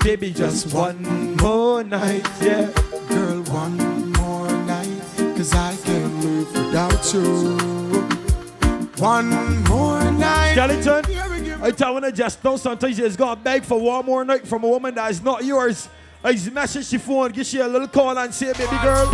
baby, 0.04 0.32
just 0.32 0.72
one 0.72 1.36
more 1.38 1.84
night, 1.84 2.30
yeah. 2.44 2.70
Girl, 3.10 3.42
one 3.46 3.91
cause 5.42 5.56
I 5.56 5.76
can't 5.78 6.24
live 6.24 6.54
without 6.54 7.14
you. 7.14 7.58
One 9.02 9.64
more 9.64 10.12
night. 10.12 10.52
Skeleton, 10.52 11.64
I 11.64 11.72
tell 11.72 12.00
you, 12.00 12.12
just 12.12 12.44
know 12.44 12.58
sometimes 12.58 13.00
you 13.00 13.06
just 13.06 13.18
gotta 13.18 13.42
beg 13.42 13.64
for 13.64 13.80
one 13.80 14.06
more 14.06 14.24
night 14.24 14.48
from 14.48 14.64
a 14.64 14.68
woman 14.68 14.94
that 14.96 15.10
is 15.10 15.24
not 15.24 15.44
yours. 15.44 15.89
I 16.24 16.34
just 16.34 16.52
message 16.52 16.92
your 16.92 17.02
phone, 17.02 17.32
give 17.32 17.52
you 17.54 17.66
a 17.66 17.68
little 17.68 17.88
call 17.88 18.16
and 18.20 18.32
say, 18.32 18.54
baby 18.54 18.78
girl. 18.84 19.10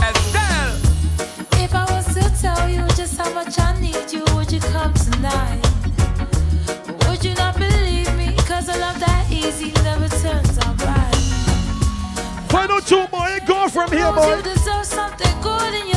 If 1.63 1.73
I 1.73 1.85
was 1.91 2.13
to 2.13 2.41
tell 2.41 2.69
you 2.69 2.85
just 2.97 3.17
how 3.17 3.33
much 3.33 3.57
I 3.57 3.79
need 3.79 4.11
you, 4.11 4.25
would 4.35 4.51
you 4.51 4.59
come 4.59 4.93
tonight? 4.93 5.61
Would 7.07 7.23
you 7.23 7.35
not 7.35 7.55
believe 7.57 8.13
me? 8.17 8.35
Cause 8.39 8.67
a 8.67 8.77
love 8.79 8.99
that 8.99 9.27
easy 9.31 9.71
never 9.83 10.09
turns 10.09 10.57
out 10.59 10.77
right. 10.83 11.15
Find 12.49 12.69
out 12.69 12.85
two 12.85 13.07
more 13.13 13.27
go 13.47 13.69
from 13.69 13.91
here, 13.91 14.11
boy. 14.11 14.35
You 14.35 14.41
deserve 14.41 14.85
something 14.85 15.41
good 15.41 15.73
in 15.73 15.87
your 15.87 15.96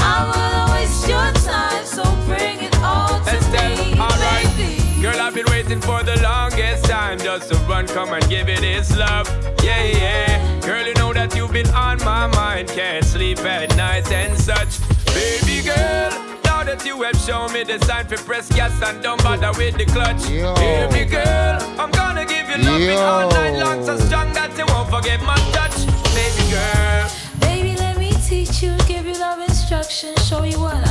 been 5.43 5.51
waiting 5.51 5.81
for 5.81 6.03
the 6.03 6.21
longest 6.21 6.85
time 6.85 7.17
just 7.19 7.49
to 7.49 7.55
run, 7.69 7.87
come 7.87 8.13
and 8.13 8.27
give 8.29 8.49
it 8.49 8.63
its 8.63 8.95
love. 8.97 9.27
Yeah, 9.63 9.83
yeah. 9.83 10.59
Girl, 10.61 10.85
you 10.85 10.93
know 10.95 11.13
that 11.13 11.35
you've 11.35 11.51
been 11.51 11.69
on 11.69 11.97
my 11.99 12.27
mind. 12.27 12.67
Can't 12.69 13.05
sleep 13.05 13.39
at 13.39 13.75
night 13.75 14.11
and 14.11 14.37
such. 14.37 14.79
Baby 15.07 15.63
girl, 15.63 16.11
now 16.43 16.63
that 16.63 16.83
you 16.85 17.01
have 17.03 17.15
shown 17.17 17.53
me 17.53 17.63
the 17.63 17.79
sign 17.85 18.07
for 18.07 18.17
press 18.17 18.49
gas 18.49 18.81
and 18.81 19.01
don't 19.01 19.21
bother 19.23 19.51
with 19.57 19.77
the 19.77 19.85
clutch. 19.85 20.27
Baby 20.27 21.09
girl, 21.09 21.57
I'm 21.79 21.91
gonna 21.91 22.25
give 22.25 22.49
you 22.49 22.57
loving 22.57 22.97
all 22.97 23.29
night 23.31 23.57
long, 23.57 23.85
so 23.85 23.97
strong 23.97 24.33
that 24.33 24.57
you 24.57 24.65
won't 24.67 24.89
forget 24.89 25.21
my 25.23 25.37
touch. 25.51 25.85
Baby 26.13 26.51
girl. 26.51 27.11
Baby, 27.39 27.75
let 27.77 27.97
me 27.97 28.11
teach 28.27 28.61
you, 28.61 28.75
give 28.87 29.05
you 29.05 29.13
love 29.13 29.39
instruction, 29.39 30.15
show 30.17 30.43
you 30.43 30.59
what 30.59 30.75
I 30.75 30.79
know. 30.79 30.90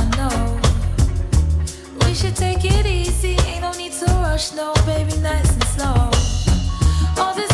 should 2.21 2.35
take 2.35 2.63
it 2.63 2.85
easy, 2.85 3.35
ain't 3.47 3.61
no 3.61 3.71
need 3.71 3.91
to 3.93 4.05
rush, 4.21 4.53
no, 4.53 4.75
baby, 4.85 5.17
nice 5.21 5.51
and 5.53 5.63
slow. 5.63 6.11
All 7.17 7.33
this 7.33 7.50